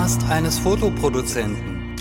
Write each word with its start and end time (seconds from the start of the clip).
Podcast 0.00 0.30
eines 0.30 0.58
Fotoproduzenten. 0.58 1.94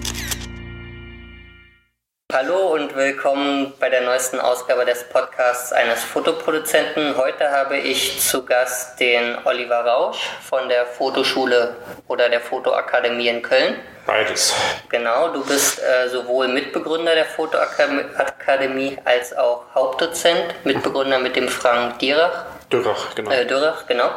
Hallo 2.32 2.74
und 2.74 2.96
willkommen 2.96 3.74
bei 3.78 3.90
der 3.90 4.04
neuesten 4.04 4.40
Ausgabe 4.40 4.86
des 4.86 5.04
Podcasts 5.10 5.74
eines 5.74 6.02
Fotoproduzenten. 6.06 7.18
Heute 7.18 7.52
habe 7.52 7.76
ich 7.76 8.22
zu 8.22 8.46
Gast 8.46 9.02
den 9.02 9.36
Oliver 9.44 9.84
Rausch 9.86 10.30
von 10.42 10.70
der 10.70 10.86
Fotoschule 10.86 11.76
oder 12.08 12.30
der 12.30 12.40
Fotoakademie 12.40 13.28
in 13.28 13.42
Köln. 13.42 13.76
Beides. 14.06 14.56
Genau, 14.88 15.34
du 15.34 15.46
bist 15.46 15.82
äh, 15.82 16.08
sowohl 16.08 16.48
Mitbegründer 16.48 17.16
der 17.16 17.26
Fotoakademie 17.26 18.98
als 19.04 19.36
auch 19.38 19.66
Hauptdozent, 19.76 20.56
Mitbegründer 20.64 21.20
mit 21.20 21.36
dem 21.36 21.50
Frank 21.50 22.00
Dierach. 22.00 22.46
Dürrach, 22.72 23.16
genau. 23.16 23.32
Äh, 23.32 23.46
Dürrach, 23.46 23.88
genau. 23.88 24.12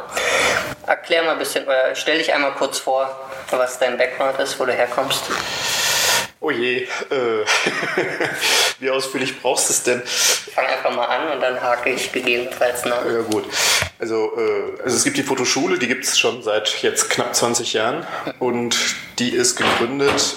Erklär 0.85 1.23
mal 1.23 1.31
ein 1.31 1.39
bisschen, 1.39 1.65
oder 1.65 1.95
stell 1.95 2.17
dich 2.17 2.33
einmal 2.33 2.51
kurz 2.53 2.79
vor, 2.79 3.29
was 3.51 3.79
dein 3.79 3.97
Background 3.97 4.39
ist, 4.39 4.59
wo 4.59 4.65
du 4.65 4.73
herkommst. 4.73 5.23
Oh 6.39 6.51
je, 6.51 6.83
äh, 6.83 6.87
wie 8.79 8.89
ausführlich 8.89 9.41
brauchst 9.41 9.69
du 9.69 9.73
es 9.73 9.83
denn? 9.83 10.03
Fang 10.05 10.65
einfach 10.65 10.93
mal 10.93 11.05
an 11.05 11.29
und 11.31 11.41
dann 11.41 11.61
hake 11.61 11.89
ich 11.91 12.11
gegebenenfalls 12.11 12.83
nach. 12.85 13.05
Ja 13.05 13.21
gut, 13.21 13.45
also, 13.99 14.37
äh, 14.37 14.81
also 14.83 14.97
es 14.97 15.03
gibt 15.05 15.17
die 15.17 15.23
Fotoschule, 15.23 15.79
die 15.79 15.87
gibt 15.87 16.03
es 16.03 16.19
schon 16.19 16.43
seit 16.43 16.81
jetzt 16.83 17.09
knapp 17.09 17.33
20 17.33 17.73
Jahren 17.73 18.05
und 18.39 18.77
die 19.19 19.29
ist 19.29 19.55
gegründet 19.55 20.35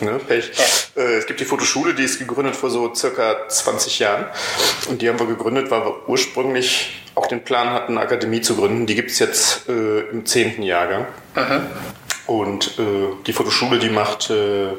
Ne, 0.00 0.18
Pech. 0.18 0.50
Äh, 0.96 1.18
es 1.18 1.26
gibt 1.26 1.40
die 1.40 1.44
Fotoschule, 1.44 1.94
die 1.94 2.04
ist 2.04 2.18
gegründet 2.18 2.56
vor 2.56 2.70
so 2.70 2.94
circa 2.94 3.48
20 3.48 3.98
Jahren. 3.98 4.26
Und 4.88 5.02
die 5.02 5.08
haben 5.08 5.18
wir 5.18 5.26
gegründet, 5.26 5.70
weil 5.70 5.84
wir 5.84 6.08
ursprünglich 6.08 7.02
auch 7.14 7.26
den 7.26 7.44
Plan 7.44 7.70
hatten, 7.70 7.92
eine 7.92 8.00
Akademie 8.00 8.40
zu 8.40 8.56
gründen. 8.56 8.86
Die 8.86 8.94
gibt 8.94 9.10
es 9.10 9.18
jetzt 9.18 9.68
äh, 9.68 10.00
im 10.10 10.24
10. 10.24 10.62
Jahrgang. 10.62 11.06
Mhm. 11.34 11.66
Und 12.26 12.78
äh, 12.78 13.14
die 13.26 13.32
Fotoschule, 13.32 13.78
die 13.78 13.88
macht 13.88 14.30
äh, 14.30 14.72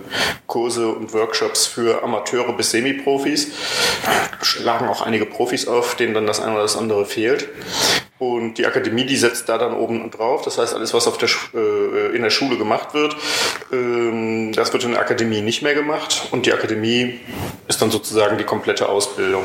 Kurse 0.48 0.90
und 0.90 1.14
Workshops 1.14 1.66
für 1.66 2.04
Amateure 2.04 2.52
bis 2.54 2.72
Semi-Profis. 2.72 3.52
Schlagen 4.42 4.88
auch 4.88 5.02
einige 5.02 5.26
Profis 5.26 5.68
auf, 5.68 5.96
denen 5.96 6.14
dann 6.14 6.28
das 6.28 6.42
eine 6.42 6.54
oder 6.54 6.64
das 6.64 6.76
andere 6.76 7.06
fehlt. 7.06 7.48
Und 8.20 8.56
die 8.56 8.66
Akademie, 8.66 9.06
die 9.06 9.16
setzt 9.16 9.48
da 9.48 9.58
dann 9.58 9.74
oben 9.74 10.10
drauf. 10.10 10.42
Das 10.42 10.58
heißt, 10.58 10.74
alles, 10.74 10.94
was 10.94 11.08
auf 11.08 11.18
der, 11.18 11.30
äh, 11.54 12.16
in 12.16 12.24
der 12.24 12.32
Schule 12.32 12.58
gemacht 12.58 12.94
wird, 12.94 13.16
ähm, 13.72 14.54
das 14.54 14.74
wird 14.74 14.86
in 14.86 14.92
der 14.92 15.02
Akademie 15.02 15.42
nicht 15.42 15.62
mehr 15.62 15.76
gemacht. 15.76 16.24
Und 16.32 16.46
die 16.48 16.54
Akademie 16.54 17.20
ist 17.68 17.82
dann 17.82 17.92
sozusagen 17.92 18.38
die 18.38 18.44
komplette 18.44 18.90
Ausbildung. 18.90 19.44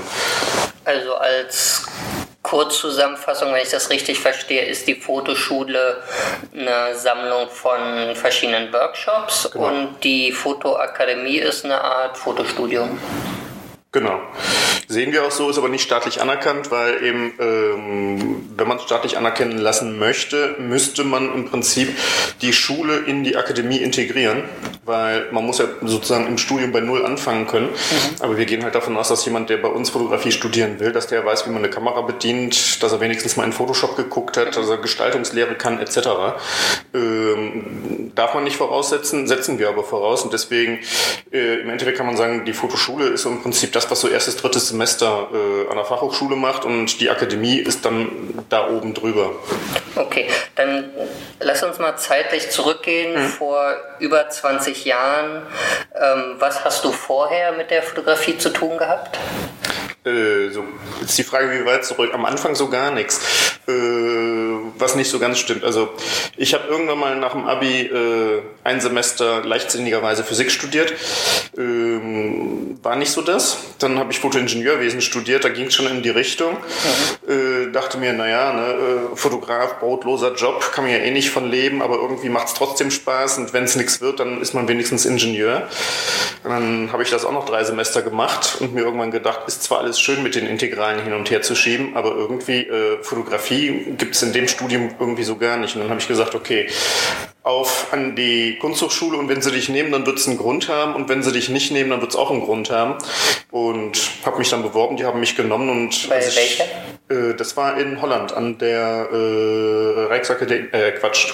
Also 0.84 1.14
als 1.14 1.86
Kurzzusammenfassung, 2.42 3.52
wenn 3.52 3.62
ich 3.62 3.70
das 3.70 3.90
richtig 3.90 4.18
verstehe, 4.18 4.64
ist 4.64 4.86
die 4.86 4.94
Fotoschule 4.94 6.02
eine 6.52 6.94
Sammlung 6.96 7.48
von 7.50 8.14
verschiedenen 8.14 8.72
Workshops 8.72 9.48
genau. 9.52 9.68
und 9.68 10.02
die 10.02 10.32
Fotoakademie 10.32 11.38
ist 11.38 11.64
eine 11.64 11.80
Art 11.80 12.18
Fotostudium. 12.18 12.98
Genau. 13.92 14.20
Sehen 14.92 15.10
wir 15.10 15.24
auch 15.24 15.30
so, 15.30 15.48
ist 15.48 15.56
aber 15.56 15.70
nicht 15.70 15.84
staatlich 15.84 16.20
anerkannt, 16.20 16.70
weil 16.70 17.02
eben, 17.02 17.32
ähm, 17.40 18.50
wenn 18.58 18.68
man 18.68 18.76
es 18.76 18.82
staatlich 18.82 19.16
anerkennen 19.16 19.56
lassen 19.56 19.98
möchte, 19.98 20.54
müsste 20.58 21.02
man 21.02 21.34
im 21.34 21.46
Prinzip 21.46 21.88
die 22.42 22.52
Schule 22.52 22.98
in 22.98 23.24
die 23.24 23.38
Akademie 23.38 23.78
integrieren, 23.78 24.42
weil 24.84 25.32
man 25.32 25.46
muss 25.46 25.56
ja 25.56 25.64
sozusagen 25.80 26.26
im 26.26 26.36
Studium 26.36 26.72
bei 26.72 26.80
Null 26.80 27.06
anfangen 27.06 27.46
können. 27.46 27.68
Mhm. 27.68 28.16
Aber 28.20 28.36
wir 28.36 28.44
gehen 28.44 28.64
halt 28.64 28.74
davon 28.74 28.94
aus, 28.98 29.08
dass 29.08 29.24
jemand, 29.24 29.48
der 29.48 29.56
bei 29.56 29.68
uns 29.68 29.88
Fotografie 29.88 30.30
studieren 30.30 30.78
will, 30.78 30.92
dass 30.92 31.06
der 31.06 31.24
weiß, 31.24 31.46
wie 31.46 31.50
man 31.52 31.64
eine 31.64 31.70
Kamera 31.70 32.02
bedient, 32.02 32.82
dass 32.82 32.92
er 32.92 33.00
wenigstens 33.00 33.38
mal 33.38 33.44
in 33.44 33.54
Photoshop 33.54 33.96
geguckt 33.96 34.36
hat, 34.36 34.58
dass 34.58 34.68
er 34.68 34.76
Gestaltungslehre 34.76 35.54
kann, 35.54 35.78
etc. 35.78 36.00
Ähm, 36.92 38.12
darf 38.14 38.34
man 38.34 38.44
nicht 38.44 38.56
voraussetzen, 38.56 39.26
setzen 39.26 39.58
wir 39.58 39.70
aber 39.70 39.84
voraus 39.84 40.22
und 40.22 40.34
deswegen 40.34 40.80
äh, 41.32 41.62
im 41.62 41.70
Endeffekt 41.70 41.96
kann 41.96 42.04
man 42.04 42.18
sagen, 42.18 42.44
die 42.44 42.52
Fotoschule 42.52 43.06
ist 43.06 43.24
im 43.24 43.40
Prinzip 43.40 43.72
das, 43.72 43.90
was 43.90 44.02
so 44.02 44.08
erstes, 44.08 44.36
drittes 44.36 44.68
Semester 44.68 44.81
äh, 45.32 45.68
an 45.70 45.76
der 45.76 45.84
Fachhochschule 45.84 46.36
macht 46.36 46.64
und 46.64 47.00
die 47.00 47.10
Akademie 47.10 47.58
ist 47.58 47.84
dann 47.84 48.44
da 48.48 48.68
oben 48.68 48.94
drüber. 48.94 49.30
Okay, 49.94 50.28
dann 50.56 50.90
lass 51.40 51.62
uns 51.62 51.78
mal 51.78 51.96
zeitlich 51.96 52.50
zurückgehen, 52.50 53.14
mhm. 53.14 53.28
vor 53.28 53.74
über 53.98 54.28
20 54.28 54.84
Jahren. 54.84 55.42
Ähm, 55.94 56.36
was 56.38 56.64
hast 56.64 56.84
du 56.84 56.92
vorher 56.92 57.52
mit 57.52 57.70
der 57.70 57.82
Fotografie 57.82 58.38
zu 58.38 58.50
tun 58.50 58.78
gehabt? 58.78 59.18
Äh, 60.04 60.50
so, 60.50 60.64
jetzt 61.00 61.16
die 61.16 61.22
Frage, 61.22 61.50
wie 61.52 61.64
weit 61.64 61.84
zurück? 61.84 62.10
Am 62.12 62.24
Anfang 62.24 62.54
so 62.56 62.68
gar 62.68 62.90
nichts. 62.90 63.20
Äh, 63.68 63.72
was 64.76 64.96
nicht 64.96 65.08
so 65.08 65.20
ganz 65.20 65.38
stimmt. 65.38 65.62
Also 65.62 65.90
ich 66.36 66.54
habe 66.54 66.66
irgendwann 66.68 66.98
mal 66.98 67.16
nach 67.16 67.32
dem 67.32 67.46
Abi 67.46 67.82
äh, 67.82 68.42
ein 68.64 68.80
Semester 68.80 69.44
leichtsinnigerweise 69.44 70.24
Physik 70.24 70.50
studiert. 70.50 70.92
Ähm, 71.56 72.78
war 72.82 72.96
nicht 72.96 73.12
so 73.12 73.22
das. 73.22 73.58
Dann 73.78 73.98
habe 73.98 74.10
ich 74.10 74.18
Fotoingenieurwesen 74.18 75.00
studiert, 75.00 75.44
da 75.44 75.48
ging 75.48 75.66
es 75.66 75.74
schon 75.74 75.86
in 75.86 76.02
die 76.02 76.10
Richtung. 76.10 76.56
Mhm. 77.26 77.68
Äh, 77.68 77.72
dachte 77.72 77.98
mir, 77.98 78.12
naja, 78.12 78.52
ne, 78.52 78.66
äh, 79.12 79.16
Fotograf, 79.16 79.78
brotloser 79.78 80.34
Job, 80.34 80.72
kann 80.72 80.84
man 80.84 80.92
ja 80.92 80.98
eh 80.98 81.10
nicht 81.10 81.30
von 81.30 81.48
leben, 81.48 81.82
aber 81.82 81.96
irgendwie 81.96 82.28
macht 82.28 82.48
es 82.48 82.54
trotzdem 82.54 82.90
Spaß 82.90 83.38
und 83.38 83.52
wenn 83.52 83.64
es 83.64 83.76
nichts 83.76 84.00
wird, 84.00 84.20
dann 84.20 84.40
ist 84.40 84.54
man 84.54 84.66
wenigstens 84.66 85.06
Ingenieur. 85.06 85.68
Und 86.42 86.50
dann 86.50 86.92
habe 86.92 87.02
ich 87.02 87.10
das 87.10 87.24
auch 87.24 87.32
noch 87.32 87.44
drei 87.44 87.62
Semester 87.62 88.02
gemacht 88.02 88.56
und 88.60 88.74
mir 88.74 88.82
irgendwann 88.82 89.10
gedacht, 89.10 89.42
ist 89.46 89.62
zwar 89.62 89.78
alles 89.78 89.91
schön 90.00 90.22
mit 90.22 90.34
den 90.34 90.46
Integralen 90.46 91.02
hin 91.02 91.12
und 91.12 91.30
her 91.30 91.42
zu 91.42 91.54
schieben, 91.54 91.96
aber 91.96 92.14
irgendwie 92.14 92.60
äh, 92.60 93.02
Fotografie 93.02 93.94
gibt 93.98 94.14
es 94.14 94.22
in 94.22 94.32
dem 94.32 94.48
Studium 94.48 94.94
irgendwie 94.98 95.24
so 95.24 95.36
gar 95.36 95.56
nicht. 95.56 95.74
Und 95.74 95.82
dann 95.82 95.90
habe 95.90 96.00
ich 96.00 96.08
gesagt, 96.08 96.34
okay, 96.34 96.68
auf 97.42 97.92
an 97.92 98.14
die 98.14 98.58
Kunsthochschule 98.58 99.18
und 99.18 99.28
wenn 99.28 99.42
sie 99.42 99.50
dich 99.50 99.68
nehmen, 99.68 99.90
dann 99.90 100.06
wird 100.06 100.18
es 100.18 100.28
einen 100.28 100.38
Grund 100.38 100.68
haben 100.68 100.94
und 100.94 101.08
wenn 101.08 101.22
sie 101.22 101.32
dich 101.32 101.48
nicht 101.48 101.72
nehmen, 101.72 101.90
dann 101.90 102.00
wird 102.00 102.12
es 102.12 102.16
auch 102.16 102.30
einen 102.30 102.42
Grund 102.42 102.70
haben. 102.70 102.98
Und 103.50 103.98
habe 104.24 104.38
mich 104.38 104.48
dann 104.48 104.62
beworben, 104.62 104.96
die 104.96 105.04
haben 105.04 105.20
mich 105.20 105.36
genommen 105.36 105.68
und... 105.68 106.08
Bei 106.08 106.20
welcher? 106.20 106.64
Äh, 107.12 107.34
das 107.34 107.56
war 107.56 107.78
in 107.78 108.00
Holland 108.00 108.32
an 108.34 108.58
der 108.58 109.08
äh, 109.12 110.06
Rijksakademie, 110.12 110.68
äh, 110.72 110.92
Quatsch, 110.92 111.32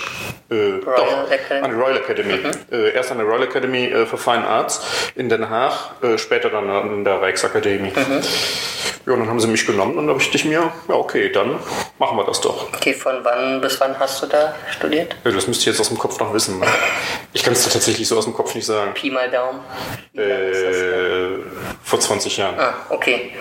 äh, 0.51 0.81
doch, 0.85 1.31
Academy. 1.31 1.65
an 1.65 1.71
der 1.71 1.81
Royal 1.81 1.97
Academy. 1.99 2.35
Mhm. 2.37 2.51
Äh, 2.71 2.91
erst 2.95 3.13
an 3.13 3.19
der 3.19 3.27
Royal 3.27 3.45
Academy 3.45 3.87
äh, 3.87 4.07
for 4.07 4.19
Fine 4.19 4.47
Arts 4.47 5.13
in 5.15 5.29
Den 5.29 5.49
Haag, 5.49 6.03
äh, 6.03 6.19
später 6.19 6.51
dann 6.51 6.69
an 6.69 7.05
der 7.05 7.23
Rijksakademie. 7.23 7.93
Mhm. 7.95 8.21
Ja, 9.09 9.15
und 9.15 9.21
dann 9.21 9.31
haben 9.31 9.41
sie 9.41 9.47
mich 9.47 9.65
genommen 9.65 9.97
und 9.97 10.07
dann 10.07 10.15
habe 10.15 10.23
ich 10.23 10.45
mir, 10.45 10.71
ja 10.89 10.95
okay, 10.95 11.33
dann 11.33 11.59
machen 11.99 12.19
wir 12.19 12.25
das 12.25 12.43
doch. 12.43 12.69
Okay, 12.75 12.93
von 12.93 13.25
wann 13.25 13.59
bis 13.59 13.81
wann 13.81 13.99
hast 13.99 14.23
du 14.23 14.27
da 14.27 14.55
studiert? 14.71 15.17
Ja, 15.25 15.31
das 15.31 15.47
müsste 15.47 15.63
ich 15.63 15.67
jetzt 15.67 15.81
aus 15.81 15.89
dem 15.89 15.97
Kopf 15.97 16.21
noch 16.21 16.35
wissen. 16.35 16.59
Ne? 16.59 16.67
Ich 17.33 17.43
kann 17.43 17.55
es 17.55 17.67
tatsächlich 17.67 18.07
so 18.07 18.19
aus 18.19 18.27
dem 18.27 18.35
Kopf 18.35 18.55
nicht 18.55 18.67
sagen. 18.67 18.93
Pi 18.93 19.11
mal 19.11 19.31
Daumen. 19.31 19.61
Äh, 20.15 21.39
vor 21.83 21.99
20 21.99 22.37
Jahren. 22.37 22.61
Ah, 22.61 22.75
okay. 22.91 23.33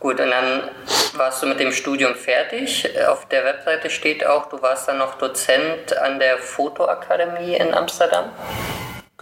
Gut, 0.00 0.18
und 0.18 0.30
dann 0.30 0.70
warst 1.14 1.40
du 1.40 1.46
mit 1.46 1.60
dem 1.60 1.70
Studium 1.70 2.16
fertig. 2.16 2.88
Auf 3.06 3.28
der 3.28 3.44
Webseite 3.44 3.90
steht 3.90 4.26
auch, 4.26 4.48
du 4.48 4.60
warst 4.60 4.88
dann 4.88 4.98
noch 4.98 5.18
Dozent 5.18 5.96
an 5.98 6.18
der 6.18 6.38
Fotoakademie 6.38 7.54
in 7.54 7.72
Amsterdam. 7.72 8.30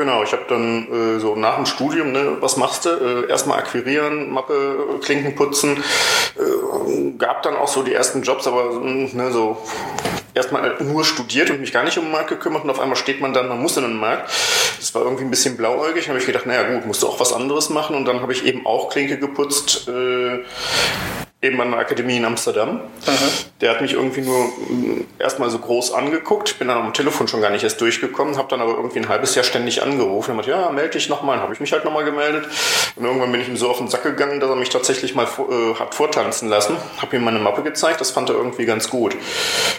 Genau, 0.00 0.22
ich 0.22 0.32
habe 0.32 0.44
dann 0.48 0.88
äh, 0.90 1.20
so 1.20 1.36
nach 1.36 1.56
dem 1.56 1.66
Studium, 1.66 2.10
ne, 2.12 2.38
was 2.40 2.56
machst 2.56 2.86
du? 2.86 2.88
Äh, 2.88 3.28
erstmal 3.28 3.58
akquirieren, 3.58 4.30
Mappe, 4.30 4.98
Klinken 5.02 5.34
putzen. 5.34 5.76
Äh, 6.38 7.18
gab 7.18 7.42
dann 7.42 7.54
auch 7.54 7.68
so 7.68 7.82
die 7.82 7.92
ersten 7.92 8.22
Jobs, 8.22 8.46
aber 8.46 8.80
ne, 8.80 9.30
so 9.30 9.58
erstmal 10.32 10.74
nur 10.80 11.04
studiert 11.04 11.50
und 11.50 11.60
mich 11.60 11.70
gar 11.70 11.84
nicht 11.84 11.98
um 11.98 12.04
den 12.04 12.12
Markt 12.12 12.30
gekümmert 12.30 12.64
und 12.64 12.70
auf 12.70 12.80
einmal 12.80 12.96
steht 12.96 13.20
man 13.20 13.34
dann, 13.34 13.50
man 13.50 13.60
muss 13.60 13.76
in 13.76 13.82
den 13.82 14.00
Markt. 14.00 14.30
Das 14.78 14.94
war 14.94 15.02
irgendwie 15.02 15.24
ein 15.24 15.30
bisschen 15.30 15.58
blauäugig. 15.58 16.08
Habe 16.08 16.18
ich 16.18 16.24
gedacht, 16.24 16.46
naja 16.46 16.62
gut, 16.62 16.86
musst 16.86 17.02
du 17.02 17.06
auch 17.06 17.20
was 17.20 17.34
anderes 17.34 17.68
machen 17.68 17.94
und 17.94 18.06
dann 18.06 18.22
habe 18.22 18.32
ich 18.32 18.46
eben 18.46 18.64
auch 18.64 18.88
Klinke 18.88 19.18
geputzt. 19.18 19.86
Äh, 19.86 20.44
eben 21.42 21.58
an 21.60 21.70
der 21.70 21.80
Akademie 21.80 22.18
in 22.18 22.24
Amsterdam. 22.24 22.74
Mhm. 23.06 23.30
Der 23.62 23.70
hat 23.70 23.80
mich 23.80 23.94
irgendwie 23.94 24.20
nur 24.20 24.44
mm, 24.44 25.06
erstmal 25.18 25.48
so 25.48 25.58
groß 25.58 25.92
angeguckt. 25.94 26.50
Ich 26.50 26.58
bin 26.58 26.68
dann 26.68 26.78
am 26.78 26.92
Telefon 26.92 27.28
schon 27.28 27.40
gar 27.40 27.50
nicht 27.50 27.62
erst 27.62 27.80
durchgekommen, 27.80 28.36
habe 28.36 28.48
dann 28.48 28.60
aber 28.60 28.72
irgendwie 28.72 28.98
ein 28.98 29.08
halbes 29.08 29.34
Jahr 29.34 29.44
ständig 29.44 29.82
angerufen. 29.82 30.32
Er 30.32 30.38
hat 30.38 30.46
ja, 30.46 30.70
melde 30.70 30.90
dich 30.90 31.08
nochmal. 31.08 31.36
Dann 31.36 31.44
habe 31.44 31.54
ich 31.54 31.60
mich 31.60 31.72
halt 31.72 31.84
nochmal 31.84 32.04
gemeldet. 32.04 32.46
Und 32.96 33.04
irgendwann 33.04 33.32
bin 33.32 33.40
ich 33.40 33.48
ihm 33.48 33.56
so 33.56 33.70
auf 33.70 33.78
den 33.78 33.88
Sack 33.88 34.02
gegangen, 34.02 34.40
dass 34.40 34.50
er 34.50 34.56
mich 34.56 34.68
tatsächlich 34.68 35.14
mal 35.14 35.26
äh, 35.26 35.74
hat 35.78 35.94
vortanzen 35.94 36.48
lassen. 36.48 36.76
Habe 37.00 37.16
ihm 37.16 37.24
meine 37.24 37.38
Mappe 37.38 37.62
gezeigt, 37.62 38.02
das 38.02 38.10
fand 38.10 38.28
er 38.28 38.36
irgendwie 38.36 38.66
ganz 38.66 38.90
gut. 38.90 39.16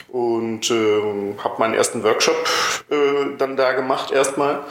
Und 0.10 0.72
äh, 0.72 1.36
habe 1.44 1.56
meinen 1.60 1.75
ersten 1.75 2.04
Workshop 2.04 2.36
äh, 2.90 3.38
dann 3.38 3.56
da 3.56 3.74
gemacht 3.74 4.12
erstmal 4.12 4.62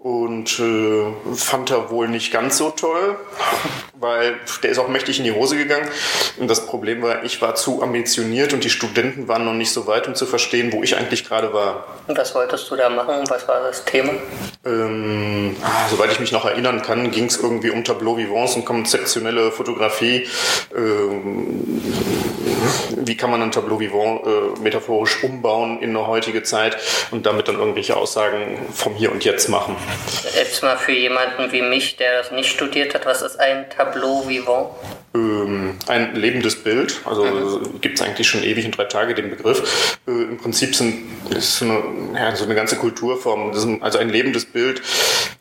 und 0.00 0.58
äh, 0.58 1.34
fand 1.34 1.70
er 1.70 1.90
wohl 1.90 2.08
nicht 2.08 2.32
ganz 2.32 2.56
so 2.56 2.70
toll, 2.70 3.16
weil 3.94 4.34
der 4.62 4.70
ist 4.70 4.78
auch 4.78 4.88
mächtig 4.88 5.18
in 5.18 5.24
die 5.24 5.32
Hose 5.32 5.58
gegangen. 5.58 5.86
Und 6.38 6.48
das 6.48 6.66
Problem 6.66 7.02
war, 7.02 7.24
ich 7.24 7.40
war 7.42 7.54
zu 7.54 7.82
ambitioniert 7.82 8.52
und 8.52 8.64
die 8.64 8.70
Studenten 8.70 9.28
waren 9.28 9.44
noch 9.44 9.54
nicht 9.54 9.72
so 9.72 9.86
weit, 9.86 10.08
um 10.08 10.14
zu 10.14 10.26
verstehen, 10.26 10.72
wo 10.72 10.82
ich 10.82 10.96
eigentlich 10.96 11.26
gerade 11.26 11.52
war. 11.52 11.84
Und 12.06 12.16
was 12.16 12.34
wolltest 12.34 12.70
du 12.70 12.76
da 12.76 12.88
machen? 12.88 13.14
Was 13.28 13.46
war 13.46 13.60
das 13.62 13.84
Thema? 13.84 14.12
Ähm, 14.64 15.56
ah, 15.62 15.88
soweit 15.90 16.12
ich 16.12 16.20
mich 16.20 16.32
noch 16.32 16.44
erinnern 16.44 16.82
kann, 16.82 17.10
ging 17.10 17.26
es 17.26 17.36
irgendwie 17.36 17.70
um 17.70 17.84
Tableau 17.84 18.16
Vivants 18.16 18.56
und 18.56 18.64
konzeptionelle 18.64 19.52
Fotografie. 19.52 20.26
Ähm, 20.76 21.80
wie 22.96 23.16
kann 23.16 23.30
man 23.30 23.42
ein 23.42 23.50
Tableau 23.50 23.80
vivant 23.80 24.22
äh, 24.26 24.60
metaphorisch 24.60 25.22
umbauen 25.24 25.80
in 25.80 25.90
eine 25.90 26.06
heutige 26.06 26.42
Zeit 26.42 26.76
und 27.10 27.26
damit 27.26 27.48
dann 27.48 27.58
irgendwelche 27.58 27.96
Aussagen 27.96 28.58
vom 28.72 28.94
Hier 28.94 29.12
und 29.12 29.24
Jetzt 29.24 29.48
machen. 29.48 29.76
Jetzt 30.34 30.62
mal 30.62 30.76
für 30.76 30.92
jemanden 30.92 31.52
wie 31.52 31.62
mich, 31.62 31.96
der 31.96 32.18
das 32.18 32.30
nicht 32.30 32.50
studiert 32.50 32.94
hat, 32.94 33.06
was 33.06 33.22
ist 33.22 33.38
ein 33.40 33.66
Tableau 33.70 34.28
vivant? 34.28 34.70
Ähm, 35.50 35.74
ein 35.86 36.14
lebendes 36.14 36.56
Bild, 36.56 37.00
also 37.04 37.24
mhm. 37.24 37.80
gibt 37.80 37.98
es 37.98 38.06
eigentlich 38.06 38.28
schon 38.28 38.42
ewig 38.42 38.64
in 38.64 38.70
drei 38.70 38.84
Tage 38.84 39.14
den 39.14 39.30
Begriff. 39.30 39.98
Äh, 40.06 40.10
Im 40.10 40.38
Prinzip 40.38 40.74
sind, 40.74 41.02
ist 41.36 41.56
so 41.56 41.64
eine, 41.64 41.82
ja, 42.14 42.34
so 42.36 42.44
eine 42.44 42.54
ganze 42.54 42.76
Kulturform, 42.76 43.52
also 43.80 43.98
ein 43.98 44.08
lebendes 44.08 44.44
Bild, 44.44 44.80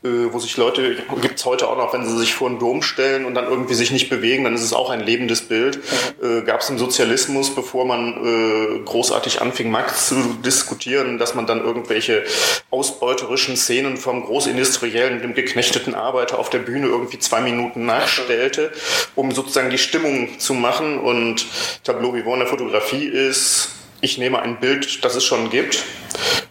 äh, 0.04 0.32
wo 0.32 0.40
sich 0.40 0.56
Leute, 0.58 0.96
gibt 1.22 1.40
es 1.40 1.46
heute 1.46 1.68
auch 1.68 1.78
noch, 1.78 1.94
wenn 1.94 2.08
sie 2.08 2.18
sich 2.18 2.34
vor 2.34 2.50
einen 2.50 2.60
Dom 2.60 2.82
stellen 2.82 3.26
und 3.26 3.36
dann 3.36 3.46
irgendwie 3.46 3.74
sich 3.74 3.92
nicht 3.92 4.10
bewegen, 4.10 4.44
dann 4.44 4.56
ist 4.56 4.64
es 4.64 4.74
auch 4.74 4.90
ein 4.90 5.02
lebendes 5.02 5.42
Bild. 5.42 5.80
Mhm. 6.22 6.40
Äh, 6.40 6.42
Gab 6.44 6.62
es 6.62 6.70
im 6.70 6.78
Sozialismus, 6.78 7.54
bevor 7.54 7.86
man 7.86 8.14
äh, 8.26 8.80
großartig 8.86 9.42
anfing, 9.42 9.70
Marx 9.70 10.08
zu 10.08 10.16
diskutieren, 10.46 11.18
dass 11.18 11.36
man 11.36 11.46
dann 11.46 11.64
irgendwelche 11.64 12.24
ausbeuterischen 12.72 13.58
Szenen 13.58 13.98
vom 13.98 14.24
Großindustriellen, 14.24 15.22
dem 15.22 15.34
geknechteten 15.34 15.96
Arbeiter 15.96 16.40
auf 16.40 16.50
der 16.50 16.60
Bühne 16.60 16.88
irgendwie 16.88 17.20
zwei 17.20 17.42
Minuten 17.42 17.86
nachstellte, 17.86 18.72
um 19.16 19.32
sozusagen 19.32 19.70
die 19.70 19.78
Stimmung 20.00 20.40
zu 20.40 20.54
machen. 20.54 21.00
Und 21.00 21.46
Tableau 21.84 22.14
Vivant 22.14 22.36
in 22.36 22.40
der 22.40 22.48
Fotografie 22.48 23.06
ist, 23.06 23.70
ich 24.02 24.18
nehme 24.18 24.42
ein 24.42 24.60
Bild, 24.60 25.04
das 25.04 25.16
es 25.16 25.26
schon 25.26 25.50
gibt 25.50 25.84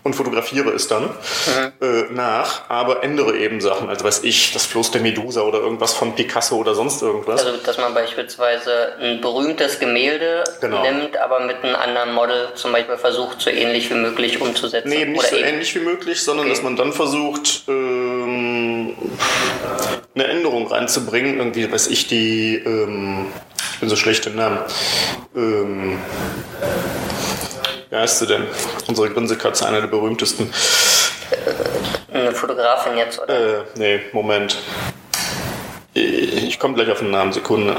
und 0.05 0.15
fotografiere 0.15 0.71
es 0.71 0.89
dann 0.89 1.05
mhm. 1.05 1.73
äh, 1.81 2.03
nach, 2.12 2.69
aber 2.69 3.03
ändere 3.03 3.37
eben 3.37 3.61
Sachen. 3.61 3.89
Also 3.89 4.05
weiß 4.05 4.25
ich, 4.25 4.53
das 4.53 4.67
Floß 4.67 4.91
der 4.93 5.00
Medusa 5.00 5.43
oder 5.43 5.59
irgendwas 5.59 5.95
von 5.95 6.15
Picasso 6.15 6.56
oder 6.56 6.75
sonst 6.75 7.03
irgendwas. 7.03 7.45
Also 7.45 7.59
dass 7.59 7.79
man 7.79 7.95
beispielsweise 7.95 8.95
ein 9.00 9.21
berühmtes 9.21 9.79
Gemälde 9.79 10.45
genau. 10.61 10.83
nimmt, 10.83 11.17
aber 11.17 11.41
mit 11.41 11.62
einem 11.62 11.77
anderen 11.77 12.15
Model 12.15 12.49
zum 12.55 12.73
Beispiel 12.73 12.97
versucht, 12.97 13.41
so 13.41 13.50
ähnlich 13.50 13.91
wie 13.91 13.95
möglich 13.95 14.41
umzusetzen. 14.41 14.89
Nee, 14.89 15.05
nicht 15.05 15.19
oder 15.19 15.29
so 15.29 15.37
ähnlich 15.37 15.75
wie 15.75 15.81
möglich, 15.81 16.23
sondern 16.23 16.47
okay. 16.47 16.55
dass 16.55 16.62
man 16.62 16.77
dann 16.77 16.93
versucht, 16.93 17.65
ähm, 17.69 18.97
eine 20.15 20.25
Änderung 20.25 20.67
reinzubringen. 20.67 21.39
Irgendwie, 21.39 21.71
weiß 21.71 21.89
ich, 21.89 22.06
die, 22.06 22.56
ähm, 22.56 23.27
ich 23.75 23.81
bin 23.81 23.89
so 23.89 23.97
schlecht 23.97 24.27
im 24.27 24.37
Namen. 24.37 24.59
Ähm, 25.37 25.99
wie 27.90 27.96
heißt 27.96 28.19
sie 28.19 28.26
denn? 28.26 28.46
Unsere 28.87 29.11
Grinsekatze, 29.11 29.67
eine 29.67 29.81
der 29.81 29.88
berühmtesten. 29.88 30.52
Eine 32.12 32.32
Fotografin 32.32 32.96
jetzt, 32.96 33.20
oder? 33.20 33.61
Äh, 33.61 33.62
nee, 33.76 34.00
Moment. 34.12 34.58
Ich 35.94 36.58
komme 36.58 36.75
gleich 36.75 36.90
auf 36.90 36.99
den 36.99 37.11
Namen, 37.11 37.32
Sekunde. 37.32 37.76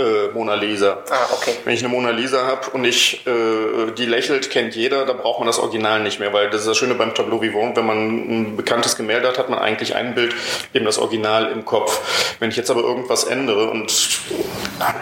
Äh, 0.00 0.32
Mona 0.32 0.54
Lisa. 0.54 1.02
Ah, 1.10 1.28
okay. 1.32 1.52
Wenn 1.64 1.74
ich 1.74 1.80
eine 1.80 1.88
Mona 1.88 2.10
Lisa 2.10 2.46
habe 2.46 2.70
und 2.70 2.84
ich, 2.84 3.26
äh, 3.26 3.90
die 3.96 4.06
lächelt, 4.06 4.50
kennt 4.50 4.74
jeder, 4.74 5.04
da 5.04 5.12
braucht 5.12 5.40
man 5.40 5.46
das 5.46 5.58
Original 5.58 6.00
nicht 6.00 6.20
mehr, 6.20 6.32
weil 6.32 6.48
das 6.48 6.62
ist 6.62 6.68
das 6.68 6.78
Schöne 6.78 6.94
beim 6.94 7.14
Tableau 7.14 7.42
Vivant, 7.42 7.76
wenn 7.76 7.84
man 7.84 7.98
ein 7.98 8.56
bekanntes 8.56 8.96
Gemälde 8.96 9.28
hat, 9.28 9.38
hat 9.38 9.50
man 9.50 9.58
eigentlich 9.58 9.94
ein 9.94 10.14
Bild, 10.14 10.34
eben 10.72 10.86
das 10.86 10.98
Original 10.98 11.52
im 11.52 11.64
Kopf. 11.66 12.00
Wenn 12.38 12.50
ich 12.50 12.56
jetzt 12.56 12.70
aber 12.70 12.80
irgendwas 12.80 13.24
ändere 13.24 13.70
und 13.70 13.92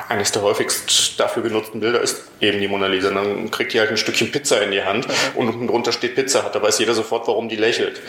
eines 0.08 0.32
der 0.32 0.42
häufigst 0.42 1.20
dafür 1.20 1.42
genutzten 1.42 1.80
Bilder 1.80 2.00
ist 2.00 2.24
eben 2.40 2.60
die 2.60 2.68
Mona 2.68 2.86
Lisa, 2.86 3.10
dann 3.10 3.50
kriegt 3.50 3.72
die 3.72 3.80
halt 3.80 3.90
ein 3.90 3.96
Stückchen 3.96 4.32
Pizza 4.32 4.60
in 4.62 4.72
die 4.72 4.82
Hand 4.82 5.06
und 5.34 5.48
unten 5.48 5.68
drunter 5.68 5.92
steht 5.92 6.16
Pizza 6.16 6.42
hat, 6.42 6.54
da 6.54 6.62
weiß 6.62 6.78
jeder 6.80 6.94
sofort, 6.94 7.28
warum 7.28 7.48
die 7.48 7.56
lächelt. 7.56 8.00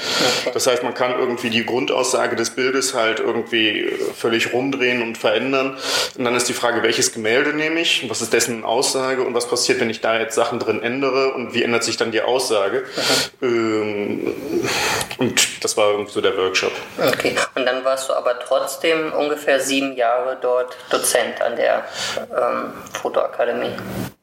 Okay. 0.44 0.52
Das 0.54 0.66
heißt, 0.66 0.84
man 0.84 0.94
kann 0.94 1.20
irgendwie 1.20 1.50
die 1.50 1.66
Grundaussage 1.66 2.36
des 2.36 2.52
Bildes 2.52 2.94
halt 2.94 3.20
irgendwie 3.20 3.92
völlig 4.16 4.54
rumdrehen 4.54 5.02
und 5.02 5.18
verändern 5.18 5.78
und 6.18 6.24
dann 6.24 6.36
ist 6.36 6.50
die 6.50 6.54
Frage, 6.54 6.79
Frage, 6.80 6.84
welches 6.84 7.12
Gemälde 7.14 7.54
nehme 7.54 7.80
ich, 7.82 8.10
was 8.10 8.22
ist 8.22 8.34
dessen 8.34 8.64
Aussage 8.64 9.24
und 9.24 9.34
was 9.34 9.48
passiert, 9.48 9.80
wenn 9.80 9.90
ich 9.90 10.02
da 10.02 10.20
jetzt 10.20 10.36
Sachen 10.36 10.60
drin 10.60 10.82
ändere 10.82 11.34
und 11.34 11.54
wie 11.54 11.64
ändert 11.64 11.84
sich 11.84 11.98
dann 11.98 12.12
die 12.12 12.22
Aussage. 12.22 12.84
Ähm, 13.42 14.34
und 15.18 15.64
das 15.64 15.76
war 15.78 15.92
irgendwie 15.92 16.12
so 16.12 16.22
der 16.22 16.38
Workshop. 16.38 16.72
Okay, 16.98 17.36
und 17.56 17.66
dann 17.66 17.84
warst 17.84 18.10
du 18.10 18.14
aber 18.14 18.40
trotzdem 18.40 19.12
ungefähr 19.14 19.60
sieben 19.60 19.96
Jahre 19.96 20.38
dort 20.42 20.78
Dozent 20.90 21.42
an 21.42 21.56
der 21.56 21.86
ähm, 22.16 22.74
Fotoakademie. 23.02 23.74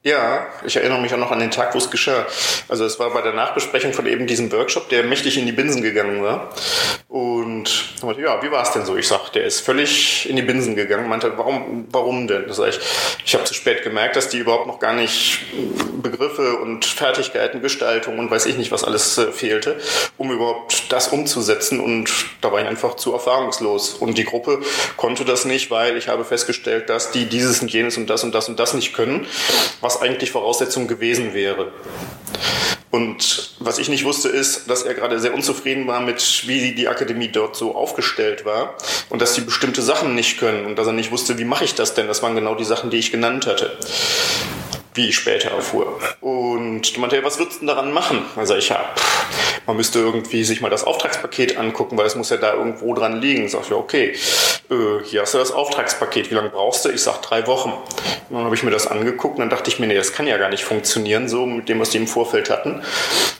Ja, 0.07 0.47
ich 0.63 0.77
erinnere 0.77 1.01
mich 1.01 1.13
auch 1.13 1.17
noch 1.17 1.31
an 1.31 1.39
den 1.39 1.51
Tag, 1.51 1.73
wo 1.73 1.79
es 1.79 1.91
geschah. 1.91 2.25
Also 2.69 2.85
es 2.85 2.97
war 2.97 3.09
bei 3.09 3.21
der 3.21 3.33
Nachbesprechung 3.33 3.91
von 3.91 4.05
eben 4.05 4.25
diesem 4.25 4.49
Workshop, 4.53 4.87
der 4.87 5.03
mächtig 5.03 5.37
in 5.37 5.45
die 5.45 5.51
Binsen 5.51 5.81
gegangen 5.81 6.23
war. 6.23 6.49
Und 7.09 7.93
ja, 8.17 8.41
wie 8.41 8.49
war 8.49 8.63
es 8.63 8.71
denn 8.71 8.85
so? 8.85 8.95
Ich 8.95 9.05
sag, 9.05 9.31
der 9.33 9.43
ist 9.43 9.59
völlig 9.59 10.29
in 10.29 10.37
die 10.37 10.43
Binsen 10.43 10.77
gegangen. 10.77 11.09
Meinte, 11.09 11.37
warum, 11.37 11.87
warum 11.91 12.25
denn? 12.27 12.46
Das 12.47 12.59
ich, 12.59 12.79
ich 13.25 13.33
habe 13.33 13.43
zu 13.43 13.53
spät 13.53 13.83
gemerkt, 13.83 14.15
dass 14.15 14.29
die 14.29 14.37
überhaupt 14.37 14.67
noch 14.67 14.79
gar 14.79 14.93
nicht 14.93 15.39
Begriffe 16.01 16.57
und 16.57 16.85
Fertigkeiten, 16.85 17.61
Gestaltung 17.61 18.19
und 18.19 18.31
weiß 18.31 18.45
ich 18.45 18.57
nicht, 18.57 18.71
was 18.71 18.83
alles 18.83 19.17
äh, 19.17 19.31
fehlte, 19.31 19.77
um 20.17 20.31
überhaupt 20.31 20.91
das 20.91 21.09
umzusetzen. 21.09 21.79
Und 21.79 22.09
da 22.41 22.51
war 22.51 22.61
ich 22.61 22.67
einfach 22.67 22.95
zu 22.95 23.13
erfahrungslos. 23.13 23.93
Und 23.93 24.17
die 24.17 24.23
Gruppe 24.23 24.61
konnte 24.95 25.25
das 25.25 25.45
nicht, 25.45 25.71
weil 25.71 25.97
ich 25.97 26.07
habe 26.07 26.25
festgestellt, 26.25 26.89
dass 26.89 27.11
die 27.11 27.25
dieses 27.25 27.61
und 27.61 27.71
jenes 27.71 27.97
und 27.97 28.09
das 28.09 28.23
und 28.23 28.33
das 28.33 28.49
und 28.49 28.59
das 28.59 28.73
nicht 28.73 28.93
können, 28.93 29.27
was 29.81 30.01
eigentlich 30.01 30.31
Voraussetzung 30.31 30.87
gewesen 30.87 31.33
wäre. 31.33 31.71
Und 32.97 33.51
was 33.59 33.77
ich 33.77 33.89
nicht 33.89 34.05
wusste, 34.05 34.27
ist, 34.27 34.67
dass 34.71 34.81
er 34.81 34.95
gerade 34.95 35.19
sehr 35.19 35.35
unzufrieden 35.35 35.85
war 35.85 36.01
mit, 36.01 36.47
wie 36.47 36.73
die 36.73 36.87
Akademie 36.87 37.27
dort 37.27 37.55
so 37.55 37.75
aufgestellt 37.75 38.43
war 38.43 38.75
und 39.09 39.21
dass 39.21 39.35
sie 39.35 39.41
bestimmte 39.41 39.83
Sachen 39.83 40.15
nicht 40.15 40.39
können 40.39 40.65
und 40.65 40.77
dass 40.77 40.87
er 40.87 40.93
nicht 40.93 41.11
wusste, 41.11 41.37
wie 41.37 41.45
mache 41.45 41.63
ich 41.63 41.75
das 41.75 41.93
denn? 41.93 42.07
Das 42.07 42.23
waren 42.23 42.33
genau 42.33 42.55
die 42.55 42.65
Sachen, 42.65 42.89
die 42.89 42.97
ich 42.97 43.11
genannt 43.11 43.45
hatte 43.45 43.77
wie 44.97 45.09
ich 45.09 45.15
später 45.15 45.51
erfuhr. 45.51 45.99
Und 46.19 46.97
meinte, 46.97 47.23
was 47.23 47.39
würdest 47.39 47.57
du 47.57 47.59
denn 47.59 47.67
daran 47.67 47.93
machen? 47.93 48.25
Also 48.35 48.55
ich 48.55 48.69
ja, 48.69 48.83
man 49.65 49.77
müsste 49.77 49.99
irgendwie 49.99 50.43
sich 50.43 50.61
mal 50.61 50.69
das 50.69 50.83
Auftragspaket 50.83 51.57
angucken, 51.57 51.97
weil 51.97 52.05
es 52.05 52.15
muss 52.15 52.29
ja 52.29 52.37
da 52.37 52.53
irgendwo 52.53 52.93
dran 52.93 53.21
liegen. 53.21 53.47
Sag 53.47 53.63
ich, 53.65 53.71
okay, 53.71 54.13
äh, 54.69 55.03
hier 55.05 55.21
hast 55.21 55.33
du 55.33 55.37
das 55.37 55.51
Auftragspaket, 55.51 56.31
wie 56.31 56.35
lange 56.35 56.49
brauchst 56.49 56.85
du? 56.85 56.89
Ich 56.89 57.01
sag 57.01 57.21
drei 57.21 57.47
Wochen. 57.47 57.71
Und 58.29 58.35
dann 58.35 58.45
habe 58.45 58.55
ich 58.55 58.63
mir 58.63 58.71
das 58.71 58.87
angeguckt 58.87 59.35
und 59.35 59.41
dann 59.41 59.49
dachte 59.49 59.69
ich 59.69 59.79
mir, 59.79 59.87
nee, 59.87 59.95
das 59.95 60.13
kann 60.13 60.27
ja 60.27 60.37
gar 60.37 60.49
nicht 60.49 60.63
funktionieren, 60.63 61.29
so 61.29 61.45
mit 61.45 61.69
dem, 61.69 61.79
was 61.79 61.91
die 61.91 61.97
im 61.97 62.07
Vorfeld 62.07 62.49
hatten. 62.49 62.81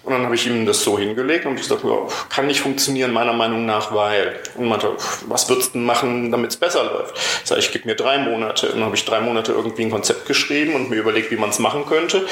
Und 0.04 0.14
dann 0.14 0.24
habe 0.24 0.36
ich 0.36 0.48
ihm 0.48 0.66
das 0.66 0.84
so 0.84 0.98
hingelegt 0.98 1.46
und 1.46 1.56
ich 1.56 1.64
gesagt, 1.64 1.84
ja, 1.84 2.08
kann 2.30 2.48
nicht 2.48 2.62
funktionieren, 2.62 3.12
meiner 3.12 3.34
Meinung 3.34 3.66
nach, 3.66 3.94
weil. 3.94 4.40
Und 4.56 4.68
meinte, 4.68 4.96
was 5.28 5.50
würdest 5.50 5.76
du 5.76 5.80
machen, 5.80 6.32
damit 6.32 6.52
es 6.52 6.58
besser 6.58 6.86
läuft? 6.86 7.18
Ich 7.18 7.50
sage, 7.50 7.60
ich 7.60 7.74
gebe 7.74 7.88
mir 7.88 7.96
drei 7.96 8.18
Monate. 8.18 8.68
Und 8.68 8.76
dann 8.76 8.86
habe 8.86 8.96
ich 8.96 9.04
drei 9.04 9.20
Monate 9.20 9.52
irgendwie 9.52 9.84
ein 9.84 9.92
Konzept 9.92 10.26
geschrieben 10.26 10.76
und 10.76 10.90
mir 10.90 10.96
überlegt, 10.96 11.30
wie 11.32 11.36
man 11.36 11.47
es 11.50 11.60
machen 11.60 11.86
könnte. 11.86 12.26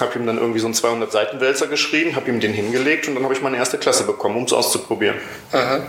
Habe 0.00 0.18
ihm 0.18 0.26
dann 0.26 0.38
irgendwie 0.38 0.60
so 0.60 0.66
einen 0.66 0.74
200 0.74 1.10
Seiten 1.10 1.40
Wälzer 1.40 1.66
geschrieben, 1.66 2.16
habe 2.16 2.28
ihm 2.30 2.40
den 2.40 2.52
hingelegt 2.52 3.08
und 3.08 3.14
dann 3.14 3.24
habe 3.24 3.34
ich 3.34 3.42
meine 3.42 3.56
erste 3.56 3.78
Klasse 3.78 4.04
bekommen, 4.04 4.36
um 4.36 4.44
es 4.44 4.52
auszuprobieren. 4.52 5.16
Aha. 5.52 5.80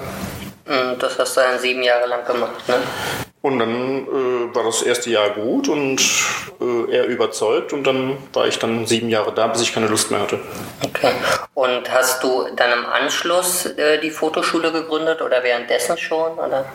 Das 0.99 1.19
hast 1.19 1.37
du 1.37 1.41
dann 1.41 1.59
sieben 1.59 1.83
Jahre 1.83 2.07
lang 2.07 2.25
gemacht, 2.25 2.67
ne? 2.67 2.75
Und 3.41 3.59
dann 3.59 4.07
äh, 4.07 4.55
war 4.55 4.63
das 4.63 4.81
erste 4.81 5.11
Jahr 5.11 5.29
gut 5.29 5.69
und 5.69 6.01
äh, 6.59 6.91
er 6.91 7.05
überzeugt 7.05 7.73
und 7.73 7.83
dann 7.83 8.17
war 8.33 8.47
ich 8.47 8.57
dann 8.57 8.87
sieben 8.87 9.09
Jahre 9.09 9.31
da, 9.31 9.45
bis 9.45 9.61
ich 9.61 9.71
keine 9.71 9.85
Lust 9.85 10.09
mehr 10.09 10.21
hatte. 10.21 10.39
Okay. 10.83 11.11
Und 11.53 11.91
hast 11.91 12.23
du 12.23 12.47
dann 12.55 12.71
im 12.71 12.85
Anschluss 12.87 13.67
äh, 13.67 13.99
die 13.99 14.09
Fotoschule 14.09 14.71
gegründet 14.71 15.21
oder 15.21 15.43
währenddessen 15.43 15.95
schon? 15.99 16.33
Oder? 16.33 16.65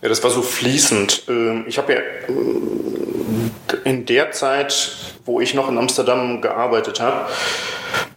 Ja, 0.00 0.08
das 0.08 0.22
war 0.22 0.30
so 0.30 0.42
fließend. 0.42 1.24
Ähm, 1.28 1.64
ich 1.66 1.78
habe 1.78 1.94
ja 1.94 1.98
äh, 1.98 3.01
in 3.72 4.06
der 4.06 4.32
Zeit, 4.32 4.96
wo 5.24 5.40
ich 5.40 5.54
noch 5.54 5.68
in 5.68 5.78
Amsterdam 5.78 6.40
gearbeitet 6.40 7.00
habe, 7.00 7.26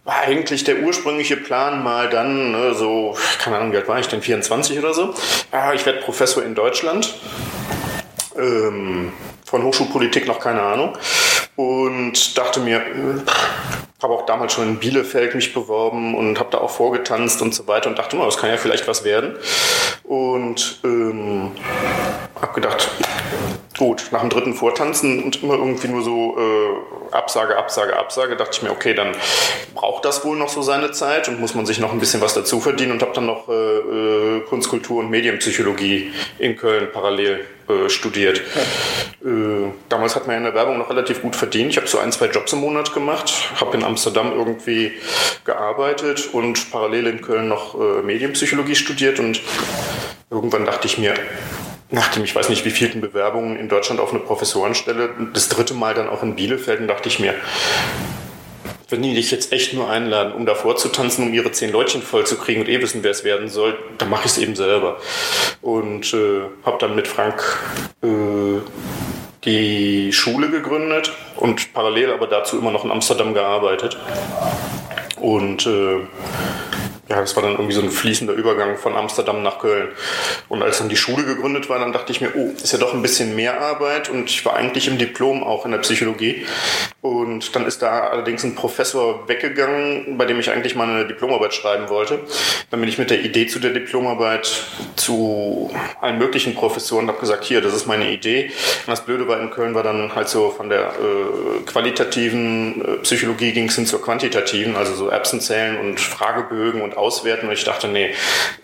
war 0.04 0.20
eigentlich 0.20 0.64
der 0.64 0.80
ursprüngliche 0.80 1.36
Plan 1.36 1.82
mal 1.82 2.08
dann, 2.08 2.52
ne, 2.52 2.74
so, 2.74 3.16
keine 3.40 3.56
Ahnung, 3.56 3.72
wie 3.72 3.76
alt 3.76 3.88
war 3.88 3.98
ich 3.98 4.08
denn, 4.08 4.22
24 4.22 4.78
oder 4.78 4.94
so. 4.94 5.14
Ja, 5.52 5.72
ich 5.72 5.84
werde 5.84 6.00
Professor 6.00 6.44
in 6.44 6.54
Deutschland. 6.54 7.14
Ähm, 8.38 9.12
von 9.44 9.62
Hochschulpolitik 9.62 10.26
noch 10.26 10.40
keine 10.40 10.62
Ahnung. 10.62 10.96
Und 11.54 12.36
dachte 12.36 12.60
mir, 12.60 12.82
habe 14.02 14.12
auch 14.12 14.26
damals 14.26 14.52
schon 14.52 14.68
in 14.68 14.76
Bielefeld 14.78 15.34
mich 15.34 15.54
beworben 15.54 16.14
und 16.14 16.38
habe 16.38 16.50
da 16.50 16.58
auch 16.58 16.70
vorgetanzt 16.70 17.40
und 17.40 17.54
so 17.54 17.66
weiter 17.66 17.88
und 17.88 17.98
dachte, 17.98 18.16
oh, 18.16 18.24
das 18.24 18.36
kann 18.36 18.50
ja 18.50 18.56
vielleicht 18.56 18.86
was 18.86 19.04
werden. 19.04 19.36
Und 20.04 20.80
ähm, 20.84 21.52
habe 22.40 22.52
gedacht, 22.54 22.90
gut, 23.76 24.08
nach 24.10 24.20
dem 24.20 24.30
dritten 24.30 24.54
Vortanzen 24.54 25.22
und 25.22 25.42
immer 25.42 25.54
irgendwie 25.54 25.88
nur 25.88 26.02
so 26.02 26.36
äh, 26.38 27.14
Absage, 27.14 27.56
Absage, 27.56 27.96
Absage, 27.96 28.36
dachte 28.36 28.52
ich 28.54 28.62
mir, 28.62 28.70
okay, 28.70 28.94
dann 28.94 29.12
braucht 29.74 30.04
das 30.04 30.24
wohl 30.24 30.36
noch 30.36 30.48
so 30.48 30.62
seine 30.62 30.92
Zeit 30.92 31.28
und 31.28 31.40
muss 31.40 31.54
man 31.54 31.66
sich 31.66 31.78
noch 31.78 31.92
ein 31.92 31.98
bisschen 31.98 32.20
was 32.20 32.34
dazu 32.34 32.60
verdienen 32.60 32.92
und 32.92 33.02
habe 33.02 33.12
dann 33.12 33.26
noch 33.26 33.48
äh, 33.48 33.52
äh, 33.52 34.40
Kunstkultur 34.48 35.00
und 35.00 35.10
Medienpsychologie 35.10 36.12
in 36.38 36.56
Köln 36.56 36.88
parallel 36.92 37.46
äh, 37.68 37.88
studiert. 37.88 38.40
Äh, 39.24 39.72
damals 39.88 40.14
hat 40.14 40.26
man 40.26 40.34
ja 40.34 40.38
in 40.38 40.44
der 40.44 40.54
Werbung 40.54 40.78
noch 40.78 40.88
relativ 40.88 41.22
gut 41.22 41.36
verdient. 41.36 41.70
Ich 41.70 41.76
habe 41.76 41.86
so 41.86 41.98
ein, 41.98 42.12
zwei 42.12 42.26
Jobs 42.26 42.52
im 42.52 42.60
Monat 42.60 42.94
gemacht, 42.94 43.50
habe 43.60 43.76
in 43.76 43.84
Amsterdam 43.84 44.32
irgendwie 44.36 44.92
gearbeitet 45.44 46.30
und 46.32 46.70
parallel 46.70 47.08
in 47.08 47.20
Köln 47.20 47.48
noch 47.48 47.74
äh, 47.74 48.02
Medienpsychologie 48.02 48.76
studiert 48.76 49.18
und 49.18 49.40
irgendwann 50.30 50.64
dachte 50.64 50.86
ich 50.86 50.98
mir, 50.98 51.14
nach 51.90 52.08
dem, 52.08 52.24
ich 52.24 52.34
weiß 52.34 52.48
nicht, 52.48 52.64
wie 52.64 52.70
vielen 52.70 53.00
Bewerbungen 53.00 53.56
in 53.56 53.68
Deutschland 53.68 54.00
auf 54.00 54.10
eine 54.10 54.20
Professorenstelle, 54.20 55.10
das 55.32 55.48
dritte 55.48 55.74
Mal 55.74 55.94
dann 55.94 56.08
auch 56.08 56.22
in 56.22 56.34
Bielefeld, 56.34 56.80
und 56.80 56.88
dachte 56.88 57.08
ich 57.08 57.18
mir, 57.18 57.34
wenn 58.88 59.02
die 59.02 59.14
dich 59.14 59.30
jetzt 59.30 59.52
echt 59.52 59.74
nur 59.74 59.90
einladen, 59.90 60.32
um 60.32 60.46
davor 60.46 60.76
zu 60.76 60.88
tanzen, 60.88 61.26
um 61.26 61.34
ihre 61.34 61.50
zehn 61.50 61.72
Leutchen 61.72 62.02
voll 62.02 62.24
zu 62.24 62.36
kriegen 62.36 62.60
und 62.60 62.68
eh 62.68 62.80
wissen, 62.80 63.02
wer 63.02 63.10
es 63.10 63.24
werden 63.24 63.48
soll, 63.48 63.76
dann 63.98 64.08
mache 64.08 64.26
ich 64.26 64.32
es 64.32 64.38
eben 64.38 64.54
selber. 64.54 64.98
Und 65.60 66.14
äh, 66.14 66.42
habe 66.64 66.78
dann 66.78 66.94
mit 66.94 67.08
Frank 67.08 67.42
äh, 68.02 68.60
die 69.44 70.12
Schule 70.12 70.50
gegründet 70.50 71.12
und 71.36 71.72
parallel 71.72 72.12
aber 72.12 72.26
dazu 72.26 72.58
immer 72.58 72.70
noch 72.70 72.84
in 72.84 72.92
Amsterdam 72.92 73.34
gearbeitet. 73.34 73.96
Und 75.20 75.66
äh, 75.66 76.00
ja, 77.08 77.20
das 77.20 77.36
war 77.36 77.42
dann 77.42 77.52
irgendwie 77.52 77.74
so 77.74 77.82
ein 77.82 77.90
fließender 77.90 78.32
Übergang 78.32 78.76
von 78.76 78.96
Amsterdam 78.96 79.42
nach 79.42 79.60
Köln. 79.60 79.88
Und 80.48 80.62
als 80.62 80.78
dann 80.78 80.88
die 80.88 80.96
Schule 80.96 81.24
gegründet 81.24 81.68
war, 81.68 81.78
dann 81.78 81.92
dachte 81.92 82.10
ich 82.10 82.20
mir, 82.20 82.34
oh, 82.34 82.52
ist 82.60 82.72
ja 82.72 82.78
doch 82.78 82.94
ein 82.94 83.02
bisschen 83.02 83.36
mehr 83.36 83.60
Arbeit 83.60 84.08
und 84.08 84.28
ich 84.28 84.44
war 84.44 84.54
eigentlich 84.54 84.88
im 84.88 84.98
Diplom 84.98 85.44
auch 85.44 85.64
in 85.64 85.70
der 85.70 85.78
Psychologie. 85.78 86.44
Und 87.00 87.54
dann 87.54 87.66
ist 87.66 87.82
da 87.82 88.08
allerdings 88.08 88.42
ein 88.42 88.56
Professor 88.56 89.28
weggegangen, 89.28 90.18
bei 90.18 90.24
dem 90.24 90.40
ich 90.40 90.50
eigentlich 90.50 90.74
meine 90.74 91.06
Diplomarbeit 91.06 91.54
schreiben 91.54 91.88
wollte. 91.88 92.20
Dann 92.70 92.80
bin 92.80 92.88
ich 92.88 92.98
mit 92.98 93.10
der 93.10 93.22
Idee 93.22 93.46
zu 93.46 93.60
der 93.60 93.70
Diplomarbeit 93.70 94.64
zu 94.96 95.70
allen 96.00 96.18
möglichen 96.18 96.54
Professoren 96.54 97.04
und 97.04 97.10
habe 97.10 97.20
gesagt, 97.20 97.44
hier, 97.44 97.60
das 97.60 97.74
ist 97.74 97.86
meine 97.86 98.10
Idee. 98.10 98.46
Und 98.86 98.88
das 98.88 99.04
Blöde 99.04 99.28
war 99.28 99.40
in 99.40 99.50
Köln 99.50 99.74
war 99.74 99.84
dann 99.84 100.14
halt 100.16 100.28
so 100.28 100.50
von 100.50 100.68
der 100.68 100.88
äh, 100.88 101.62
qualitativen 101.64 102.82
äh, 102.84 102.96
Psychologie 103.02 103.52
ging 103.52 103.68
es 103.68 103.76
hin 103.76 103.86
zur 103.86 104.02
quantitativen, 104.02 104.74
also 104.74 104.94
so 104.94 105.08
Erbsenzellen 105.08 105.78
und 105.78 106.00
Fragebögen 106.00 106.82
und 106.82 106.95
auswerten. 106.96 107.48
Und 107.48 107.54
ich 107.54 107.64
dachte, 107.64 107.88
nee, 107.88 108.10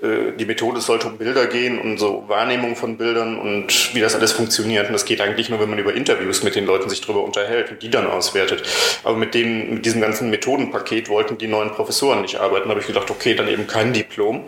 äh, 0.03 0.33
die 0.39 0.45
Methode 0.45 0.81
sollte 0.81 1.09
um 1.09 1.19
Bilder 1.19 1.47
gehen 1.47 1.79
und 1.81 1.99
so 1.99 2.25
Wahrnehmung 2.29 2.77
von 2.77 2.97
Bildern 2.97 3.39
und 3.39 3.95
wie 3.95 4.01
das 4.01 4.15
alles 4.15 4.33
funktioniert. 4.33 4.87
Und 4.87 4.93
das 4.93 5.05
geht 5.05 5.21
eigentlich 5.21 5.49
nur, 5.49 5.61
wenn 5.61 5.71
man 5.71 5.79
über 5.79 5.95
Interviews 5.95 6.43
mit 6.43 6.55
den 6.55 6.67
Leuten 6.67 6.89
sich 6.89 7.01
darüber 7.01 7.25
unterhält 7.25 7.71
und 7.71 7.83
die 7.83 7.91
dann 7.91 8.07
auswertet. 8.07 8.63
Aber 9.05 9.17
mit, 9.17 9.35
dem, 9.35 9.75
mit 9.75 9.87
diesem 9.87 10.01
ganzen 10.01 10.31
Methodenpaket 10.31 11.09
wollten 11.09 11.39
die 11.39 11.47
neuen 11.47 11.71
Professoren 11.71 12.23
nicht 12.23 12.37
arbeiten. 12.37 12.65
Da 12.65 12.71
habe 12.71 12.81
ich 12.81 12.87
gedacht, 12.87 13.11
okay, 13.11 13.35
dann 13.35 13.49
eben 13.49 13.67
kein 13.67 13.93
Diplom. 13.93 14.45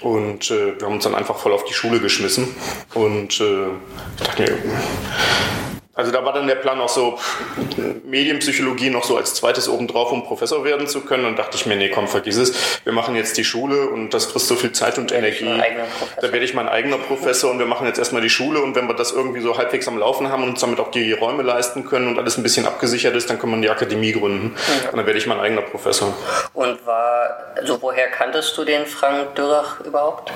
Und 0.00 0.50
äh, 0.50 0.78
wir 0.78 0.86
haben 0.86 0.94
uns 0.94 1.04
dann 1.04 1.14
einfach 1.14 1.36
voll 1.38 1.52
auf 1.52 1.64
die 1.64 1.74
Schule 1.74 2.00
geschmissen. 2.00 2.54
Und 2.94 3.40
äh, 3.40 3.66
ich 4.18 4.26
dachte 4.26 4.42
mir, 4.42 4.58
also 5.96 6.12
da 6.12 6.22
war 6.24 6.34
dann 6.34 6.46
der 6.46 6.56
Plan 6.56 6.78
auch 6.78 6.90
so, 6.90 7.18
Medienpsychologie 8.04 8.90
noch 8.90 9.04
so 9.04 9.16
als 9.16 9.34
zweites 9.34 9.66
obendrauf, 9.66 10.12
um 10.12 10.24
Professor 10.24 10.62
werden 10.62 10.86
zu 10.86 11.00
können. 11.00 11.24
Und 11.24 11.38
dachte 11.38 11.56
ich 11.56 11.64
mir, 11.64 11.74
nee, 11.74 11.88
komm, 11.88 12.06
vergiss 12.06 12.36
es. 12.36 12.80
Wir 12.84 12.92
machen 12.92 13.16
jetzt 13.16 13.38
die 13.38 13.44
Schule 13.44 13.88
und 13.88 14.10
das 14.12 14.26
frisst 14.26 14.48
so 14.48 14.56
viel 14.56 14.72
Zeit 14.72 14.98
und 14.98 15.10
Energie. 15.10 15.48
Da 16.20 16.32
werde 16.32 16.44
ich 16.44 16.52
mein 16.52 16.68
eigener 16.68 16.98
Professor 16.98 17.50
und 17.50 17.58
wir 17.58 17.64
machen 17.64 17.86
jetzt 17.86 17.98
erstmal 17.98 18.20
die 18.20 18.28
Schule. 18.28 18.60
Und 18.60 18.76
wenn 18.76 18.86
wir 18.88 18.94
das 18.94 19.12
irgendwie 19.12 19.40
so 19.40 19.56
halbwegs 19.56 19.88
am 19.88 19.96
Laufen 19.96 20.30
haben 20.30 20.42
und 20.42 20.50
uns 20.50 20.60
damit 20.60 20.80
auch 20.80 20.90
die 20.90 21.12
Räume 21.12 21.42
leisten 21.42 21.86
können 21.86 22.08
und 22.08 22.18
alles 22.18 22.36
ein 22.36 22.42
bisschen 22.42 22.66
abgesichert 22.66 23.16
ist, 23.16 23.30
dann 23.30 23.38
kann 23.38 23.50
man 23.50 23.62
die 23.62 23.70
Akademie 23.70 24.12
gründen. 24.12 24.54
Und 24.90 24.96
dann 24.98 25.06
werde 25.06 25.18
ich 25.18 25.26
mein 25.26 25.40
eigener 25.40 25.62
Professor. 25.62 26.12
Und 26.52 26.84
war, 26.86 27.54
also 27.56 27.80
woher 27.80 28.08
kanntest 28.08 28.56
du 28.58 28.64
den 28.64 28.84
Frank 28.84 29.34
Dürrach 29.34 29.80
überhaupt? 29.80 30.30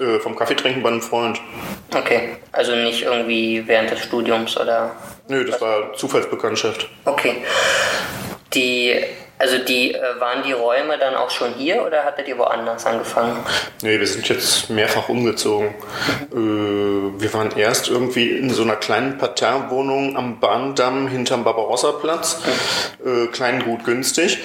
Äh, 0.00 0.18
vom 0.18 0.34
Kaffeetrinken 0.34 0.82
bei 0.82 0.88
einem 0.88 1.02
Freund. 1.02 1.38
Okay, 1.94 2.36
also 2.52 2.74
nicht 2.74 3.02
irgendwie 3.02 3.62
während 3.66 3.90
des 3.90 4.00
Studiums 4.00 4.56
oder? 4.56 4.92
Nö, 5.28 5.44
das 5.44 5.56
was? 5.56 5.60
war 5.60 5.92
Zufallsbekanntschaft. 5.92 6.88
Okay. 7.04 7.44
Die, 8.54 8.94
also 9.38 9.58
die, 9.58 9.92
äh, 9.92 10.00
waren 10.18 10.42
die 10.42 10.52
Räume 10.52 10.96
dann 10.96 11.14
auch 11.14 11.28
schon 11.28 11.52
hier 11.52 11.84
oder 11.84 12.02
hattet 12.04 12.28
ihr 12.28 12.38
woanders 12.38 12.86
angefangen? 12.86 13.44
Nee, 13.82 14.00
wir 14.00 14.06
sind 14.06 14.26
jetzt 14.30 14.70
mehrfach 14.70 15.10
umgezogen. 15.10 15.74
Äh, 16.32 16.34
wir 16.34 17.34
waren 17.34 17.50
erst 17.58 17.90
irgendwie 17.90 18.30
in 18.30 18.48
so 18.48 18.62
einer 18.62 18.76
kleinen 18.76 19.18
Parterrewohnung 19.18 20.16
am 20.16 20.40
Bahndamm 20.40 21.08
hinterm 21.08 21.44
Barbarossa-Platz. 21.44 22.40
Mhm. 23.04 23.24
Äh, 23.24 23.26
klein, 23.26 23.62
gut, 23.64 23.84
günstig. 23.84 24.38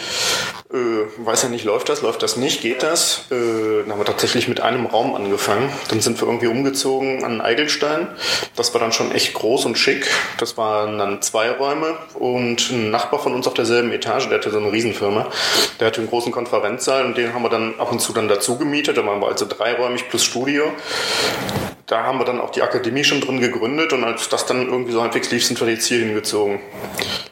Äh, 0.76 1.26
weiß 1.26 1.44
ja 1.44 1.50
nicht, 1.50 1.64
läuft 1.64 1.88
das, 1.88 2.02
läuft 2.02 2.22
das 2.22 2.36
nicht, 2.36 2.62
geht 2.62 2.84
das? 2.84 3.28
Äh, 3.32 3.84
dann 3.84 3.94
haben 3.94 4.00
wir 4.00 4.06
tatsächlich 4.06 4.50
mit 4.50 4.60
einem 4.60 4.86
Raum 4.86 5.16
angefangen. 5.16 5.72
Dann 5.88 6.02
sind 6.02 6.20
wir 6.20 6.28
irgendwie 6.28 6.48
umgezogen 6.48 7.24
an 7.24 7.40
Eigelstein. 7.40 8.10
Das 8.58 8.74
war 8.74 8.82
dann 8.82 8.92
schon 8.92 9.14
echt 9.14 9.34
groß 9.34 9.66
und 9.66 9.78
schick. 9.78 10.06
Das 10.38 10.58
waren 10.58 10.98
dann 10.98 11.22
zwei 11.22 11.50
Räume 11.52 11.98
und 12.16 12.72
ein 12.72 12.92
Nachbar 12.92 13.20
von 13.20 13.34
uns 13.34 13.48
auf 13.48 13.54
derselben 13.54 13.92
Etage, 13.94 14.28
der 14.28 14.40
hatte 14.40 14.52
so 14.52 14.58
eine 14.58 14.72
Riesenfirma. 14.72 15.28
Der 15.80 15.88
hatte 15.88 16.02
einen 16.02 16.10
großen 16.10 16.34
Konferenzsaal 16.34 17.06
und 17.06 17.18
den 17.18 17.34
haben 17.34 17.44
wir 17.44 17.50
dann 17.50 17.80
ab 17.80 17.94
und 17.94 18.02
zu 18.02 18.12
dann 18.12 18.28
dazu 18.28 18.58
gemietet. 18.58 18.98
Da 18.98 19.06
waren 19.06 19.22
wir 19.22 19.28
also 19.28 19.46
dreiräumig 19.48 20.10
plus 20.10 20.26
Studio 20.26 20.74
da 21.88 22.04
haben 22.04 22.18
wir 22.18 22.26
dann 22.26 22.42
auch 22.42 22.50
die 22.50 22.64
Akademie 22.64 23.04
schon 23.04 23.22
drin 23.22 23.40
gegründet 23.40 23.94
und 23.94 24.04
als 24.04 24.28
das 24.28 24.46
dann 24.46 24.68
irgendwie 24.68 24.92
so 24.92 25.02
halbwegs 25.02 25.30
lief, 25.32 25.46
sind 25.46 25.60
wir 25.62 25.68
jetzt 25.68 25.86
hier 25.86 26.00
hingezogen. 26.00 26.60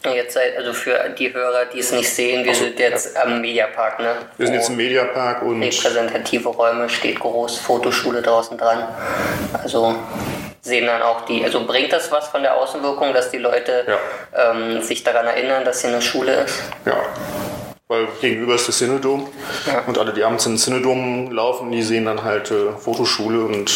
Jetzt 0.03 0.33
seid, 0.33 0.55
also 0.57 0.73
für 0.73 1.09
die 1.17 1.33
Hörer, 1.33 1.65
die 1.65 1.79
es 1.79 1.91
nicht 1.91 2.09
sehen, 2.09 2.43
wir 2.43 2.51
also, 2.51 2.65
sind 2.65 2.77
jetzt 2.77 3.15
ja. 3.15 3.23
am 3.23 3.41
Mediapark, 3.41 3.99
ne? 3.99 4.15
Wir 4.37 4.47
sind 4.47 4.55
jetzt 4.55 4.69
im 4.69 4.75
Mediapark 4.75 5.41
und. 5.41 5.63
Repräsentative 5.63 6.49
Räume 6.49 6.87
steht 6.89 7.19
groß, 7.19 7.59
Fotoschule 7.59 8.21
draußen 8.21 8.57
dran. 8.57 8.87
Also 9.63 9.95
sehen 10.61 10.85
dann 10.85 11.01
auch 11.01 11.25
die, 11.25 11.43
also 11.43 11.65
bringt 11.65 11.91
das 11.91 12.11
was 12.11 12.27
von 12.27 12.43
der 12.43 12.55
Außenwirkung, 12.55 13.13
dass 13.13 13.31
die 13.31 13.37
Leute 13.39 13.85
ja. 13.87 14.51
ähm, 14.51 14.81
sich 14.81 15.03
daran 15.03 15.25
erinnern, 15.25 15.65
dass 15.65 15.81
hier 15.81 15.89
eine 15.89 16.01
Schule 16.01 16.33
ist? 16.43 16.61
Ja 16.85 16.97
weil 17.93 18.07
gegenüber 18.21 18.55
ist 18.55 18.67
das 18.67 18.79
Synodom 18.79 19.29
ja. 19.67 19.83
und 19.85 19.99
alle, 19.99 20.13
die 20.13 20.23
abends 20.23 20.47
in 20.47 20.53
den 20.53 20.57
Synodom 20.57 21.31
laufen, 21.31 21.71
die 21.71 21.83
sehen 21.83 22.05
dann 22.05 22.23
halt 22.23 22.49
äh, 22.49 22.71
Fotoschule 22.71 23.41
und 23.41 23.71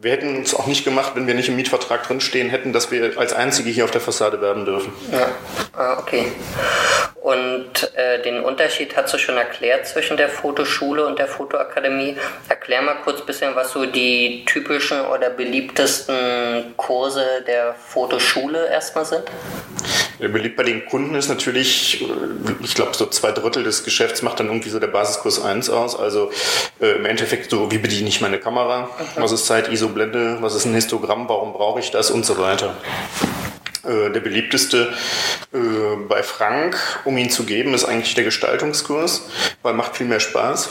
wir 0.00 0.12
hätten 0.12 0.42
es 0.42 0.54
auch 0.54 0.66
nicht 0.66 0.84
gemacht, 0.84 1.12
wenn 1.14 1.26
wir 1.26 1.34
nicht 1.34 1.48
im 1.48 1.56
Mietvertrag 1.56 2.06
drinstehen 2.06 2.50
hätten, 2.50 2.72
dass 2.72 2.90
wir 2.90 3.18
als 3.18 3.32
Einzige 3.32 3.70
hier 3.70 3.84
auf 3.84 3.90
der 3.90 4.00
Fassade 4.00 4.40
werben 4.40 4.64
dürfen. 4.64 4.92
Ja, 5.10 5.28
ah, 5.76 5.98
okay. 5.98 6.30
Und 7.20 7.92
äh, 7.96 8.22
den 8.22 8.44
Unterschied 8.44 8.96
hast 8.96 9.12
du 9.12 9.18
schon 9.18 9.36
erklärt 9.36 9.86
zwischen 9.86 10.16
der 10.16 10.28
Fotoschule 10.28 11.04
und 11.04 11.18
der 11.18 11.26
Fotoakademie. 11.26 12.16
Erklär 12.48 12.80
mal 12.82 12.96
kurz 13.02 13.20
ein 13.20 13.26
bisschen, 13.26 13.56
was 13.56 13.72
so 13.72 13.86
die 13.86 14.44
typischen 14.46 15.00
oder 15.00 15.30
beliebtesten 15.30 16.74
Kurse 16.76 17.24
der 17.46 17.74
Fotoschule 17.74 18.68
erstmal 18.70 19.04
sind. 19.04 19.24
Beliebt 20.18 20.56
bei 20.56 20.64
den 20.64 20.84
Kunden 20.86 21.14
ist 21.14 21.28
natürlich, 21.28 22.02
äh, 22.02 22.57
ich 22.62 22.74
glaube, 22.74 22.94
so 22.94 23.06
zwei 23.06 23.32
Drittel 23.32 23.62
des 23.64 23.84
Geschäfts 23.84 24.22
macht 24.22 24.40
dann 24.40 24.46
irgendwie 24.46 24.70
so 24.70 24.78
der 24.78 24.88
Basiskurs 24.88 25.42
1 25.42 25.70
aus. 25.70 25.98
Also 25.98 26.30
äh, 26.80 26.96
im 26.96 27.04
Endeffekt 27.04 27.50
so, 27.50 27.70
wie 27.70 27.78
bediene 27.78 28.08
ich 28.08 28.20
meine 28.20 28.38
Kamera? 28.38 28.82
Mhm. 29.16 29.22
Was 29.22 29.32
ist 29.32 29.46
Zeit, 29.46 29.68
ISO-Blende? 29.68 30.38
Was 30.40 30.54
ist 30.54 30.64
ein 30.64 30.74
Histogramm? 30.74 31.28
Warum 31.28 31.52
brauche 31.52 31.80
ich 31.80 31.90
das? 31.90 32.10
Und 32.10 32.24
so 32.24 32.38
weiter. 32.38 32.74
Äh, 33.84 34.10
der 34.10 34.20
beliebteste 34.20 34.92
äh, 35.52 35.58
bei 36.08 36.22
Frank, 36.22 36.76
um 37.04 37.16
ihn 37.16 37.30
zu 37.30 37.44
geben, 37.44 37.74
ist 37.74 37.84
eigentlich 37.84 38.14
der 38.14 38.24
Gestaltungskurs, 38.24 39.28
weil 39.62 39.74
macht 39.74 39.96
viel 39.96 40.06
mehr 40.06 40.20
Spaß. 40.20 40.68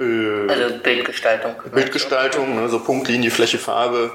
Äh, 0.00 0.48
also 0.48 0.78
Bildgestaltung. 0.82 1.54
Bildgestaltung, 1.72 2.56
ne, 2.56 2.68
so 2.68 2.80
Punkt, 2.80 3.08
Linie, 3.08 3.30
Fläche, 3.30 3.58
Farbe. 3.58 4.10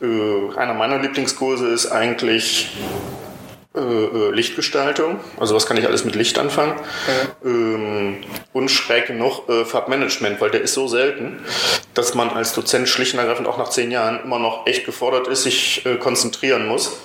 Äh, 0.00 0.58
einer 0.58 0.74
meiner 0.74 0.98
Lieblingskurse 0.98 1.68
ist 1.68 1.86
eigentlich 1.86 2.76
äh, 3.78 4.28
äh, 4.28 4.30
Lichtgestaltung, 4.32 5.20
also 5.38 5.54
was 5.54 5.66
kann 5.66 5.76
ich 5.76 5.86
alles 5.86 6.04
mit 6.04 6.14
Licht 6.14 6.38
anfangen 6.38 6.74
ja. 7.06 7.50
ähm, 7.50 8.18
und 8.52 8.70
schräg 8.70 9.06
genug 9.06 9.48
äh, 9.48 9.64
Farbmanagement, 9.64 10.40
weil 10.40 10.50
der 10.50 10.62
ist 10.62 10.74
so 10.74 10.88
selten, 10.88 11.44
dass 11.94 12.14
man 12.14 12.30
als 12.30 12.52
Dozent 12.52 12.88
schlicht 12.88 13.14
und 13.14 13.20
ergreifend 13.20 13.48
auch 13.48 13.58
nach 13.58 13.70
zehn 13.70 13.90
Jahren 13.90 14.20
immer 14.22 14.38
noch 14.38 14.66
echt 14.66 14.84
gefordert 14.84 15.28
ist, 15.28 15.44
sich 15.44 15.84
äh, 15.86 15.96
konzentrieren 15.96 16.66
muss. 16.66 16.98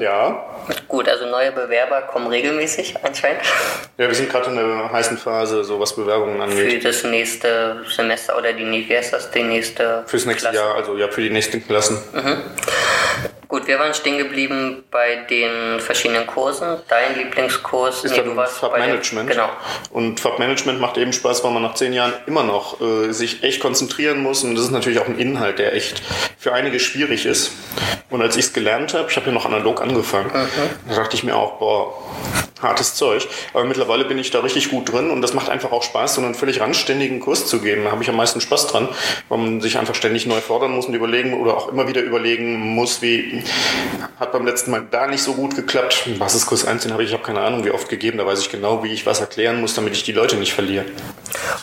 Ja. 0.00 0.46
Gut, 0.88 1.08
also 1.08 1.26
neue 1.26 1.52
Bewerber 1.52 2.02
kommen 2.02 2.26
regelmäßig 2.28 2.94
anscheinend. 3.02 3.42
Ja, 3.98 4.06
wir 4.06 4.14
sind 4.14 4.30
gerade 4.30 4.48
in 4.50 4.56
der 4.56 4.90
heißen 4.90 5.18
Phase, 5.18 5.62
so 5.62 5.78
was 5.78 5.94
Bewerbungen 5.94 6.40
angeht. 6.40 6.82
Für 6.82 6.88
das 6.88 7.04
nächste 7.04 7.84
Semester 7.94 8.38
oder 8.38 8.52
die, 8.54 8.64
wie 8.64 8.96
heißt 8.96 9.12
das, 9.12 9.30
die 9.30 9.42
nächste 9.42 10.04
Fürs 10.06 10.24
nächste 10.24 10.48
Klasse. 10.48 10.64
Jahr, 10.64 10.74
also 10.74 10.96
ja, 10.96 11.08
für 11.08 11.20
die 11.20 11.30
nächsten 11.30 11.66
Klassen. 11.66 11.98
Mhm. 12.12 12.42
Gut, 13.50 13.66
wir 13.66 13.80
waren 13.80 13.92
stehen 13.94 14.16
geblieben 14.16 14.84
bei 14.92 15.26
den 15.28 15.80
verschiedenen 15.80 16.24
Kursen. 16.24 16.76
Dein 16.86 17.18
Lieblingskurs 17.18 18.04
ist 18.04 18.12
nee, 18.12 18.22
dann 18.22 18.46
Farbmanagement. 18.46 19.28
Genau. 19.28 19.48
Und 19.90 20.20
Farbmanagement 20.20 20.80
macht 20.80 20.96
eben 20.96 21.12
Spaß, 21.12 21.42
weil 21.42 21.50
man 21.50 21.62
nach 21.62 21.74
zehn 21.74 21.92
Jahren 21.92 22.12
immer 22.26 22.44
noch 22.44 22.80
äh, 22.80 23.10
sich 23.10 23.42
echt 23.42 23.60
konzentrieren 23.60 24.22
muss. 24.22 24.44
Und 24.44 24.54
das 24.54 24.66
ist 24.66 24.70
natürlich 24.70 25.00
auch 25.00 25.08
ein 25.08 25.18
Inhalt, 25.18 25.58
der 25.58 25.74
echt 25.74 26.00
für 26.38 26.52
einige 26.52 26.78
schwierig 26.78 27.26
ist. 27.26 27.50
Und 28.08 28.22
als 28.22 28.36
ich 28.36 28.44
es 28.44 28.52
gelernt 28.52 28.94
habe, 28.94 29.10
ich 29.10 29.16
habe 29.16 29.26
ja 29.26 29.32
noch 29.32 29.46
analog 29.46 29.82
angefangen, 29.82 30.30
mhm. 30.32 30.88
da 30.88 30.94
dachte 30.94 31.16
ich 31.16 31.24
mir 31.24 31.34
auch, 31.34 31.58
boah, 31.58 31.92
hartes 32.62 32.94
Zeug. 32.94 33.26
Aber 33.52 33.64
mittlerweile 33.64 34.04
bin 34.04 34.18
ich 34.18 34.30
da 34.30 34.40
richtig 34.40 34.70
gut 34.70 34.92
drin 34.92 35.10
und 35.10 35.22
das 35.22 35.34
macht 35.34 35.48
einfach 35.48 35.72
auch 35.72 35.82
Spaß, 35.82 36.16
so 36.16 36.22
einen 36.22 36.34
völlig 36.34 36.60
randständigen 36.60 37.20
Kurs 37.20 37.46
zu 37.46 37.60
geben. 37.60 37.84
Da 37.84 37.90
habe 37.90 38.02
ich 38.02 38.08
am 38.08 38.16
meisten 38.16 38.40
Spaß 38.40 38.68
dran, 38.68 38.88
weil 39.28 39.38
man 39.38 39.60
sich 39.60 39.78
einfach 39.78 39.94
ständig 39.94 40.26
neu 40.26 40.40
fordern 40.40 40.72
muss 40.72 40.86
und 40.86 40.94
überlegen 40.94 41.34
oder 41.40 41.56
auch 41.56 41.68
immer 41.68 41.88
wieder 41.88 42.02
überlegen 42.02 42.58
muss, 42.58 43.02
wie 43.02 43.39
hat 44.18 44.32
beim 44.32 44.46
letzten 44.46 44.70
Mal 44.70 44.86
da 44.90 45.06
nicht 45.06 45.22
so 45.22 45.34
gut 45.34 45.56
geklappt. 45.56 46.08
Was 46.18 46.34
ist 46.34 46.46
Kurs 46.46 46.66
1, 46.66 46.82
den 46.82 46.92
habe 46.92 47.02
ich, 47.02 47.10
ich 47.10 47.14
habe 47.14 47.24
keine 47.24 47.40
Ahnung, 47.40 47.64
wie 47.64 47.70
oft 47.70 47.88
gegeben. 47.88 48.18
Da 48.18 48.26
weiß 48.26 48.40
ich 48.40 48.50
genau, 48.50 48.82
wie 48.82 48.92
ich 48.92 49.06
was 49.06 49.20
erklären 49.20 49.60
muss, 49.60 49.74
damit 49.74 49.94
ich 49.94 50.02
die 50.02 50.12
Leute 50.12 50.36
nicht 50.36 50.52
verliere. 50.52 50.84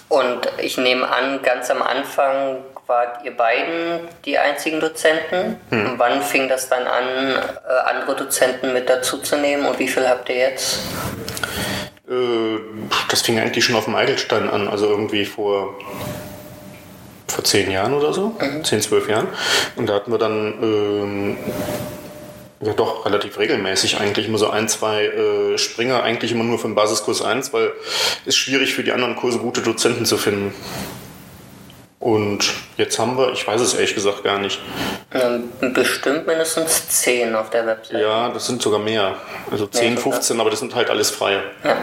Und 0.10 0.48
ich 0.60 0.78
nehme 0.78 1.08
an, 1.08 1.42
ganz 1.42 1.70
am 1.70 1.82
Anfang 1.82 2.58
wart 2.88 3.26
ihr 3.26 3.36
beiden 3.36 4.08
die 4.26 4.38
einzigen 4.38 4.80
Dozenten. 4.80 5.58
Hm. 5.70 5.94
Wann 5.98 6.22
fing 6.22 6.48
das 6.48 6.70
dann 6.70 6.88
an, 6.88 7.36
äh, 7.36 7.90
andere 7.90 8.16
Dozenten 8.16 8.74
mit 8.74 8.90
dazu 8.90 9.18
zu 9.18 9.38
nehmen 9.38 9.66
und 9.66 9.78
wie 9.80 9.88
viel 9.88 10.08
habt 10.08 10.30
ihr 10.30 10.38
jetzt? 10.38 10.80
Äh, 12.10 12.60
das 13.10 13.22
fing 13.22 13.40
eigentlich 13.40 13.66
schon 13.66 13.76
auf 13.76 13.86
dem 13.86 13.96
Eidelstein 13.96 14.50
an, 14.50 14.68
also 14.68 14.88
irgendwie 14.88 15.26
vor 15.26 15.78
vor 17.28 17.44
zehn 17.44 17.70
Jahren 17.72 17.94
oder 17.94 18.14
so, 18.14 18.36
mhm. 18.40 18.64
zehn, 18.64 18.82
zwölf 18.82 19.10
Jahren. 19.10 19.28
Und 19.76 19.90
da 19.90 19.96
hatten 19.96 20.12
wir 20.12 20.18
dann 20.18 20.54
ähm, 20.62 21.38
ja 22.62 22.74
doch 22.74 23.06
relativ 23.06 23.38
regelmäßig 23.38 24.00
eigentlich 24.00 24.28
immer 24.28 24.38
so 24.38 24.50
ein, 24.50 24.68
zwei 24.68 25.06
äh, 25.06 25.58
Springer, 25.58 26.04
eigentlich 26.04 26.32
immer 26.32 26.44
nur 26.44 26.60
für 26.60 26.68
den 26.68 26.76
Basiskurs 26.76 27.22
1, 27.22 27.54
weil 27.54 27.72
es 28.26 28.36
schwierig 28.36 28.74
für 28.74 28.84
die 28.84 28.92
anderen 28.92 29.16
Kurse 29.16 29.40
gute 29.40 29.62
Dozenten 29.62 30.06
zu 30.06 30.18
finden. 30.18 30.54
Und 32.00 32.54
jetzt 32.78 33.00
haben 33.00 33.18
wir, 33.18 33.32
ich 33.34 33.46
weiß 33.46 33.60
es 33.62 33.74
ehrlich 33.74 33.96
gesagt 33.96 34.24
gar 34.24 34.40
nicht. 34.40 34.60
Bestimmt 35.60 36.28
mindestens 36.28 36.90
10 36.90 37.36
auf 37.36 37.50
der 37.50 37.66
Website. 37.66 38.02
Ja, 38.02 38.30
das 38.30 38.48
sind 38.48 38.62
sogar 38.62 38.80
mehr. 38.80 39.16
Also 39.52 39.68
10, 39.68 39.96
ja, 39.96 40.02
15, 40.02 40.40
aber 40.40 40.50
das 40.50 40.60
sind 40.60 40.76
halt 40.76 40.90
alles 40.90 41.10
freie. 41.10 41.42
Ja. 41.64 41.78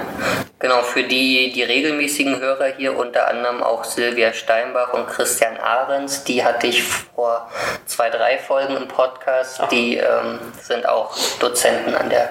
Genau, 0.58 0.82
für 0.82 1.02
die, 1.02 1.52
die 1.52 1.62
regelmäßigen 1.62 2.40
Hörer 2.40 2.72
hier 2.76 2.96
unter 2.96 3.28
anderem 3.28 3.62
auch 3.62 3.84
Silvia 3.84 4.32
Steinbach 4.32 4.94
und 4.94 5.06
Christian 5.08 5.58
Ahrens, 5.58 6.24
die 6.24 6.42
hatte 6.42 6.68
ich 6.68 6.82
vor 6.82 7.50
zwei, 7.84 8.08
drei 8.08 8.38
Folgen 8.38 8.76
im 8.76 8.88
Podcast. 8.88 9.60
Ach. 9.60 9.68
Die 9.68 9.96
ähm, 9.96 10.38
sind 10.62 10.88
auch 10.88 11.14
Dozenten 11.38 11.94
an 11.94 12.08
der, 12.08 12.30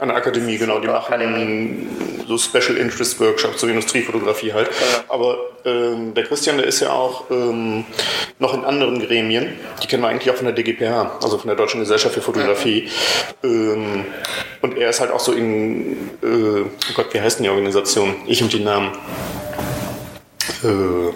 an 0.00 0.08
der 0.08 0.16
Akademie, 0.16 0.58
genau. 0.58 0.80
Die 0.80 0.88
machen 0.88 2.26
so 2.26 2.38
Special 2.38 2.76
Interest 2.76 3.20
Workshops, 3.20 3.60
so 3.60 3.66
Industriefotografie 3.66 4.52
halt. 4.52 4.68
Genau. 4.68 5.14
Aber 5.14 5.38
ähm, 5.64 6.14
der 6.14 6.24
Christian, 6.24 6.56
der 6.56 6.66
ist 6.66 6.80
ja 6.80 6.90
auch 6.90 7.30
ähm, 7.30 7.84
noch 8.38 8.54
in 8.54 8.64
anderen 8.64 9.00
Gremien. 9.00 9.58
Die 9.82 9.86
kennen 9.86 10.02
wir 10.02 10.08
eigentlich 10.08 10.30
auch 10.30 10.36
von 10.36 10.46
der 10.46 10.54
DGPH, 10.54 11.18
also 11.22 11.38
von 11.38 11.48
der 11.48 11.56
Deutschen 11.56 11.80
Gesellschaft 11.80 12.14
für 12.14 12.22
Fotografie. 12.22 12.88
Mhm. 13.42 13.50
Ähm, 13.50 14.04
und 14.62 14.76
er 14.76 14.90
ist 14.90 15.00
halt 15.00 15.10
auch 15.10 15.20
so 15.20 15.32
in, 15.32 16.10
äh, 16.22 16.62
oh 16.62 16.94
Gott, 16.94 17.12
wie 17.12 17.20
heißt 17.20 17.38
denn 17.38 17.44
die 17.44 17.50
Organisation? 17.50 18.16
Ich 18.26 18.42
und 18.42 18.52
die 18.52 18.60
Namen. 18.60 18.92
Äh, 20.62 21.12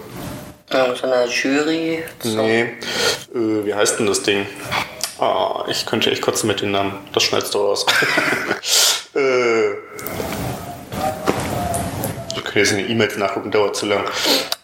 so 0.71 1.07
eine 1.07 1.27
Jury? 1.27 2.03
So. 2.21 2.43
Nee, 2.43 2.63
äh, 2.63 3.65
wie 3.65 3.75
heißt 3.75 3.99
denn 3.99 4.07
das 4.07 4.23
Ding? 4.23 4.47
Ah, 5.19 5.65
ich 5.69 5.87
könnte 5.87 6.11
echt 6.11 6.23
kotzen 6.23 6.49
mit 6.49 6.61
den 6.61 6.73
Namen. 6.73 6.95
Das 7.13 7.23
schneidest 7.23 7.55
du 7.55 7.59
raus. 7.59 7.87
äh, 9.15 9.71
in 12.57 12.79
den 12.79 12.91
E-Mails 12.91 13.17
nachgucken, 13.17 13.51
dauert 13.51 13.77
zu 13.77 13.87
lang. 13.87 14.05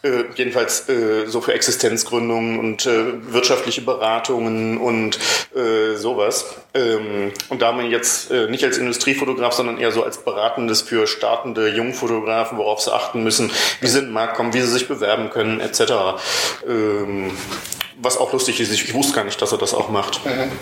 Äh, 0.02 0.24
jedenfalls 0.34 0.88
äh, 0.88 1.26
so 1.26 1.40
für 1.40 1.52
Existenzgründungen 1.52 2.58
und 2.58 2.86
äh, 2.86 3.32
wirtschaftliche 3.32 3.82
Beratungen 3.82 4.78
und 4.78 5.18
äh, 5.54 5.96
sowas. 5.96 6.56
Ähm, 6.72 7.32
und 7.50 7.60
da 7.60 7.72
man 7.72 7.90
jetzt 7.90 8.30
äh, 8.30 8.48
nicht 8.48 8.64
als 8.64 8.78
Industriefotograf, 8.78 9.52
sondern 9.52 9.78
eher 9.78 9.92
so 9.92 10.02
als 10.02 10.18
Beratendes 10.18 10.82
für 10.82 11.06
startende 11.06 11.68
Jungfotografen, 11.68 12.56
worauf 12.56 12.80
sie 12.80 12.94
achten 12.94 13.22
müssen, 13.22 13.50
wie 13.80 13.88
sie 13.88 13.98
in 13.98 14.06
den 14.06 14.14
Markt 14.14 14.36
kommen, 14.36 14.54
wie 14.54 14.60
sie 14.60 14.68
sich 14.68 14.88
bewerben 14.88 15.28
können, 15.30 15.60
etc. 15.60 15.82
Ähm, 16.66 17.32
was 18.02 18.18
auch 18.18 18.32
lustig 18.32 18.60
ist, 18.60 18.72
ich 18.72 18.92
wusste 18.94 19.14
gar 19.14 19.24
nicht, 19.24 19.40
dass 19.40 19.52
er 19.52 19.58
das 19.58 19.74
auch 19.74 19.88
macht. 19.88 20.24
Mhm. 20.24 20.52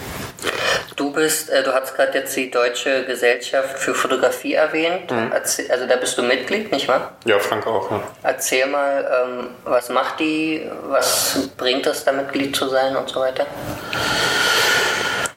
Du 0.97 1.13
bist, 1.13 1.49
äh, 1.51 1.63
du 1.63 1.73
hast 1.73 1.95
gerade 1.95 2.19
jetzt 2.19 2.35
die 2.37 2.51
Deutsche 2.51 3.05
Gesellschaft 3.05 3.79
für 3.79 3.95
Fotografie 3.95 4.55
erwähnt. 4.55 5.11
Mhm. 5.11 5.31
Erzähl, 5.33 5.71
also 5.71 5.87
da 5.87 5.97
bist 5.97 6.19
du 6.19 6.23
Mitglied, 6.23 6.73
nicht 6.73 6.89
wahr? 6.89 7.17
Ja, 7.25 7.39
Frank 7.39 7.67
auch. 7.67 7.91
Ja. 7.91 8.03
Erzähl 8.23 8.67
mal, 8.67 9.27
ähm, 9.27 9.49
was 9.65 9.89
macht 9.91 10.19
die, 10.21 10.69
was 10.89 11.51
bringt 11.57 11.87
es, 11.87 12.05
da 12.05 12.13
Mitglied 12.13 12.55
zu 12.57 12.69
sein 12.69 12.97
und 12.97 13.09
so 13.09 13.21
weiter? 13.21 13.47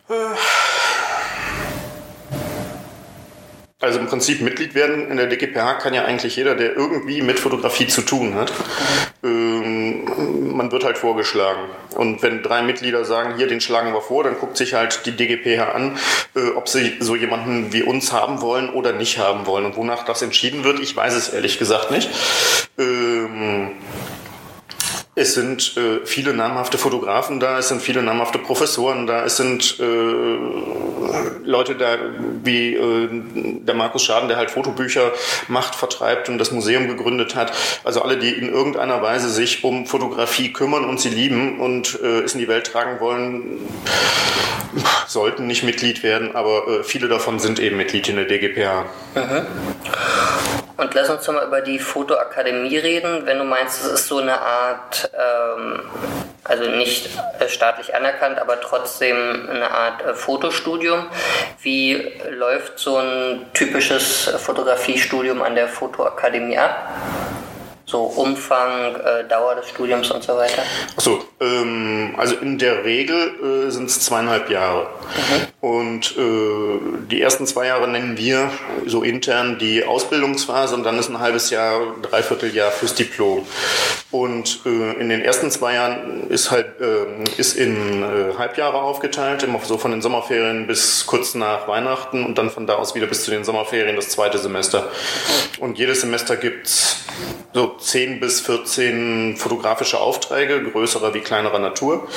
Äh 0.10 0.13
Also 3.82 3.97
im 3.97 4.06
Prinzip 4.06 4.41
Mitglied 4.41 4.76
werden 4.76 5.10
in 5.10 5.17
der 5.17 5.26
DGPH 5.26 5.80
kann 5.80 5.95
ja 5.95 6.06
eigentlich 6.06 6.36
jeder, 6.36 6.54
der 6.54 6.76
irgendwie 6.76 7.23
mit 7.23 7.39
Fotografie 7.39 7.88
zu 7.88 8.04
tun 8.04 8.36
hat. 8.36 8.54
Ähm, 9.23 9.61
man 10.62 10.71
wird 10.71 10.84
halt 10.84 11.00
vorgeschlagen. 11.00 11.62
Und 11.95 12.21
wenn 12.21 12.43
drei 12.43 12.62
Mitglieder 12.62 13.04
sagen, 13.04 13.36
hier, 13.36 13.47
den 13.47 13.62
schlagen 13.62 13.93
wir 13.93 14.02
vor, 14.02 14.24
dann 14.24 14.38
guckt 14.38 14.58
sich 14.58 14.76
halt 14.76 15.08
die 15.08 15.12
DGPH 15.12 15.71
an, 15.74 15.97
äh, 16.36 16.50
ob 16.56 16.69
sie 16.69 16.97
so 17.00 17.15
jemanden 17.15 17.74
wie 17.74 17.82
uns 17.82 18.12
haben 18.12 18.41
wollen 18.41 18.69
oder 18.69 18.93
nicht 18.93 19.17
haben 19.17 19.47
wollen. 19.47 19.65
Und 19.65 19.76
wonach 19.76 20.06
das 20.06 20.21
entschieden 20.21 20.63
wird, 20.63 20.80
ich 20.80 20.95
weiß 20.95 21.15
es 21.15 21.30
ehrlich 21.30 21.58
gesagt 21.58 21.89
nicht. 21.89 22.10
Ähm, 22.78 23.71
es 25.13 25.34
sind 25.34 25.76
äh, 25.76 26.06
viele 26.06 26.34
namhafte 26.34 26.78
Fotografen 26.78 27.41
da, 27.41 27.60
es 27.60 27.67
sind 27.67 27.82
viele 27.82 28.02
namhafte 28.02 28.39
Professoren 28.39 29.08
da, 29.08 29.26
es 29.26 29.36
sind 29.36 29.78
äh, 29.80 30.38
Leute 31.43 31.76
da 31.76 31.97
wie 32.43 32.76
äh, 32.76 33.10
der 33.12 33.76
Markus 33.76 34.04
Schaden, 34.04 34.30
der 34.30 34.38
halt 34.38 34.52
Fotobücher 34.52 35.12
macht, 35.50 35.76
vertreibt 35.76 36.30
und 36.30 36.38
das 36.38 36.52
Museum 36.52 36.88
gegründet 36.88 37.36
hat. 37.36 37.52
Also 37.84 38.02
alle, 38.02 38.17
die 38.17 38.30
in 38.30 38.47
irgendeiner 38.47 39.02
Weise 39.02 39.30
sich 39.30 39.65
um 39.65 39.86
Fotografie 39.86 40.54
kümmern 40.54 40.86
und 40.86 41.02
sie 41.02 41.10
lieben 41.10 41.60
und 41.60 42.00
äh, 42.02 42.21
es 42.21 42.34
in 42.34 42.39
die 42.39 42.47
Welt 42.47 42.67
tragen 42.67 43.02
wollen, 43.02 43.60
sollten 45.08 45.45
nicht 45.45 45.63
Mitglied 45.63 46.04
werden, 46.04 46.36
aber 46.36 46.67
äh, 46.67 46.84
viele 46.84 47.10
davon 47.10 47.39
sind 47.39 47.60
eben 47.60 47.76
Mitglied 47.76 48.08
in 48.08 48.15
der 48.15 48.26
DGPH. 48.26 48.86
Mhm. 49.15 49.45
Und 50.77 50.93
lass 50.93 51.10
uns 51.10 51.27
mal 51.27 51.45
über 51.45 51.62
die 51.62 51.79
Fotoakademie 51.79 52.77
reden. 52.77 53.25
Wenn 53.25 53.38
du 53.38 53.43
meinst, 53.43 53.84
es 53.84 53.91
ist 53.91 54.07
so 54.07 54.19
eine 54.19 54.39
Art, 54.39 55.12
ähm, 55.13 55.81
also 56.43 56.69
nicht 56.69 57.10
äh, 57.39 57.47
staatlich 57.47 57.93
anerkannt, 57.95 58.39
aber 58.39 58.60
trotzdem 58.62 59.49
eine 59.49 59.69
Art 59.69 60.03
äh, 60.03 60.13
Fotostudium. 60.13 61.05
Wie 61.62 62.13
läuft 62.29 62.79
so 62.79 62.97
ein 62.97 63.45
typisches 63.53 64.34
Fotografiestudium 64.38 65.41
an 65.41 65.55
der 65.55 65.67
Fotoakademie 65.67 66.57
ab? 66.57 66.89
So 67.91 68.04
Umfang, 68.04 68.95
äh, 68.95 69.27
Dauer 69.27 69.56
des 69.56 69.69
Studiums 69.69 70.10
und 70.12 70.23
so 70.23 70.36
weiter? 70.38 70.63
Achso, 70.95 71.19
ähm, 71.41 72.15
also 72.17 72.36
in 72.38 72.58
der 72.58 72.86
Regel 72.86 73.67
äh, 73.67 73.69
sind 73.69 73.89
es 73.89 73.99
zweieinhalb 73.99 74.49
Jahre. 74.49 74.88
Mhm. 74.88 75.67
Und 75.69 76.17
äh, 76.17 77.08
die 77.12 77.21
ersten 77.21 77.45
zwei 77.45 77.67
Jahre 77.67 77.88
nennen 77.88 78.17
wir 78.17 78.49
so 78.86 79.04
intern 79.04 79.60
die 79.60 79.84
Ausbildungsphase 79.84 80.73
und 80.73 80.84
dann 80.84 80.97
ist 80.97 81.10
ein 81.10 81.19
halbes 81.19 81.49
Jahr, 81.49 81.82
dreiviertel 82.01 82.56
Jahr 82.56 82.71
fürs 82.71 82.95
Diplom. 82.95 83.45
Und 84.10 84.62
äh, 84.65 84.93
in 84.99 85.10
den 85.10 85.21
ersten 85.21 85.51
zwei 85.51 85.75
Jahren 85.75 86.30
ist 86.30 86.51
halt 86.51 86.67
ähm, 86.82 87.23
ist 87.38 87.56
in 87.56 88.04
äh, 88.04 88.38
Halbjahre 88.38 88.82
aufgeteilt, 88.82 89.43
immer 89.43 89.60
so 89.63 89.77
von 89.77 89.91
den 89.91 90.01
Sommerferien 90.01 90.67
bis 90.67 91.06
kurz 91.06 91.36
nach 91.36 91.67
Weihnachten 91.67 92.25
und 92.25 92.38
dann 92.38 92.49
von 92.49 92.67
da 92.67 92.75
aus 92.75 92.95
wieder 92.95 93.08
bis 93.08 93.23
zu 93.23 93.32
den 93.32 93.43
Sommerferien 93.43 93.95
das 93.95 94.10
zweite 94.10 94.38
Semester. 94.38 94.89
Und 95.60 95.77
jedes 95.77 96.01
Semester 96.01 96.36
gibt 96.36 96.67
es 96.67 97.06
so 97.54 97.75
10 97.82 98.20
bis 98.20 98.41
14 98.41 99.38
fotografische 99.38 100.00
Aufträge, 100.00 100.63
größerer 100.63 101.13
wie 101.13 101.22
kleinerer 101.22 101.60
Natur. 101.60 102.08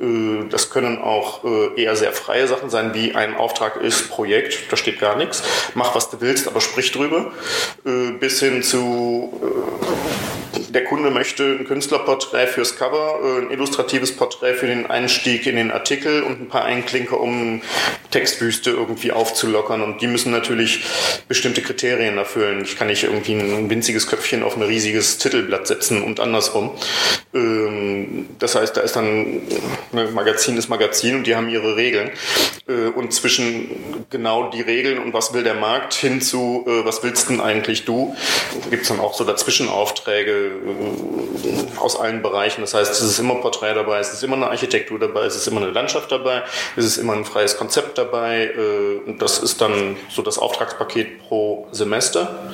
Äh, 0.00 0.48
das 0.48 0.70
können 0.70 0.98
auch 0.98 1.44
äh, 1.44 1.82
eher 1.82 1.96
sehr 1.96 2.12
freie 2.12 2.46
Sachen 2.46 2.70
sein, 2.70 2.94
wie 2.94 3.14
ein 3.14 3.36
Auftrag 3.36 3.76
ist 3.76 4.08
Projekt, 4.08 4.70
da 4.70 4.76
steht 4.76 5.00
gar 5.00 5.16
nichts. 5.16 5.42
Mach, 5.74 5.94
was 5.94 6.10
du 6.10 6.20
willst, 6.20 6.46
aber 6.46 6.60
sprich 6.60 6.92
drüber. 6.92 7.32
Äh, 7.84 8.12
bis 8.12 8.40
hin 8.40 8.62
zu 8.62 9.40
der 10.68 10.84
Kunde 10.84 11.10
möchte 11.10 11.44
ein 11.44 11.66
Künstlerporträt 11.66 12.46
fürs 12.46 12.76
Cover, 12.76 13.20
äh, 13.22 13.42
ein 13.42 13.50
illustratives 13.50 14.16
Porträt 14.16 14.54
für 14.54 14.66
den 14.66 14.86
Einstieg 14.86 15.46
in 15.46 15.56
den 15.56 15.70
Artikel 15.70 16.22
und 16.22 16.40
ein 16.40 16.48
paar 16.48 16.64
Einklinker, 16.64 17.20
um 17.20 17.62
Textwüste 18.10 18.70
irgendwie 18.70 19.12
aufzulockern. 19.12 19.82
Und 19.82 20.00
die 20.00 20.06
müssen 20.06 20.30
natürlich 20.32 20.84
bestimmte 21.28 21.62
Kriterien 21.62 22.18
erfüllen. 22.18 22.62
Ich 22.62 22.76
kann 22.76 22.88
nicht 22.88 23.04
irgendwie 23.04 23.34
ein 23.34 23.70
winziges 23.70 24.06
Köpfchen 24.06 24.42
auf 24.42 24.56
ein 24.56 24.62
riesiges 24.62 25.18
Titelblatt 25.18 25.66
setzen 25.66 26.02
und 26.02 26.20
andersrum. 26.20 26.70
Ähm, 27.34 28.26
das 28.38 28.54
heißt, 28.54 28.76
da 28.76 28.80
ist 28.82 28.96
dann, 28.96 29.42
ne, 29.92 30.08
Magazin 30.12 30.56
ist 30.56 30.68
Magazin 30.68 31.16
und 31.16 31.26
die 31.26 31.34
haben 31.34 31.48
ihre 31.48 31.76
Regeln. 31.76 32.10
Äh, 32.68 32.88
und 32.88 33.12
zwischen 33.12 34.04
genau 34.10 34.50
die 34.50 34.60
Regeln 34.60 34.98
und 34.98 35.12
was 35.12 35.32
will 35.32 35.42
der 35.42 35.54
Markt 35.54 35.94
hin 35.94 36.20
zu, 36.20 36.64
äh, 36.66 36.84
was 36.84 37.02
willst 37.02 37.30
denn 37.30 37.40
eigentlich 37.40 37.84
du, 37.84 38.14
gibt 38.70 38.82
es 38.82 38.88
dann 38.88 39.00
auch 39.00 39.14
so 39.14 39.24
Dazwischenaufträge 39.24 40.30
äh, 40.30 40.57
aus 41.78 41.98
allen 41.98 42.22
Bereichen. 42.22 42.60
Das 42.60 42.74
heißt, 42.74 42.90
es 42.90 43.00
ist 43.00 43.18
immer 43.18 43.36
Porträt 43.36 43.74
dabei, 43.74 43.98
es 43.98 44.12
ist 44.12 44.22
immer 44.22 44.36
eine 44.36 44.48
Architektur 44.48 44.98
dabei, 44.98 45.24
es 45.24 45.36
ist 45.36 45.46
immer 45.46 45.62
eine 45.62 45.70
Landschaft 45.70 46.10
dabei, 46.12 46.42
es 46.76 46.84
ist 46.84 46.96
immer 46.96 47.14
ein 47.14 47.24
freies 47.24 47.56
Konzept 47.56 47.98
dabei. 47.98 48.46
Äh, 48.46 49.12
das 49.18 49.38
ist 49.38 49.60
dann 49.60 49.96
so 50.08 50.22
das 50.22 50.38
Auftragspaket 50.38 51.20
pro 51.28 51.68
Semester. 51.72 52.50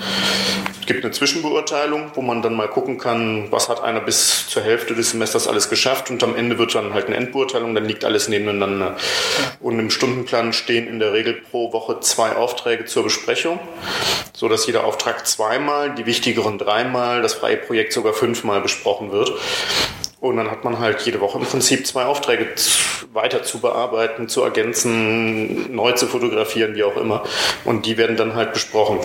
Es 0.84 0.88
gibt 0.88 1.02
eine 1.02 1.14
Zwischenbeurteilung, 1.14 2.10
wo 2.12 2.20
man 2.20 2.42
dann 2.42 2.52
mal 2.52 2.68
gucken 2.68 2.98
kann, 2.98 3.50
was 3.50 3.70
hat 3.70 3.82
einer 3.82 4.02
bis 4.02 4.46
zur 4.48 4.62
Hälfte 4.62 4.94
des 4.94 5.12
Semesters 5.12 5.48
alles 5.48 5.70
geschafft 5.70 6.10
und 6.10 6.22
am 6.22 6.36
Ende 6.36 6.58
wird 6.58 6.74
dann 6.74 6.92
halt 6.92 7.06
eine 7.06 7.16
Endbeurteilung, 7.16 7.74
dann 7.74 7.86
liegt 7.86 8.04
alles 8.04 8.28
nebeneinander. 8.28 8.94
Und 9.60 9.78
im 9.78 9.88
Stundenplan 9.88 10.52
stehen 10.52 10.86
in 10.86 10.98
der 10.98 11.14
Regel 11.14 11.40
pro 11.50 11.72
Woche 11.72 12.00
zwei 12.00 12.36
Aufträge 12.36 12.84
zur 12.84 13.04
Besprechung, 13.04 13.60
so 14.34 14.46
dass 14.46 14.66
jeder 14.66 14.84
Auftrag 14.84 15.26
zweimal, 15.26 15.94
die 15.94 16.04
wichtigeren 16.04 16.58
dreimal, 16.58 17.22
das 17.22 17.32
freie 17.32 17.56
Projekt 17.56 17.93
sogar 17.94 18.12
fünfmal 18.12 18.61
besprochen 18.61 19.11
wird. 19.11 19.33
Und 20.24 20.38
dann 20.38 20.50
hat 20.50 20.64
man 20.64 20.78
halt 20.78 21.02
jede 21.02 21.20
Woche 21.20 21.38
im 21.38 21.44
Prinzip 21.44 21.87
zwei 21.87 22.06
Aufträge 22.06 22.48
weiter 23.12 23.42
zu 23.42 23.60
bearbeiten, 23.60 24.26
zu 24.26 24.42
ergänzen, 24.42 25.74
neu 25.74 25.92
zu 25.92 26.06
fotografieren, 26.06 26.74
wie 26.74 26.82
auch 26.82 26.96
immer. 26.96 27.24
Und 27.66 27.84
die 27.84 27.98
werden 27.98 28.16
dann 28.16 28.34
halt 28.34 28.54
besprochen, 28.54 29.00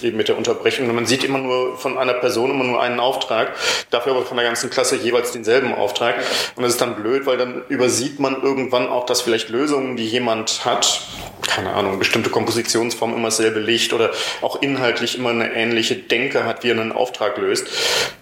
eben 0.00 0.16
mit 0.16 0.28
der 0.28 0.38
Unterbrechung. 0.38 0.88
Und 0.88 0.94
man 0.94 1.04
sieht 1.04 1.22
immer 1.22 1.36
nur 1.36 1.76
von 1.76 1.98
einer 1.98 2.14
Person 2.14 2.50
immer 2.50 2.64
nur 2.64 2.80
einen 2.80 2.98
Auftrag, 2.98 3.52
dafür 3.90 4.12
aber 4.12 4.24
von 4.24 4.38
der 4.38 4.46
ganzen 4.46 4.70
Klasse 4.70 4.96
jeweils 4.96 5.32
denselben 5.32 5.74
Auftrag. 5.74 6.14
Und 6.56 6.62
das 6.62 6.72
ist 6.72 6.80
dann 6.80 6.96
blöd, 6.96 7.26
weil 7.26 7.36
dann 7.36 7.60
übersieht 7.68 8.18
man 8.18 8.42
irgendwann 8.42 8.88
auch, 8.88 9.04
dass 9.04 9.20
vielleicht 9.20 9.50
Lösungen, 9.50 9.96
die 9.98 10.06
jemand 10.06 10.64
hat, 10.64 11.02
keine 11.46 11.74
Ahnung, 11.74 11.98
bestimmte 11.98 12.30
Kompositionsform 12.30 13.14
immer 13.14 13.28
dasselbe 13.28 13.60
Licht 13.60 13.92
oder 13.92 14.10
auch 14.40 14.62
inhaltlich 14.62 15.18
immer 15.18 15.30
eine 15.30 15.52
ähnliche 15.52 15.94
Denke 15.94 16.44
hat, 16.44 16.64
wie 16.64 16.70
er 16.70 16.80
einen 16.80 16.92
Auftrag 16.92 17.36
löst. 17.38 17.68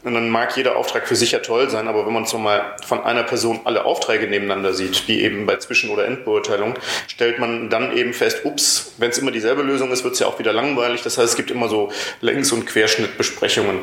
Und 0.04 0.14
dann 0.14 0.28
mag 0.28 0.56
jeder 0.56 0.76
Auftrag 0.76 1.06
für 1.06 1.16
sich 1.16 1.32
ja 1.32 1.38
toll 1.38 1.70
sein, 1.70 1.88
aber 1.88 2.04
wenn 2.04 2.12
man 2.12 2.26
so 2.32 2.38
mal 2.38 2.74
von 2.84 3.04
einer 3.04 3.22
Person 3.22 3.60
alle 3.64 3.84
Aufträge 3.84 4.26
nebeneinander 4.26 4.74
sieht, 4.74 5.06
wie 5.06 5.22
eben 5.22 5.46
bei 5.46 5.56
Zwischen- 5.56 5.90
oder 5.90 6.04
Endbeurteilung, 6.06 6.74
stellt 7.06 7.38
man 7.38 7.70
dann 7.70 7.96
eben 7.96 8.12
fest, 8.12 8.44
ups, 8.44 8.94
wenn 8.98 9.10
es 9.10 9.18
immer 9.18 9.30
dieselbe 9.30 9.62
Lösung 9.62 9.92
ist, 9.92 10.02
wird 10.02 10.14
es 10.14 10.20
ja 10.20 10.26
auch 10.26 10.38
wieder 10.38 10.52
langweilig. 10.52 11.02
Das 11.02 11.18
heißt, 11.18 11.28
es 11.28 11.36
gibt 11.36 11.50
immer 11.50 11.68
so 11.68 11.92
Längs- 12.20 12.50
und 12.50 12.66
Querschnittbesprechungen. 12.66 13.80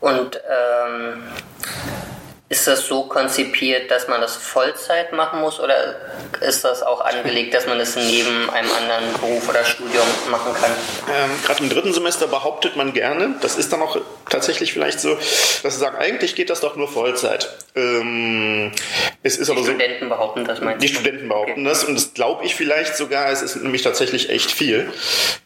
Und 0.00 0.36
ähm, 0.36 1.22
ist 2.50 2.66
das 2.66 2.86
so 2.86 3.02
konzipiert, 3.04 3.90
dass 3.90 4.08
man 4.08 4.22
das 4.22 4.36
Vollzeit 4.36 5.12
machen 5.12 5.40
muss 5.40 5.60
oder 5.60 5.96
ist 6.40 6.64
das 6.64 6.82
auch 6.82 7.02
angelegt, 7.02 7.52
dass 7.52 7.66
man 7.66 7.78
das 7.78 7.94
neben 7.94 8.48
einem 8.48 8.70
anderen 8.72 9.12
Beruf 9.20 9.48
oder 9.50 9.64
Studium 9.64 10.06
machen 10.30 10.54
kann? 10.54 10.70
Ähm, 11.14 11.30
Gerade 11.44 11.62
im 11.62 11.68
dritten 11.68 11.92
Semester 11.92 12.26
behauptet 12.26 12.74
man 12.74 12.94
gerne, 12.94 13.34
das 13.42 13.56
ist 13.56 13.70
dann 13.72 13.82
auch 13.82 13.98
tatsächlich 14.30 14.72
vielleicht 14.72 14.98
so, 15.00 15.14
dass 15.62 15.74
sie 15.74 15.80
sagen, 15.80 15.96
eigentlich 15.98 16.34
geht 16.34 16.48
das 16.48 16.60
doch 16.60 16.74
nur 16.76 16.88
Vollzeit. 16.88 17.50
Ähm, 17.76 18.72
es 19.22 19.36
ist 19.36 19.48
die 19.48 19.52
aber 19.52 19.62
Studenten 19.64 20.04
so, 20.04 20.08
behaupten 20.08 20.44
das, 20.46 20.60
meinst 20.62 20.82
Die 20.82 20.88
du? 20.88 20.94
Studenten 20.94 21.28
behaupten 21.28 21.52
Okay. 21.52 21.64
das 21.64 21.84
und 21.84 21.94
das 21.96 22.14
glaube 22.14 22.44
ich 22.46 22.54
vielleicht 22.54 22.96
sogar. 22.96 23.30
Es 23.30 23.42
ist 23.42 23.56
nämlich 23.56 23.82
tatsächlich 23.82 24.30
echt 24.30 24.50
viel. 24.50 24.90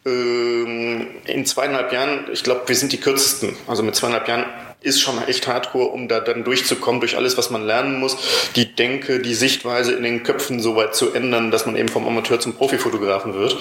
Ähm, 0.07 1.21
in 1.27 1.47
zweieinhalb 1.47 1.93
Jahren, 1.93 2.29
ich 2.33 2.45
glaube, 2.45 2.63
wir 2.67 2.77
sind 2.77 2.93
die 2.93 3.01
kürzesten. 3.01 3.57
Also 3.67 3.83
mit 3.83 3.95
zweieinhalb 3.97 4.29
Jahren 4.29 4.45
ist 4.83 5.01
schon 5.01 5.23
echt 5.27 5.47
hardcore, 5.47 5.89
um 5.89 6.09
da 6.09 6.21
dann 6.21 6.45
durchzukommen, 6.45 7.01
durch 7.01 7.17
alles, 7.17 7.37
was 7.37 7.51
man 7.51 7.65
lernen 7.65 8.01
muss, 8.01 8.17
die 8.57 8.75
Denke, 8.75 9.21
die 9.21 9.35
Sichtweise 9.35 9.93
in 9.93 10.03
den 10.03 10.23
Köpfen 10.23 10.61
so 10.61 10.77
weit 10.77 10.95
zu 10.95 11.13
ändern, 11.13 11.51
dass 11.51 11.67
man 11.67 11.77
eben 11.77 11.89
vom 11.89 12.07
Amateur 12.07 12.41
zum 12.41 12.55
Profifotografen 12.55 13.35
wird. 13.35 13.57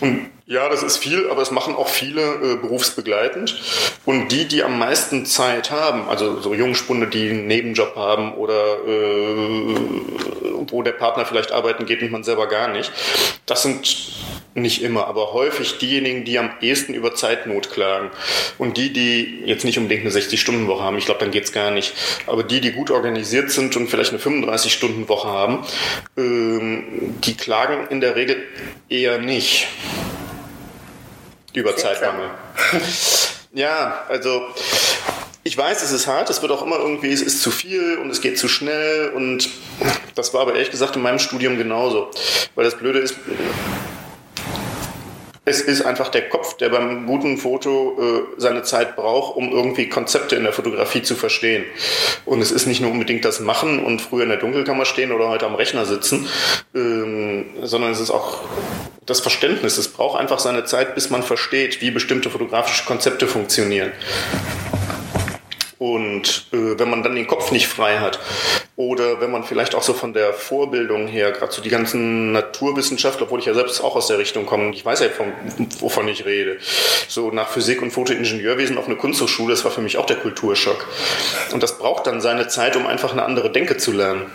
Und 0.00 0.30
ja, 0.48 0.68
das 0.68 0.84
ist 0.84 0.98
viel, 0.98 1.28
aber 1.28 1.42
es 1.42 1.50
machen 1.50 1.74
auch 1.74 1.88
viele 1.88 2.22
äh, 2.22 2.56
berufsbegleitend. 2.56 3.56
Und 4.04 4.30
die, 4.30 4.46
die 4.46 4.62
am 4.62 4.78
meisten 4.78 5.26
Zeit 5.26 5.72
haben, 5.72 6.08
also 6.08 6.40
so 6.40 6.54
Jungspunde, 6.54 7.08
die 7.08 7.30
einen 7.30 7.48
Nebenjob 7.48 7.96
haben 7.96 8.32
oder 8.34 8.76
äh, 8.86 9.74
wo 10.68 10.82
der 10.82 10.92
Partner 10.92 11.26
vielleicht 11.26 11.50
arbeiten 11.50 11.84
geht 11.84 12.00
und 12.02 12.12
man 12.12 12.22
selber 12.22 12.46
gar 12.46 12.68
nicht, 12.68 12.92
das 13.46 13.62
sind 13.62 14.12
nicht 14.54 14.82
immer, 14.82 15.08
aber 15.08 15.32
häufig 15.32 15.78
diejenigen, 15.78 16.24
die 16.24 16.38
am 16.38 16.50
ehesten 16.60 16.94
über 16.94 17.14
Zeitnot 17.14 17.70
klagen. 17.70 18.10
Und 18.56 18.76
die, 18.76 18.92
die 18.92 19.42
jetzt 19.44 19.64
nicht 19.64 19.78
unbedingt 19.78 20.02
eine 20.02 20.14
60-Stunden-Woche 20.14 20.82
haben, 20.82 20.96
ich 20.96 21.06
glaube, 21.06 21.20
dann 21.20 21.32
geht's 21.32 21.52
gar 21.52 21.72
nicht. 21.72 21.92
Aber 22.26 22.44
die, 22.44 22.60
die 22.60 22.70
gut 22.70 22.92
organisiert 22.92 23.50
sind 23.50 23.76
und 23.76 23.88
vielleicht 23.88 24.12
eine 24.12 24.20
35-Stunden-Woche 24.22 25.28
haben, 25.28 25.66
ähm, 26.16 27.14
die 27.24 27.36
klagen 27.36 27.88
in 27.90 28.00
der 28.00 28.14
Regel 28.14 28.44
eher 28.88 29.18
nicht 29.18 29.66
über 31.56 31.76
Zeitmangel. 31.76 32.30
Ja, 33.52 34.04
also 34.10 34.42
ich 35.44 35.56
weiß, 35.56 35.82
es 35.82 35.90
ist 35.90 36.06
hart, 36.06 36.28
es 36.28 36.42
wird 36.42 36.52
auch 36.52 36.62
immer 36.62 36.78
irgendwie, 36.78 37.10
es 37.10 37.22
ist 37.22 37.40
zu 37.40 37.50
viel 37.50 37.96
und 37.96 38.10
es 38.10 38.20
geht 38.20 38.38
zu 38.38 38.48
schnell 38.48 39.12
und 39.14 39.48
das 40.14 40.34
war 40.34 40.42
aber 40.42 40.52
ehrlich 40.52 40.70
gesagt 40.70 40.96
in 40.96 41.00
meinem 41.00 41.18
Studium 41.18 41.56
genauso. 41.56 42.10
Weil 42.54 42.66
das 42.66 42.76
Blöde 42.76 42.98
ist, 42.98 43.14
es 45.46 45.62
ist 45.62 45.86
einfach 45.86 46.08
der 46.10 46.28
Kopf, 46.28 46.58
der 46.58 46.68
beim 46.68 47.06
guten 47.06 47.38
Foto 47.38 47.96
äh, 47.98 48.40
seine 48.40 48.62
Zeit 48.62 48.94
braucht, 48.94 49.36
um 49.36 49.50
irgendwie 49.52 49.88
Konzepte 49.88 50.36
in 50.36 50.42
der 50.42 50.52
Fotografie 50.52 51.00
zu 51.00 51.14
verstehen. 51.14 51.64
Und 52.26 52.42
es 52.42 52.50
ist 52.50 52.66
nicht 52.66 52.82
nur 52.82 52.90
unbedingt 52.90 53.24
das 53.24 53.40
Machen 53.40 53.82
und 53.82 54.02
früher 54.02 54.24
in 54.24 54.28
der 54.28 54.38
Dunkelkammer 54.38 54.84
stehen 54.84 55.12
oder 55.12 55.28
heute 55.28 55.46
am 55.46 55.54
Rechner 55.54 55.86
sitzen, 55.86 56.28
ähm, 56.74 57.46
sondern 57.62 57.92
es 57.92 58.00
ist 58.00 58.10
auch 58.10 58.40
das 59.06 59.20
Verständnis. 59.20 59.78
Es 59.78 59.88
braucht 59.88 60.18
einfach 60.18 60.38
seine 60.38 60.64
Zeit, 60.64 60.94
bis 60.94 61.10
man 61.10 61.22
versteht, 61.22 61.80
wie 61.80 61.90
bestimmte 61.90 62.28
fotografische 62.28 62.84
Konzepte 62.84 63.26
funktionieren. 63.26 63.92
Und 65.78 66.46
äh, 66.52 66.78
wenn 66.78 66.88
man 66.88 67.02
dann 67.02 67.14
den 67.14 67.26
Kopf 67.26 67.52
nicht 67.52 67.68
frei 67.68 67.98
hat 67.98 68.18
oder 68.76 69.20
wenn 69.20 69.30
man 69.30 69.44
vielleicht 69.44 69.74
auch 69.74 69.82
so 69.82 69.92
von 69.92 70.14
der 70.14 70.32
Vorbildung 70.32 71.06
her, 71.06 71.32
gerade 71.32 71.52
so 71.52 71.60
die 71.60 71.68
ganzen 71.68 72.32
Naturwissenschaftler, 72.32 73.26
obwohl 73.26 73.40
ich 73.40 73.46
ja 73.46 73.52
selbst 73.52 73.82
auch 73.82 73.94
aus 73.94 74.06
der 74.06 74.18
Richtung 74.18 74.46
komme, 74.46 74.70
ich 74.70 74.86
weiß 74.86 75.00
ja, 75.00 75.10
von, 75.10 75.32
wovon 75.80 76.08
ich 76.08 76.24
rede, 76.24 76.56
so 77.08 77.30
nach 77.30 77.48
Physik 77.48 77.82
und 77.82 77.90
Fotoingenieurwesen 77.90 78.78
auf 78.78 78.86
eine 78.86 78.96
Kunsthochschule, 78.96 79.52
das 79.52 79.64
war 79.64 79.70
für 79.70 79.82
mich 79.82 79.98
auch 79.98 80.06
der 80.06 80.16
Kulturschock. 80.16 80.86
Und 81.52 81.62
das 81.62 81.76
braucht 81.76 82.06
dann 82.06 82.22
seine 82.22 82.48
Zeit, 82.48 82.74
um 82.76 82.86
einfach 82.86 83.12
eine 83.12 83.24
andere 83.24 83.52
Denke 83.52 83.76
zu 83.76 83.92
lernen. 83.92 84.30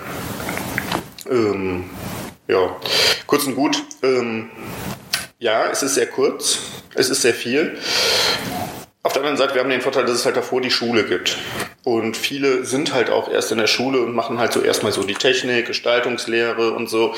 Ähm, 1.27 1.89
ja, 2.51 2.75
kurz 3.27 3.47
und 3.47 3.55
gut. 3.55 3.81
Ähm, 4.03 4.51
ja, 5.39 5.69
es 5.71 5.83
ist 5.83 5.95
sehr 5.95 6.07
kurz, 6.07 6.59
es 6.95 7.09
ist 7.09 7.21
sehr 7.21 7.33
viel. 7.33 7.77
Auf 9.03 9.13
der 9.13 9.23
anderen 9.23 9.37
Seite, 9.37 9.55
wir 9.55 9.61
haben 9.61 9.69
den 9.71 9.81
Vorteil, 9.81 10.05
dass 10.05 10.13
es 10.13 10.25
halt 10.25 10.37
davor 10.37 10.61
die 10.61 10.69
Schule 10.69 11.03
gibt. 11.03 11.35
Und 11.83 12.15
viele 12.15 12.65
sind 12.65 12.93
halt 12.93 13.09
auch 13.09 13.31
erst 13.31 13.51
in 13.51 13.57
der 13.57 13.65
Schule 13.65 13.99
und 13.99 14.13
machen 14.13 14.37
halt 14.37 14.53
so 14.53 14.61
erstmal 14.61 14.91
so 14.91 15.01
die 15.01 15.15
Technik, 15.15 15.65
Gestaltungslehre 15.65 16.73
und 16.73 16.87
so. 16.87 17.15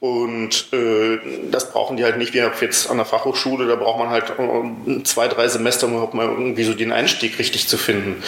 Und 0.00 0.72
äh, 0.72 1.20
das 1.52 1.70
brauchen 1.70 1.96
die 1.96 2.02
halt 2.02 2.18
nicht 2.18 2.34
wie 2.34 2.38
jetzt 2.38 2.90
an 2.90 2.96
der 2.96 3.06
Fachhochschule. 3.06 3.68
Da 3.68 3.76
braucht 3.76 4.00
man 4.00 4.10
halt 4.10 4.24
äh, 4.30 5.04
zwei, 5.04 5.28
drei 5.28 5.46
Semester, 5.46 5.86
um 5.86 5.92
überhaupt 5.92 6.14
mal 6.14 6.26
irgendwie 6.26 6.64
so 6.64 6.74
den 6.74 6.90
Einstieg 6.90 7.38
richtig 7.38 7.68
zu 7.68 7.78
finden. 7.78 8.20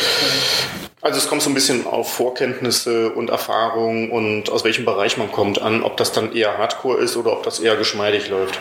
Also 1.04 1.18
es 1.18 1.28
kommt 1.28 1.42
so 1.42 1.50
ein 1.50 1.54
bisschen 1.54 1.84
auf 1.84 2.14
Vorkenntnisse 2.14 3.10
und 3.10 3.28
Erfahrung 3.28 4.12
und 4.12 4.50
aus 4.50 4.62
welchem 4.62 4.84
Bereich 4.84 5.16
man 5.16 5.32
kommt 5.32 5.60
an, 5.60 5.82
ob 5.82 5.96
das 5.96 6.12
dann 6.12 6.32
eher 6.32 6.58
Hardcore 6.58 6.98
ist 6.98 7.16
oder 7.16 7.32
ob 7.32 7.42
das 7.42 7.58
eher 7.58 7.74
geschmeidig 7.74 8.28
läuft. 8.28 8.60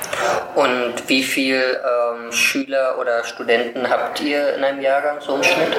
Und 0.55 1.07
wie 1.07 1.21
viel 1.21 1.61
ähm, 1.61 2.31
Schüler 2.31 2.97
oder 2.99 3.23
Studenten 3.25 3.87
habt 3.91 4.21
ihr 4.21 4.30
in 4.33 4.63
einem 4.63 4.81
Jahrgang 4.81 5.19
so 5.21 5.35
im 5.35 5.43
Schnitt? 5.43 5.75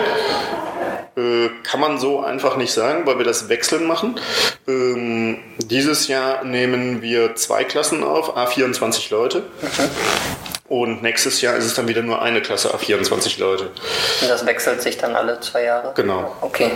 Äh, 1.17 1.51
kann 1.63 1.81
man 1.81 1.99
so 1.99 2.21
einfach 2.21 2.57
nicht 2.57 2.73
sagen, 2.73 3.07
weil 3.07 3.19
wir 3.19 3.25
das 3.25 3.49
wechseln 3.49 3.87
machen. 3.87 4.19
Ähm, 4.67 5.39
dieses 5.59 6.09
Jahr 6.09 6.45
nehmen 6.45 7.03
wir 7.03 7.35
zwei 7.35 7.65
Klassen 7.65 8.03
auf, 8.03 8.37
A24 8.37 9.11
Leute. 9.11 9.43
Und 10.73 11.03
nächstes 11.03 11.43
Jahr 11.43 11.55
ist 11.55 11.67
es 11.67 11.75
dann 11.75 11.87
wieder 11.87 12.01
nur 12.01 12.23
eine 12.23 12.41
Klasse, 12.41 12.75
A24 12.75 13.39
Leute. 13.39 13.65
Und 14.23 14.31
das 14.31 14.47
wechselt 14.47 14.81
sich 14.81 14.97
dann 14.97 15.15
alle 15.15 15.39
zwei 15.41 15.65
Jahre? 15.65 15.93
Genau. 15.95 16.35
Okay. 16.41 16.71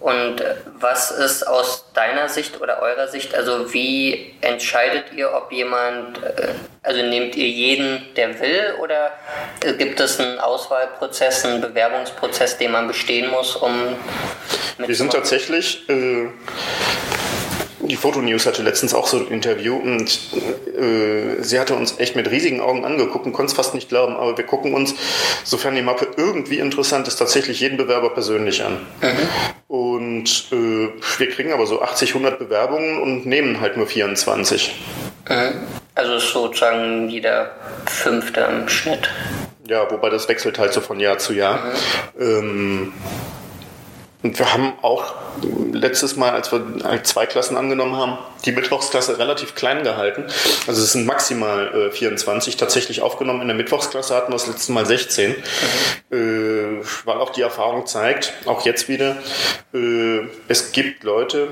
Und 0.00 0.40
äh, 0.40 0.56
was 0.80 1.12
ist 1.12 1.46
aus 1.46 1.84
deiner 1.94 2.28
Sicht 2.28 2.60
oder 2.60 2.82
eurer 2.82 3.06
Sicht, 3.06 3.32
also 3.32 3.72
wie 3.72 4.34
entscheidet 4.40 5.12
ihr, 5.14 5.32
ob 5.32 5.52
jemand, 5.52 6.20
äh, 6.24 6.54
also 6.82 7.02
nehmt 7.02 7.36
ihr 7.36 7.46
jeden, 7.46 8.04
der 8.16 8.40
will, 8.40 8.74
oder 8.82 9.12
äh, 9.62 9.74
gibt 9.74 10.00
es 10.00 10.18
einen 10.18 10.40
Auswahlprozess, 10.40 11.44
einen 11.44 11.60
Bewerbungsprozess, 11.60 12.58
den 12.58 12.72
man 12.72 12.88
bestehen 12.88 13.30
muss, 13.30 13.54
um 13.54 13.94
Wir 14.76 14.96
sind 14.96 15.12
tatsächlich, 15.12 15.88
äh, 15.88 16.26
die 17.90 17.96
Fotonews 17.96 18.46
hatte 18.46 18.62
letztens 18.62 18.94
auch 18.94 19.06
so 19.06 19.18
ein 19.18 19.28
Interview 19.28 19.76
und 19.76 20.20
äh, 20.78 21.42
sie 21.42 21.58
hatte 21.58 21.74
uns 21.74 21.98
echt 21.98 22.14
mit 22.14 22.30
riesigen 22.30 22.60
Augen 22.60 22.84
angeguckt 22.84 23.26
und 23.26 23.32
konnte 23.32 23.50
es 23.50 23.56
fast 23.56 23.74
nicht 23.74 23.88
glauben, 23.88 24.14
aber 24.14 24.36
wir 24.36 24.44
gucken 24.44 24.74
uns, 24.74 24.94
sofern 25.44 25.74
die 25.74 25.82
Mappe 25.82 26.06
irgendwie 26.16 26.58
interessant 26.58 27.08
ist, 27.08 27.16
tatsächlich 27.16 27.60
jeden 27.60 27.76
Bewerber 27.76 28.10
persönlich 28.10 28.62
an. 28.64 28.78
Und 29.66 30.46
äh, 30.52 30.88
wir 31.18 31.30
kriegen 31.30 31.52
aber 31.52 31.66
so 31.66 31.82
80, 31.82 32.10
100 32.10 32.38
Bewerbungen 32.38 33.02
und 33.02 33.26
nehmen 33.26 33.60
halt 33.60 33.76
nur 33.76 33.86
24. 33.86 34.72
Also 35.94 36.14
ist 36.14 36.32
sozusagen 36.32 37.08
jeder 37.08 37.56
Fünfte 37.86 38.40
im 38.40 38.68
Schnitt. 38.68 39.10
Ja, 39.66 39.90
wobei 39.90 40.10
das 40.10 40.28
wechselt 40.28 40.58
halt 40.58 40.72
so 40.72 40.80
von 40.80 40.98
Jahr 40.98 41.18
zu 41.18 41.32
Jahr. 41.32 41.72
Ähm, 42.18 42.92
und 44.22 44.38
wir 44.38 44.52
haben 44.52 44.74
auch 44.82 45.14
letztes 45.72 46.16
Mal, 46.16 46.30
als 46.30 46.52
wir 46.52 46.62
zwei 47.04 47.24
Klassen 47.24 47.56
angenommen 47.56 47.96
haben, 47.96 48.18
die 48.44 48.52
Mittwochsklasse 48.52 49.18
relativ 49.18 49.54
klein 49.54 49.82
gehalten. 49.82 50.24
Also 50.66 50.82
es 50.82 50.92
sind 50.92 51.06
maximal 51.06 51.88
äh, 51.88 51.90
24 51.90 52.56
tatsächlich 52.56 53.00
aufgenommen. 53.00 53.40
In 53.40 53.48
der 53.48 53.56
Mittwochsklasse 53.56 54.14
hatten 54.14 54.30
wir 54.32 54.36
das 54.36 54.46
letzte 54.46 54.72
Mal 54.72 54.84
16. 54.84 55.30
Äh, 56.10 56.16
weil 57.04 57.16
auch 57.16 57.30
die 57.30 57.42
Erfahrung 57.42 57.86
zeigt, 57.86 58.34
auch 58.44 58.64
jetzt 58.66 58.88
wieder, 58.88 59.16
äh, 59.72 60.20
es 60.48 60.72
gibt 60.72 61.02
Leute, 61.02 61.48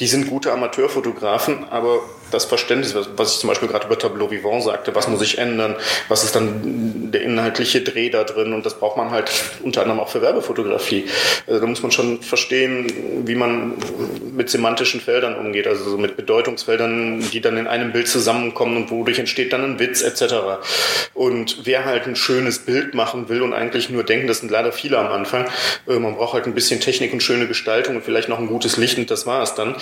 die 0.00 0.06
sind 0.06 0.28
gute 0.28 0.52
Amateurfotografen, 0.52 1.68
aber 1.70 2.00
das 2.30 2.44
Verständnis, 2.44 2.94
was 3.16 3.34
ich 3.34 3.40
zum 3.40 3.48
Beispiel 3.48 3.68
gerade 3.68 3.86
über 3.86 3.98
Tableau 3.98 4.30
Vivant 4.30 4.62
sagte, 4.62 4.94
was 4.94 5.08
muss 5.08 5.22
ich 5.22 5.38
ändern, 5.38 5.76
was 6.08 6.24
ist 6.24 6.34
dann 6.34 7.10
der 7.10 7.22
inhaltliche 7.22 7.80
Dreh 7.80 8.10
da 8.10 8.24
drin 8.24 8.52
und 8.52 8.64
das 8.64 8.74
braucht 8.74 8.96
man 8.96 9.10
halt 9.10 9.30
unter 9.62 9.82
anderem 9.82 10.00
auch 10.00 10.08
für 10.08 10.22
Werbefotografie. 10.22 11.06
Also 11.46 11.60
da 11.60 11.66
muss 11.66 11.82
man 11.82 11.92
schon 11.92 12.22
verstehen, 12.22 13.22
wie 13.26 13.34
man 13.34 13.74
mit 14.32 14.50
semantischen 14.50 15.00
Feldern 15.00 15.36
umgeht, 15.36 15.66
also 15.66 15.98
mit 15.98 16.16
Bedeutungsfeldern, 16.16 17.30
die 17.32 17.40
dann 17.40 17.56
in 17.56 17.66
einem 17.66 17.92
Bild 17.92 18.08
zusammenkommen 18.08 18.76
und 18.76 18.90
wodurch 18.90 19.18
entsteht 19.18 19.52
dann 19.52 19.64
ein 19.64 19.78
Witz 19.78 20.02
etc. 20.02 20.34
Und 21.14 21.60
wer 21.64 21.84
halt 21.84 22.06
ein 22.06 22.16
schönes 22.16 22.60
Bild 22.60 22.94
machen 22.94 23.28
will 23.28 23.42
und 23.42 23.52
eigentlich 23.52 23.90
nur 23.90 24.04
denken, 24.04 24.26
das 24.26 24.40
sind 24.40 24.50
leider 24.50 24.72
viele 24.72 24.98
am 24.98 25.08
Anfang, 25.08 25.46
äh, 25.88 25.98
man 25.98 26.16
braucht 26.16 26.34
halt 26.34 26.46
ein 26.46 26.54
bisschen 26.54 26.80
Technik 26.80 27.12
und 27.12 27.22
schöne 27.22 27.46
Gestaltung 27.46 27.96
und 27.96 28.04
vielleicht 28.04 28.28
noch 28.28 28.38
ein 28.38 28.46
gutes 28.46 28.76
Licht 28.76 28.98
und 28.98 29.10
das 29.10 29.26
war 29.26 29.42
es 29.42 29.54
dann. 29.54 29.74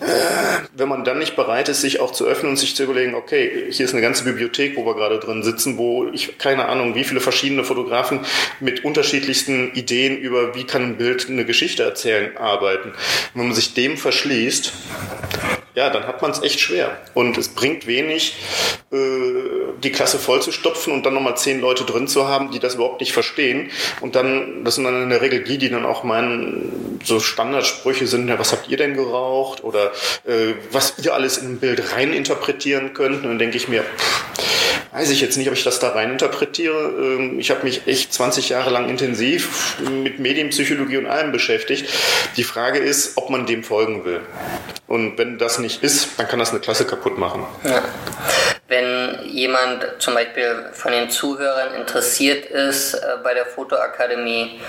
Äh, 0.00 0.62
wenn 0.74 0.88
man 0.88 1.04
dann 1.04 1.18
nicht 1.18 1.36
bereit 1.36 1.68
ist, 1.68 1.71
sich 1.80 2.00
auch 2.00 2.12
zu 2.12 2.26
öffnen 2.26 2.50
und 2.50 2.56
sich 2.56 2.76
zu 2.76 2.84
überlegen, 2.84 3.14
okay, 3.14 3.66
hier 3.70 3.84
ist 3.84 3.92
eine 3.92 4.02
ganze 4.02 4.24
Bibliothek, 4.24 4.76
wo 4.76 4.84
wir 4.84 4.94
gerade 4.94 5.18
drin 5.18 5.42
sitzen, 5.42 5.78
wo 5.78 6.06
ich 6.12 6.38
keine 6.38 6.66
Ahnung, 6.68 6.94
wie 6.94 7.04
viele 7.04 7.20
verschiedene 7.20 7.64
Fotografen 7.64 8.20
mit 8.60 8.84
unterschiedlichsten 8.84 9.72
Ideen 9.74 10.18
über, 10.18 10.54
wie 10.54 10.64
kann 10.64 10.82
ein 10.82 10.96
Bild 10.96 11.28
eine 11.28 11.44
Geschichte 11.44 11.82
erzählen, 11.82 12.36
arbeiten. 12.36 12.92
Wenn 13.34 13.46
man 13.46 13.54
sich 13.54 13.74
dem 13.74 13.96
verschließt, 13.96 14.72
ja, 15.74 15.88
dann 15.90 16.06
hat 16.06 16.20
man 16.20 16.30
es 16.30 16.42
echt 16.42 16.60
schwer. 16.60 16.98
Und 17.14 17.38
es 17.38 17.48
bringt 17.48 17.86
wenig, 17.86 18.36
äh, 18.92 18.96
die 19.82 19.90
Klasse 19.90 20.18
vollzustopfen 20.18 20.92
und 20.92 21.06
dann 21.06 21.14
nochmal 21.14 21.36
zehn 21.36 21.60
Leute 21.60 21.84
drin 21.84 22.08
zu 22.08 22.28
haben, 22.28 22.50
die 22.50 22.58
das 22.58 22.74
überhaupt 22.74 23.00
nicht 23.00 23.12
verstehen. 23.12 23.70
Und 24.00 24.14
dann, 24.14 24.64
das 24.64 24.74
sind 24.74 24.84
dann 24.84 25.02
in 25.02 25.08
der 25.08 25.22
Regel 25.22 25.44
die, 25.44 25.58
die 25.58 25.70
dann 25.70 25.86
auch 25.86 26.04
meinen, 26.04 27.00
so 27.04 27.20
Standardsprüche 27.20 28.06
sind, 28.06 28.28
ja, 28.28 28.38
was 28.38 28.52
habt 28.52 28.68
ihr 28.68 28.76
denn 28.76 28.94
geraucht? 28.94 29.64
Oder 29.64 29.92
äh, 30.26 30.54
was 30.70 30.94
ihr 31.02 31.14
alles 31.14 31.38
in 31.38 31.52
ein 31.52 31.58
Bild 31.58 31.94
reininterpretieren 31.94 32.92
könnt. 32.92 33.16
Und 33.16 33.24
dann 33.24 33.38
denke 33.38 33.56
ich 33.56 33.68
mir, 33.68 33.82
pff, 33.82 34.24
weiß 34.92 35.10
ich 35.10 35.20
jetzt 35.20 35.36
nicht, 35.36 35.48
ob 35.48 35.54
ich 35.54 35.64
das 35.64 35.78
da 35.78 35.90
reininterpretiere. 35.90 36.92
Ähm, 36.96 37.38
ich 37.38 37.50
habe 37.50 37.64
mich 37.64 37.86
echt 37.86 38.12
20 38.12 38.50
Jahre 38.50 38.70
lang 38.70 38.88
intensiv 38.88 39.78
mit 39.80 40.18
Medienpsychologie 40.18 40.98
und 40.98 41.06
allem 41.06 41.32
beschäftigt. 41.32 41.88
Die 42.36 42.44
Frage 42.44 42.78
ist, 42.78 43.16
ob 43.16 43.30
man 43.30 43.46
dem 43.46 43.64
folgen 43.64 44.04
will. 44.04 44.20
Und 44.86 45.16
wenn 45.16 45.38
das 45.38 45.58
nicht 45.58 45.82
ist, 45.82 46.18
dann 46.18 46.28
kann 46.28 46.38
das 46.38 46.50
eine 46.50 46.60
Klasse 46.60 46.86
kaputt 46.86 47.16
machen. 47.16 47.46
Ja. 47.64 47.82
Wenn 48.68 49.18
jemand 49.26 49.86
zum 49.98 50.14
Beispiel 50.14 50.66
von 50.72 50.92
den 50.92 51.10
Zuhörern 51.10 51.74
interessiert 51.74 52.46
ist, 52.46 52.94
äh, 52.94 53.00
bei 53.22 53.34
der 53.34 53.46
Fotoakademie 53.46 54.60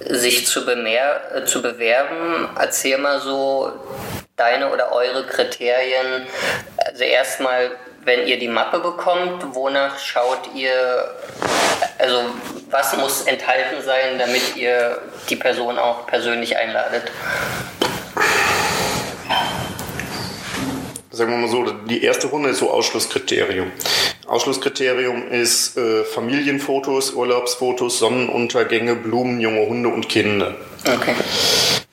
sich 0.00 0.46
zu, 0.46 0.66
bemer 0.66 1.20
äh, 1.34 1.44
zu 1.44 1.62
bewerben, 1.62 2.48
erzähl 2.58 2.98
mal 2.98 3.20
so 3.20 3.72
deine 4.36 4.72
oder 4.72 4.92
eure 4.92 5.24
Kriterien. 5.26 6.26
Also 6.76 7.04
erstmal, 7.04 7.70
wenn 8.04 8.26
ihr 8.26 8.38
die 8.38 8.48
Mappe 8.48 8.78
bekommt, 8.80 9.54
wonach 9.54 9.98
schaut 9.98 10.50
ihr, 10.54 10.72
also 11.98 12.22
was 12.70 12.96
muss 12.96 13.22
enthalten 13.22 13.82
sein, 13.84 14.18
damit 14.18 14.56
ihr 14.56 14.98
die 15.28 15.36
Person 15.36 15.78
auch 15.78 16.06
persönlich 16.06 16.56
einladet? 16.56 17.10
sagen 21.10 21.30
wir 21.30 21.38
mal 21.38 21.48
so, 21.48 21.64
die 21.88 22.02
erste 22.02 22.26
Runde 22.26 22.50
ist 22.50 22.58
so 22.58 22.70
Ausschlusskriterium. 22.70 23.70
Ausschlusskriterium 24.26 25.30
ist 25.30 25.76
äh, 25.76 26.02
Familienfotos, 26.02 27.12
Urlaubsfotos, 27.12 28.00
Sonnenuntergänge, 28.00 28.96
Blumen, 28.96 29.40
junge 29.40 29.66
Hunde 29.66 29.90
und 29.90 30.08
Kinder. 30.08 30.56
Okay. 30.84 31.14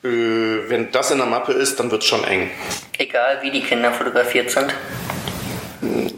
Äh, 0.02 0.68
wenn 0.68 0.90
das 0.90 1.12
in 1.12 1.18
der 1.18 1.28
Mappe 1.28 1.52
ist, 1.52 1.78
dann 1.78 1.92
wird 1.92 2.02
es 2.02 2.08
schon 2.08 2.24
eng. 2.24 2.50
Egal 2.98 3.38
wie 3.42 3.52
die 3.52 3.62
Kinder 3.62 3.92
fotografiert 3.92 4.50
sind 4.50 4.74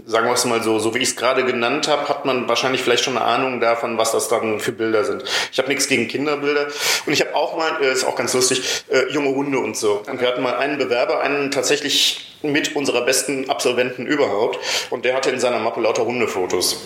sagen 0.06 0.26
wir 0.26 0.34
es 0.34 0.44
mal 0.44 0.62
so, 0.62 0.78
so 0.78 0.94
wie 0.94 0.98
ich 0.98 1.10
es 1.10 1.16
gerade 1.16 1.44
genannt 1.44 1.88
habe, 1.88 2.08
hat 2.08 2.24
man 2.24 2.48
wahrscheinlich 2.48 2.82
vielleicht 2.82 3.04
schon 3.04 3.16
eine 3.16 3.24
Ahnung 3.24 3.60
davon, 3.60 3.98
was 3.98 4.12
das 4.12 4.28
dann 4.28 4.60
für 4.60 4.72
Bilder 4.72 5.04
sind. 5.04 5.24
Ich 5.52 5.58
habe 5.58 5.68
nichts 5.68 5.88
gegen 5.88 6.06
Kinderbilder 6.08 6.66
und 7.06 7.12
ich 7.12 7.20
habe 7.20 7.34
auch 7.34 7.56
mal, 7.56 7.82
äh, 7.82 7.92
ist 7.92 8.04
auch 8.04 8.16
ganz 8.16 8.34
lustig, 8.34 8.84
äh, 8.90 9.12
junge 9.12 9.34
Hunde 9.34 9.58
und 9.58 9.76
so. 9.76 10.02
Und 10.06 10.20
wir 10.20 10.28
hatten 10.28 10.42
mal 10.42 10.56
einen 10.56 10.78
Bewerber, 10.78 11.20
einen 11.20 11.50
tatsächlich 11.50 12.38
mit 12.42 12.76
unserer 12.76 13.06
besten 13.06 13.48
Absolventen 13.48 14.06
überhaupt 14.06 14.58
und 14.90 15.04
der 15.04 15.14
hatte 15.14 15.30
in 15.30 15.40
seiner 15.40 15.58
Mappe 15.58 15.80
lauter 15.80 16.04
Hundefotos. 16.04 16.82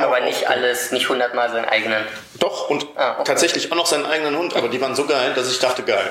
Aber 0.00 0.20
nicht 0.20 0.48
alles, 0.48 0.92
nicht 0.92 1.08
hundertmal 1.08 1.50
seinen 1.50 1.64
eigenen. 1.64 2.04
Doch, 2.38 2.70
und 2.70 2.86
ah, 2.96 3.12
okay. 3.14 3.24
tatsächlich 3.24 3.70
auch 3.72 3.76
noch 3.76 3.86
seinen 3.86 4.06
eigenen 4.06 4.36
Hund, 4.36 4.54
aber 4.56 4.68
die 4.68 4.80
waren 4.80 4.94
so 4.94 5.06
geil, 5.06 5.32
dass 5.34 5.50
ich 5.50 5.58
dachte, 5.58 5.82
geil. 5.82 6.10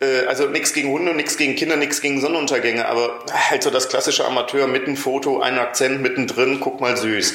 Äh, 0.00 0.26
also 0.26 0.46
nichts 0.46 0.72
gegen 0.72 0.90
Hunde, 0.90 1.14
nichts 1.14 1.36
gegen 1.36 1.54
Kinder, 1.56 1.76
nichts 1.76 2.00
gegen 2.00 2.20
Sonnenuntergänge, 2.20 2.86
aber 2.86 3.20
halt 3.32 3.62
so 3.62 3.70
das 3.70 3.88
klassische 3.88 4.24
Amateur 4.24 4.66
mit 4.66 4.86
einem 4.86 4.96
Foto, 4.96 5.40
ein 5.40 5.58
Akzent 5.58 6.00
mittendrin, 6.02 6.60
guck 6.60 6.80
mal 6.80 6.96
süß. 6.96 7.34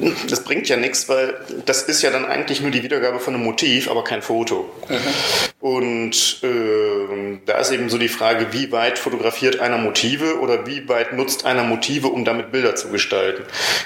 Ja. 0.00 0.10
Das 0.28 0.42
bringt 0.44 0.68
ja 0.68 0.76
nichts, 0.76 1.08
weil 1.08 1.34
das 1.64 1.82
ist 1.82 2.02
ja 2.02 2.10
dann 2.10 2.24
eigentlich 2.24 2.60
nur 2.60 2.70
die 2.70 2.82
Wiedergabe 2.82 3.20
von 3.20 3.34
einem 3.34 3.44
Motiv, 3.44 3.90
aber 3.90 4.04
kein 4.04 4.22
Foto. 4.22 4.70
Mhm. 4.88 4.96
Und 5.66 6.44
äh, 6.44 7.40
da 7.44 7.58
ist 7.58 7.72
eben 7.72 7.88
so 7.88 7.98
die 7.98 8.06
Frage, 8.06 8.52
wie 8.52 8.70
weit 8.70 9.00
fotografiert 9.00 9.58
einer 9.58 9.78
Motive 9.78 10.38
oder 10.38 10.64
wie 10.64 10.88
weit 10.88 11.12
nutzt 11.12 11.44
einer 11.44 11.64
Motive, 11.64 12.06
um 12.06 12.24
damit 12.24 12.52
Bilder 12.52 12.76
zu 12.76 12.88
gestalten. 12.90 13.42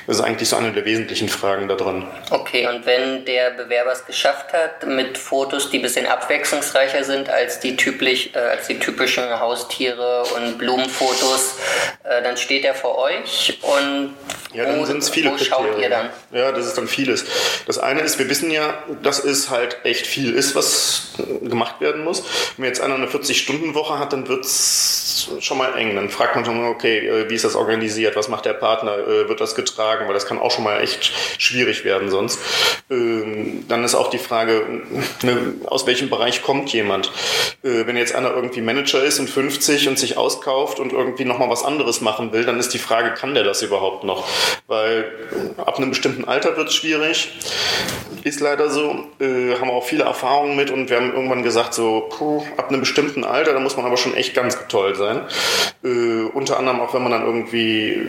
Das 0.07 0.17
ist 0.17 0.23
eigentlich 0.23 0.51
so 0.51 0.57
eine 0.57 0.73
der 0.73 0.85
wesentlichen 0.85 1.31
Fragen 1.31 1.69
da 1.69 1.77
dran. 1.77 2.07
Okay, 2.29 2.67
und 2.67 2.85
wenn 2.85 3.25
der 3.25 3.53
Bewerber 3.53 3.93
es 3.93 4.05
geschafft 4.05 4.53
hat, 4.53 4.87
mit 4.87 5.17
Fotos, 5.17 5.71
die 5.71 5.79
ein 5.79 5.83
bisschen 5.83 6.05
abwechslungsreicher 6.05 7.03
sind 7.03 7.31
als 7.31 7.61
die 7.61 7.77
typisch, 7.77 8.29
äh, 8.35 8.39
als 8.39 8.67
die 8.67 8.79
typischen 8.79 9.41
Haustiere 9.41 10.25
und 10.37 10.59
Blumenfotos, 10.59 11.55
äh, 12.05 12.23
dann 12.23 12.37
steht 12.37 12.67
er 12.67 12.75
vor 12.75 12.99
euch 12.99 13.59
und 13.63 14.15
ja, 14.53 14.65
dann 14.65 14.85
sind 14.85 14.99
es 14.99 15.09
viele 15.09 15.31
wo 15.31 15.39
schaut 15.39 15.79
ihr 15.81 15.89
dann? 15.89 16.11
Ja, 16.33 16.51
das 16.51 16.67
ist 16.67 16.77
dann 16.77 16.89
vieles. 16.89 17.25
Das 17.67 17.79
eine 17.79 18.01
ist, 18.01 18.19
wir 18.19 18.29
wissen 18.29 18.51
ja, 18.51 18.83
dass 19.03 19.25
es 19.25 19.49
halt 19.49 19.79
echt 19.85 20.07
viel 20.07 20.35
ist, 20.35 20.57
was 20.57 21.13
gemacht 21.43 21.70
werden 21.79 22.05
muss. 22.05 22.25
Wenn 22.57 22.65
jetzt 22.65 22.81
einer 22.81 22.95
eine 22.95 23.07
40-Stunden-Woche 23.07 23.99
hat, 23.99 24.13
dann 24.13 24.29
wird 24.29 24.45
es 24.45 25.11
schon 25.41 25.59
mal 25.59 25.77
eng. 25.77 25.95
Dann 25.95 26.09
fragt 26.09 26.35
man 26.35 26.45
schon 26.45 26.61
mal, 26.61 26.71
okay, 26.71 27.07
äh, 27.07 27.31
wie 27.31 27.35
ist 27.35 27.45
das 27.45 27.57
organisiert? 27.57 28.17
Was 28.17 28.29
macht 28.29 28.45
der 28.45 28.55
Partner? 28.55 28.99
Äh, 28.99 29.29
wird 29.29 29.41
das 29.41 29.55
getragen? 29.55 30.07
Weil 30.07 30.15
das 30.15 30.27
kann 30.27 30.39
auch 30.39 30.51
schon 30.51 30.65
mal 30.65 30.81
echt 30.81 31.13
schwierig 31.39 31.85
werden 31.85 32.11
sonst. 32.11 32.41
Ähm, 32.91 33.65
dann 33.69 33.85
ist 33.85 33.95
auch 33.95 34.11
die 34.11 34.19
Frage, 34.19 34.83
ne, 35.23 35.55
aus 35.67 35.87
welchem 35.87 36.11
Bereich 36.11 36.43
kommt 36.43 36.73
jemand? 36.73 37.13
Äh, 37.63 37.87
wenn 37.87 37.97
jetzt 37.97 38.15
einer 38.15 38.31
irgendwie 38.31 38.61
Manager 38.61 39.03
ist 39.03 39.19
und 39.19 39.29
50 39.29 39.89
und 39.89 39.99
sich 39.99 40.17
auskauft 40.17 40.81
und 40.81 40.93
irgendwie 40.93 41.25
nochmal 41.25 41.51
was 41.51 41.65
anderes 41.65 42.01
machen 42.01 42.33
will, 42.33 42.45
dann 42.45 42.59
ist 42.59 42.75
die 42.75 42.79
Frage, 42.79 43.15
kann 43.15 43.35
der 43.35 43.45
das 43.45 43.63
überhaupt 43.63 44.05
noch? 44.05 44.27
Weil 44.67 45.11
ab 45.59 45.79
einem 45.79 45.91
bestimmten 45.91 46.25
Alter 46.25 46.57
wird 46.57 46.69
es 46.69 46.75
schwierig. 46.75 47.33
Ist 48.23 48.41
leider 48.41 48.69
so. 48.69 49.07
Haben 49.21 49.71
auch 49.71 49.85
viele 49.85 50.05
Erfahrungen 50.05 50.57
mit 50.57 50.71
und 50.71 50.91
wir 50.91 50.97
haben 50.97 51.13
irgendwann 51.13 51.43
gesagt, 51.43 51.60
so 51.71 52.09
puh, 52.11 52.43
ab 52.57 52.69
einem 52.69 52.81
bestimmten 52.81 53.25
Alter, 53.25 53.53
da 53.53 53.61
muss 53.61 53.77
man 53.77 53.87
aber 53.87 53.97
schon 53.97 54.15
echt 54.15 54.35
ganz 54.35 54.59
toll 54.69 54.95
sein. 54.95 55.23
Äh, 55.85 56.25
unter 56.33 56.59
anderem 56.59 56.81
auch, 56.81 56.95
wenn 56.95 57.03
man 57.03 57.13
dann 57.13 57.25
irgendwie 57.25 58.09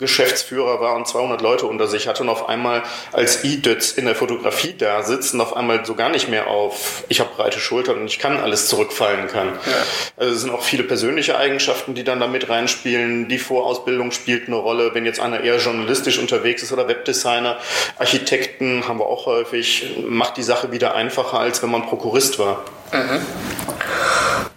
Geschäftsführer 0.00 0.80
war 0.80 0.96
und 0.96 1.06
200 1.06 1.40
Leute 1.40 1.66
unter 1.66 1.86
sich 1.86 2.08
hatte 2.08 2.22
und 2.24 2.28
auf 2.28 2.48
einmal 2.48 2.82
als 3.12 3.44
Idötz 3.44 3.92
in 3.92 4.06
der 4.06 4.16
Fotografie 4.16 4.74
da 4.76 5.02
sitzt 5.02 5.34
und 5.34 5.40
auf 5.40 5.56
einmal 5.56 5.84
so 5.84 5.94
gar 5.94 6.08
nicht 6.08 6.28
mehr 6.28 6.48
auf, 6.48 7.04
ich 7.08 7.20
habe 7.20 7.30
breite 7.36 7.60
Schultern 7.60 7.98
und 7.98 8.06
ich 8.06 8.18
kann 8.18 8.38
alles 8.40 8.66
zurückfallen 8.66 9.28
kann. 9.28 9.48
Ja. 9.48 9.72
Also 10.16 10.34
es 10.34 10.40
sind 10.40 10.50
auch 10.50 10.62
viele 10.62 10.82
persönliche 10.82 11.38
Eigenschaften, 11.38 11.94
die 11.94 12.02
dann 12.02 12.18
da 12.18 12.26
mit 12.26 12.48
reinspielen. 12.48 13.28
Die 13.28 13.38
Vorausbildung 13.38 14.10
spielt 14.10 14.48
eine 14.48 14.56
Rolle. 14.56 14.94
Wenn 14.94 15.04
jetzt 15.04 15.20
einer 15.20 15.40
eher 15.40 15.58
journalistisch 15.58 16.18
unterwegs 16.18 16.62
ist 16.62 16.72
oder 16.72 16.88
Webdesigner, 16.88 17.58
Architekten 17.98 18.88
haben 18.88 18.98
wir 18.98 19.06
auch 19.06 19.26
häufig, 19.26 19.96
macht 20.08 20.36
die 20.36 20.42
Sache 20.42 20.72
wieder 20.72 20.94
einfacher, 20.94 21.38
als 21.38 21.62
wenn 21.62 21.70
man 21.70 21.86
Prokurist 21.86 22.38
war. 22.38 22.64
Mhm. 22.92 23.20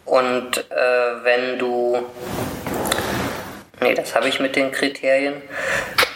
Und 0.06 0.58
äh, 0.58 1.24
wenn 1.24 1.60
du 1.60 1.98
Nee, 3.84 3.94
das 3.94 4.16
habe 4.16 4.30
ich 4.30 4.40
mit 4.40 4.56
den 4.56 4.72
Kriterien. 4.72 5.42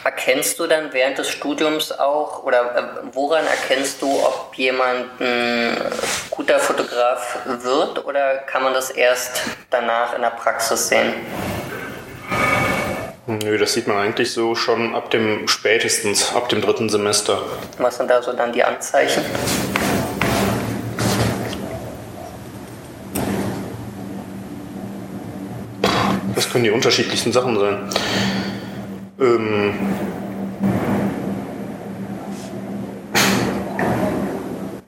Erkennst 0.03 0.58
du 0.60 0.67
dann 0.67 0.93
während 0.93 1.17
des 1.17 1.30
Studiums 1.30 1.91
auch 1.91 2.43
oder 2.43 2.75
äh, 2.75 2.84
woran 3.12 3.45
erkennst 3.45 4.01
du, 4.01 4.08
ob 4.08 4.53
jemand 4.56 5.19
ein 5.19 5.77
guter 6.32 6.60
Fotograf 6.60 7.39
wird 7.45 8.06
oder 8.06 8.38
kann 8.38 8.63
man 8.63 8.73
das 8.73 8.89
erst 8.89 9.41
danach 9.69 10.15
in 10.15 10.21
der 10.21 10.30
Praxis 10.30 10.88
sehen? 10.88 11.13
Nö, 13.25 13.58
das 13.58 13.73
sieht 13.73 13.88
man 13.88 13.97
eigentlich 13.97 14.32
so 14.32 14.56
schon 14.56 14.95
ab 14.95 15.12
dem 15.12 15.49
spätestens, 15.49 16.34
ab 16.34 16.47
dem 16.47 16.62
dritten 16.62 16.88
Semester. 16.88 17.41
Was 17.77 17.97
sind 17.97 18.10
da 18.10 18.21
so 18.21 18.32
dann 18.32 18.53
die 18.53 18.63
Anzeichen? 18.63 19.25
Können 26.57 26.63
die 26.63 26.71
unterschiedlichsten 26.71 27.31
Sachen 27.31 27.59
sein. 27.59 27.77
Ähm 29.19 29.73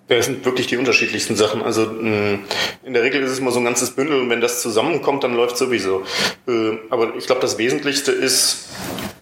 Ja, 0.10 0.20
sind 0.24 0.44
wirklich 0.44 0.66
die 0.66 0.78
unterschiedlichsten 0.78 1.36
Sachen. 1.36 1.62
Also 1.62 1.84
in 1.84 2.94
der 2.94 3.04
Regel 3.04 3.22
ist 3.22 3.30
es 3.30 3.38
immer 3.38 3.52
so 3.52 3.60
ein 3.60 3.66
ganzes 3.66 3.92
Bündel 3.92 4.20
und 4.20 4.32
wenn 4.32 4.42
das 4.42 4.64
zusammenkommt, 4.64 5.24
dann 5.24 5.36
läuft 5.36 5.56
sowieso. 5.58 6.02
Äh, 6.48 6.80
aber 6.90 7.16
ich 7.16 7.28
glaube, 7.28 7.42
das 7.42 7.60
Wesentlichste 7.60 8.12
ist, 8.12 8.70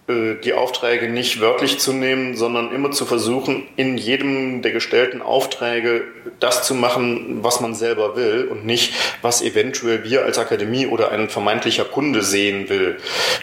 die 0.08 0.54
Aufträge 0.54 1.10
nicht 1.10 1.38
wörtlich 1.42 1.78
zu 1.78 1.92
nehmen, 1.92 2.34
sondern 2.34 2.72
immer 2.72 2.92
zu 2.92 3.04
versuchen, 3.04 3.66
in 3.76 3.98
jedem 3.98 4.62
der 4.62 4.72
gestellten 4.72 5.20
Aufträge 5.20 6.04
das 6.40 6.62
zu 6.62 6.74
machen, 6.74 7.40
was 7.42 7.60
man 7.60 7.74
selber 7.74 8.16
will 8.16 8.48
und 8.50 8.64
nicht, 8.64 8.94
was 9.20 9.42
eventuell 9.42 10.04
wir 10.04 10.24
als 10.24 10.38
Akademie 10.38 10.86
oder 10.86 11.10
ein 11.10 11.28
vermeintlicher 11.28 11.84
Kunde 11.84 12.22
sehen 12.22 12.70
will. 12.70 12.96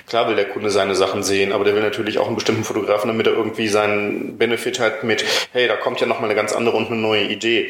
Klar 0.07 0.27
will 0.27 0.35
der 0.35 0.49
Kunde 0.49 0.71
seine 0.71 0.95
Sachen 0.95 1.21
sehen, 1.21 1.51
aber 1.51 1.65
der 1.65 1.75
will 1.75 1.83
natürlich 1.83 2.17
auch 2.17 2.25
einen 2.25 2.35
bestimmten 2.35 2.63
Fotografen, 2.63 3.09
damit 3.09 3.27
er 3.27 3.33
irgendwie 3.33 3.67
seinen 3.67 4.39
Benefit 4.39 4.79
hat 4.79 5.03
mit, 5.03 5.23
hey, 5.51 5.67
da 5.67 5.75
kommt 5.75 6.01
ja 6.01 6.07
nochmal 6.07 6.31
eine 6.31 6.35
ganz 6.35 6.51
andere 6.51 6.77
und 6.77 6.87
eine 6.87 6.99
neue 6.99 7.25
Idee. 7.25 7.69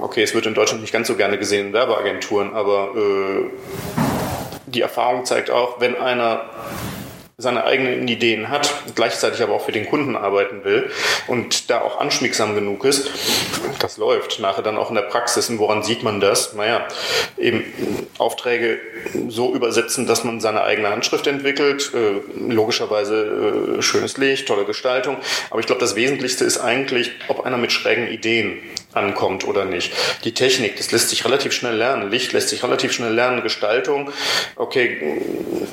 Okay, 0.00 0.22
es 0.24 0.34
wird 0.34 0.46
in 0.46 0.54
Deutschland 0.54 0.82
nicht 0.82 0.92
ganz 0.92 1.06
so 1.06 1.14
gerne 1.14 1.38
gesehen 1.38 1.68
in 1.68 1.72
Werbeagenturen, 1.72 2.54
aber 2.54 2.90
äh, 2.96 3.50
die 4.66 4.80
Erfahrung 4.80 5.24
zeigt 5.24 5.50
auch, 5.50 5.80
wenn 5.80 5.96
einer 5.96 6.46
seine 7.42 7.64
eigenen 7.64 8.06
Ideen 8.06 8.48
hat, 8.48 8.72
gleichzeitig 8.94 9.42
aber 9.42 9.54
auch 9.54 9.64
für 9.64 9.72
den 9.72 9.86
Kunden 9.86 10.16
arbeiten 10.16 10.64
will 10.64 10.90
und 11.26 11.70
da 11.70 11.80
auch 11.80 12.00
anschmiegsam 12.00 12.54
genug 12.54 12.84
ist, 12.84 13.10
das 13.80 13.96
läuft 13.96 14.38
nachher 14.38 14.62
dann 14.62 14.78
auch 14.78 14.90
in 14.90 14.94
der 14.94 15.02
Praxis. 15.02 15.50
Und 15.50 15.58
woran 15.58 15.82
sieht 15.82 16.02
man 16.02 16.20
das? 16.20 16.54
Naja, 16.54 16.86
eben 17.36 17.64
Aufträge 18.18 18.80
so 19.28 19.54
übersetzen, 19.54 20.06
dass 20.06 20.24
man 20.24 20.40
seine 20.40 20.62
eigene 20.62 20.90
Handschrift 20.90 21.26
entwickelt, 21.26 21.92
äh, 21.94 22.20
logischerweise 22.52 23.76
äh, 23.78 23.82
schönes 23.82 24.16
Licht, 24.16 24.46
tolle 24.46 24.64
Gestaltung. 24.64 25.16
Aber 25.50 25.60
ich 25.60 25.66
glaube, 25.66 25.80
das 25.80 25.96
Wesentlichste 25.96 26.44
ist 26.44 26.58
eigentlich, 26.58 27.10
ob 27.28 27.44
einer 27.44 27.58
mit 27.58 27.72
schrägen 27.72 28.06
Ideen 28.06 28.58
ankommt 28.92 29.46
oder 29.46 29.64
nicht. 29.64 29.92
Die 30.24 30.32
Technik, 30.32 30.76
das 30.76 30.92
lässt 30.92 31.08
sich 31.10 31.24
relativ 31.24 31.52
schnell 31.52 31.76
lernen. 31.76 32.10
Licht 32.10 32.32
lässt 32.32 32.48
sich 32.48 32.62
relativ 32.62 32.92
schnell 32.92 33.12
lernen. 33.12 33.42
Gestaltung, 33.42 34.10
okay, 34.56 35.20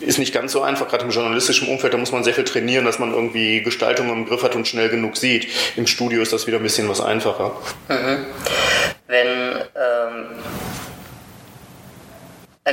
ist 0.02 0.20
nicht 0.20 0.34
ganz 0.34 0.52
so 0.52 0.62
einfach, 0.62 0.88
gerade 0.88 1.06
im 1.06 1.12
journalistischen 1.12 1.68
Umfeld, 1.68 1.94
da 1.94 1.98
muss 1.98 2.12
man 2.12 2.24
sehr 2.24 2.34
viel 2.34 2.44
trainieren, 2.44 2.86
dass 2.86 3.00
man 3.00 3.14
irgendwie 3.14 3.62
Gestaltung 3.62 4.10
im 4.10 4.26
Griff 4.26 4.44
hat 4.44 4.56
und 4.56 4.68
schnell 4.68 4.90
genug 4.90 5.18
sieht. 5.18 5.48
Im 5.76 5.88
Studio 5.88 6.22
ist 6.22 6.34
das 6.34 6.48
wieder 6.48 6.58
ein 6.58 6.64
bisschen 6.64 6.90
was 6.90 7.02
einfacher. 7.02 7.56
Mhm. 7.88 8.26
Wenn 9.08 9.28
ähm 9.76 10.26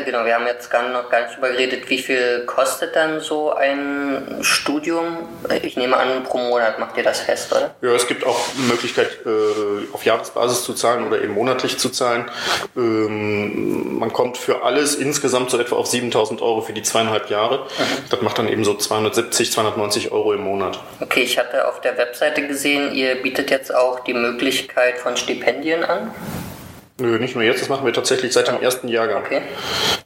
genau, 0.04 0.24
wir 0.24 0.34
haben 0.34 0.46
jetzt 0.46 0.70
gar 0.70 0.88
noch 0.88 1.08
gar 1.10 1.22
nicht 1.22 1.32
darüber 1.32 1.50
geredet, 1.50 1.88
wie 1.88 1.98
viel 1.98 2.44
kostet 2.46 2.96
dann 2.96 3.20
so 3.20 3.52
ein 3.52 4.38
Studium? 4.40 5.28
Ich 5.62 5.76
nehme 5.76 5.96
an, 5.96 6.24
pro 6.24 6.38
Monat 6.38 6.78
macht 6.78 6.96
ihr 6.96 7.02
das 7.02 7.20
fest, 7.20 7.52
oder? 7.52 7.74
Ja, 7.82 7.94
es 7.94 8.06
gibt 8.06 8.24
auch 8.24 8.38
die 8.56 8.62
Möglichkeit, 8.70 9.18
äh, 9.26 9.92
auf 9.92 10.04
Jahresbasis 10.04 10.64
zu 10.64 10.74
zahlen 10.74 11.06
oder 11.06 11.22
eben 11.22 11.34
monatlich 11.34 11.78
zu 11.78 11.90
zahlen. 11.90 12.30
Ähm, 12.76 13.98
man 13.98 14.12
kommt 14.12 14.36
für 14.36 14.62
alles 14.64 14.94
insgesamt 14.94 15.50
so 15.50 15.58
etwa 15.58 15.76
auf 15.76 15.86
7000 15.86 16.42
Euro 16.42 16.60
für 16.60 16.72
die 16.72 16.82
zweieinhalb 16.82 17.30
Jahre. 17.30 17.58
Mhm. 17.58 18.10
Das 18.10 18.20
macht 18.22 18.38
dann 18.38 18.48
eben 18.48 18.64
so 18.64 18.74
270, 18.74 19.52
290 19.52 20.12
Euro 20.12 20.32
im 20.32 20.42
Monat. 20.42 20.78
Okay, 21.00 21.22
ich 21.22 21.38
hatte 21.38 21.68
auf 21.68 21.80
der 21.80 21.96
Webseite 21.98 22.46
gesehen, 22.46 22.92
ihr 22.92 23.16
bietet 23.22 23.50
jetzt 23.50 23.74
auch 23.74 24.00
die 24.00 24.14
Möglichkeit 24.14 24.98
von 24.98 25.16
Stipendien 25.16 25.84
an. 25.84 26.14
Nö, 26.98 27.18
nicht 27.18 27.34
nur 27.34 27.44
jetzt, 27.44 27.60
das 27.60 27.68
machen 27.68 27.84
wir 27.84 27.92
tatsächlich 27.92 28.32
seit 28.32 28.48
dem 28.48 28.62
ersten 28.62 28.88
Jahrgang. 28.88 29.22
Okay. 29.22 29.42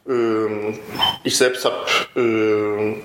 Ähm, 0.09 0.79
ich 1.23 1.37
selbst 1.37 1.65
habe 1.65 1.87
äh, 2.17 2.97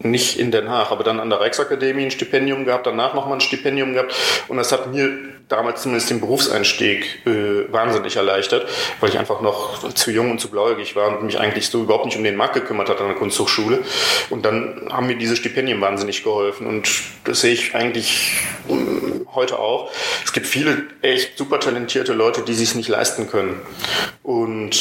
nicht 0.00 0.38
in 0.38 0.50
Den 0.50 0.68
Haag, 0.68 0.92
aber 0.92 1.02
dann 1.02 1.18
an 1.20 1.30
der 1.30 1.40
Rijksakademie 1.40 2.04
ein 2.04 2.10
Stipendium 2.10 2.64
gehabt, 2.64 2.86
danach 2.86 3.14
nochmal 3.14 3.38
ein 3.38 3.40
Stipendium 3.40 3.94
gehabt. 3.94 4.14
Und 4.46 4.56
das 4.56 4.70
hat 4.70 4.92
mir 4.92 5.10
damals 5.48 5.82
zumindest 5.82 6.10
den 6.10 6.20
Berufseinstieg 6.20 7.26
äh, 7.26 7.72
wahnsinnig 7.72 8.16
erleichtert, 8.16 8.68
weil 9.00 9.08
ich 9.08 9.18
einfach 9.18 9.40
noch 9.40 9.92
zu 9.94 10.10
jung 10.10 10.30
und 10.30 10.40
zu 10.40 10.50
blauäugig 10.50 10.94
war 10.94 11.08
und 11.08 11.24
mich 11.24 11.40
eigentlich 11.40 11.68
so 11.68 11.82
überhaupt 11.82 12.04
nicht 12.04 12.16
um 12.16 12.24
den 12.24 12.36
Markt 12.36 12.54
gekümmert 12.54 12.88
hat 12.88 13.00
an 13.00 13.08
der 13.08 13.16
Kunsthochschule. 13.16 13.82
Und 14.30 14.44
dann 14.44 14.88
haben 14.90 15.06
mir 15.06 15.16
diese 15.16 15.36
Stipendien 15.36 15.80
wahnsinnig 15.80 16.22
geholfen 16.22 16.66
und 16.66 16.88
das 17.24 17.40
sehe 17.40 17.54
ich 17.54 17.74
eigentlich 17.74 18.42
äh, 18.68 19.24
heute 19.34 19.58
auch. 19.58 19.90
Es 20.24 20.32
gibt 20.32 20.46
viele 20.46 20.84
echt 21.02 21.36
super 21.38 21.58
talentierte 21.60 22.12
Leute, 22.12 22.42
die 22.42 22.54
sich 22.54 22.74
nicht 22.74 22.88
leisten 22.88 23.28
können. 23.28 23.60
Und 24.22 24.78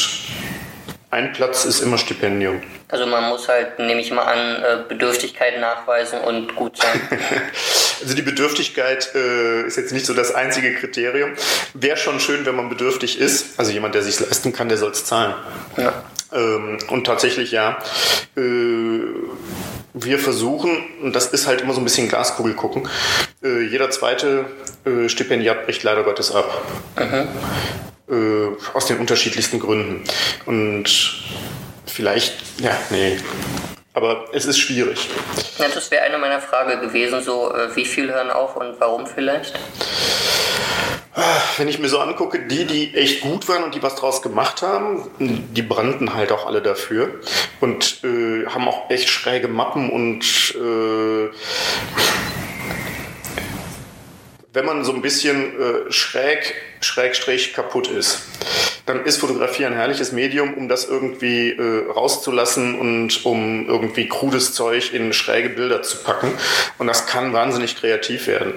ein 1.09 1.31
Platz 1.31 1.63
ist 1.63 1.79
immer 1.79 1.97
Stipendium. 1.97 2.61
Also 2.89 3.05
man 3.05 3.29
muss 3.29 3.47
halt, 3.47 3.79
nehme 3.79 4.01
ich 4.01 4.11
mal 4.11 4.23
an, 4.23 4.63
äh, 4.63 4.83
Bedürftigkeit 4.89 5.59
nachweisen 5.59 6.19
und 6.19 6.55
gut 6.55 6.77
sein. 6.77 6.99
also 8.01 8.13
die 8.13 8.21
Bedürftigkeit 8.21 9.15
äh, 9.15 9.63
ist 9.63 9.77
jetzt 9.77 9.93
nicht 9.93 10.05
so 10.05 10.13
das 10.13 10.35
einzige 10.35 10.73
Kriterium. 10.75 11.31
Wäre 11.73 11.95
schon 11.97 12.19
schön, 12.19 12.45
wenn 12.45 12.55
man 12.55 12.67
bedürftig 12.67 13.19
ist. 13.19 13.57
Also 13.57 13.71
jemand, 13.71 13.95
der 13.95 14.03
sich 14.03 14.19
leisten 14.19 14.51
kann, 14.51 14.67
der 14.67 14.77
soll 14.77 14.91
es 14.91 15.05
zahlen. 15.05 15.33
Ja. 15.77 15.93
Ähm, 16.33 16.77
und 16.89 17.05
tatsächlich 17.05 17.51
ja. 17.51 17.79
Äh, 18.35 18.41
wir 19.93 20.19
versuchen, 20.19 20.83
und 21.01 21.15
das 21.15 21.27
ist 21.27 21.47
halt 21.47 21.61
immer 21.61 21.73
so 21.73 21.81
ein 21.81 21.83
bisschen 21.83 22.07
Glaskugel 22.09 22.53
gucken, 22.53 22.87
äh, 23.43 23.61
jeder 23.61 23.89
zweite 23.89 24.45
äh, 24.85 25.09
Stipendiat 25.09 25.65
bricht 25.65 25.83
leider 25.83 26.03
Gottes 26.03 26.35
ab. 26.35 26.61
Mhm 26.97 27.27
äh, 28.09 28.47
aus 28.73 28.85
den 28.85 28.97
unterschiedlichsten 28.97 29.59
Gründen. 29.59 30.03
Und 30.45 30.85
vielleicht, 31.85 32.33
ja, 32.59 32.77
nee. 32.89 33.17
Aber 33.93 34.25
es 34.31 34.45
ist 34.45 34.59
schwierig. 34.59 35.09
Ja, 35.57 35.67
das 35.73 35.89
wäre 35.89 36.03
eine 36.03 36.17
meiner 36.17 36.39
Fragen 36.39 36.79
gewesen, 36.81 37.21
so 37.23 37.51
äh, 37.53 37.75
wie 37.75 37.85
viel 37.85 38.11
hören 38.11 38.29
auf 38.29 38.55
und 38.55 38.79
warum 38.79 39.07
vielleicht? 39.07 39.59
Wenn 41.57 41.67
ich 41.67 41.79
mir 41.79 41.89
so 41.89 41.97
angucke, 41.97 42.45
die, 42.45 42.65
die 42.65 42.93
echt 42.93 43.21
gut 43.21 43.49
waren 43.49 43.63
und 43.63 43.73
die 43.73 43.81
was 43.81 43.95
draus 43.95 44.21
gemacht 44.21 44.61
haben, 44.61 45.09
die 45.17 45.63
brannten 45.63 46.13
halt 46.13 46.31
auch 46.31 46.45
alle 46.45 46.61
dafür 46.61 47.09
und 47.59 48.03
äh, 48.03 48.45
haben 48.45 48.67
auch 48.67 48.91
echt 48.91 49.09
schräge 49.09 49.47
Mappen 49.47 49.89
und 49.89 50.53
äh, 50.55 51.29
wenn 54.53 54.65
man 54.65 54.83
so 54.83 54.93
ein 54.93 55.01
bisschen 55.01 55.59
äh, 55.59 55.91
schräg, 55.91 56.53
schrägstrich 56.81 57.53
kaputt 57.53 57.87
ist, 57.87 58.21
dann 58.87 59.03
ist 59.03 59.19
Fotografie 59.19 59.65
ein 59.65 59.73
herrliches 59.73 60.13
Medium, 60.13 60.53
um 60.53 60.69
das 60.69 60.85
irgendwie 60.87 61.51
äh, 61.51 61.91
rauszulassen 61.91 62.79
und 62.79 63.25
um 63.25 63.67
irgendwie 63.67 64.07
krudes 64.07 64.53
Zeug 64.53 64.93
in 64.93 65.11
schräge 65.11 65.49
Bilder 65.49 65.81
zu 65.81 65.97
packen. 65.97 66.31
Und 66.77 66.87
das 66.87 67.05
kann 67.05 67.33
wahnsinnig 67.33 67.75
kreativ 67.75 68.27
werden. 68.27 68.53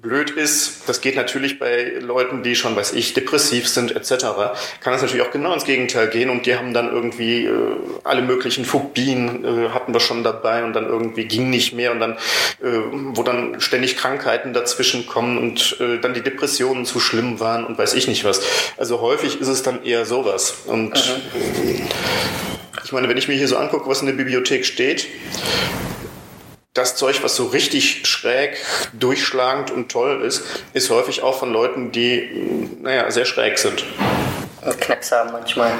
Blöd 0.00 0.30
ist, 0.30 0.88
das 0.88 1.00
geht 1.00 1.16
natürlich 1.16 1.58
bei 1.58 1.94
Leuten, 2.00 2.44
die 2.44 2.54
schon, 2.54 2.76
weiß 2.76 2.92
ich, 2.92 3.14
depressiv 3.14 3.68
sind 3.68 3.96
etc., 3.96 4.26
kann 4.80 4.92
das 4.92 5.02
natürlich 5.02 5.26
auch 5.26 5.32
genau 5.32 5.52
ins 5.52 5.64
Gegenteil 5.64 6.08
gehen 6.08 6.30
und 6.30 6.46
die 6.46 6.54
haben 6.54 6.72
dann 6.72 6.88
irgendwie 6.88 7.46
äh, 7.46 7.76
alle 8.04 8.22
möglichen 8.22 8.64
Phobien 8.64 9.44
äh, 9.44 9.70
hatten 9.70 9.92
wir 9.92 9.98
schon 9.98 10.22
dabei 10.22 10.62
und 10.62 10.72
dann 10.74 10.86
irgendwie 10.86 11.24
ging 11.24 11.50
nicht 11.50 11.72
mehr 11.72 11.90
und 11.90 11.98
dann, 11.98 12.12
äh, 12.12 12.78
wo 12.92 13.24
dann 13.24 13.60
ständig 13.60 13.96
Krankheiten 13.96 14.52
dazwischen 14.52 15.08
kommen 15.08 15.36
und 15.36 15.80
äh, 15.80 15.98
dann 15.98 16.14
die 16.14 16.22
Depressionen 16.22 16.84
zu 16.84 17.00
schlimm 17.00 17.37
waren 17.40 17.64
und 17.64 17.78
weiß 17.78 17.94
ich 17.94 18.08
nicht 18.08 18.24
was. 18.24 18.40
Also 18.76 19.00
häufig 19.00 19.40
ist 19.40 19.48
es 19.48 19.62
dann 19.62 19.84
eher 19.84 20.04
sowas. 20.04 20.54
Und 20.66 20.90
mhm. 20.90 21.88
ich 22.84 22.92
meine, 22.92 23.08
wenn 23.08 23.16
ich 23.16 23.28
mir 23.28 23.34
hier 23.34 23.48
so 23.48 23.56
angucke, 23.56 23.88
was 23.88 24.00
in 24.00 24.06
der 24.06 24.14
Bibliothek 24.14 24.64
steht, 24.64 25.06
das 26.74 26.94
Zeug, 26.94 27.22
was 27.22 27.34
so 27.34 27.46
richtig 27.46 28.06
schräg, 28.06 28.56
durchschlagend 28.92 29.70
und 29.70 29.90
toll 29.90 30.22
ist, 30.22 30.44
ist 30.74 30.90
häufig 30.90 31.22
auch 31.22 31.38
von 31.38 31.52
Leuten, 31.52 31.90
die, 31.90 32.68
naja, 32.80 33.10
sehr 33.10 33.24
schräg 33.24 33.58
sind. 33.58 33.84
Knacks 34.80 35.12
haben 35.12 35.32
manchmal. 35.32 35.72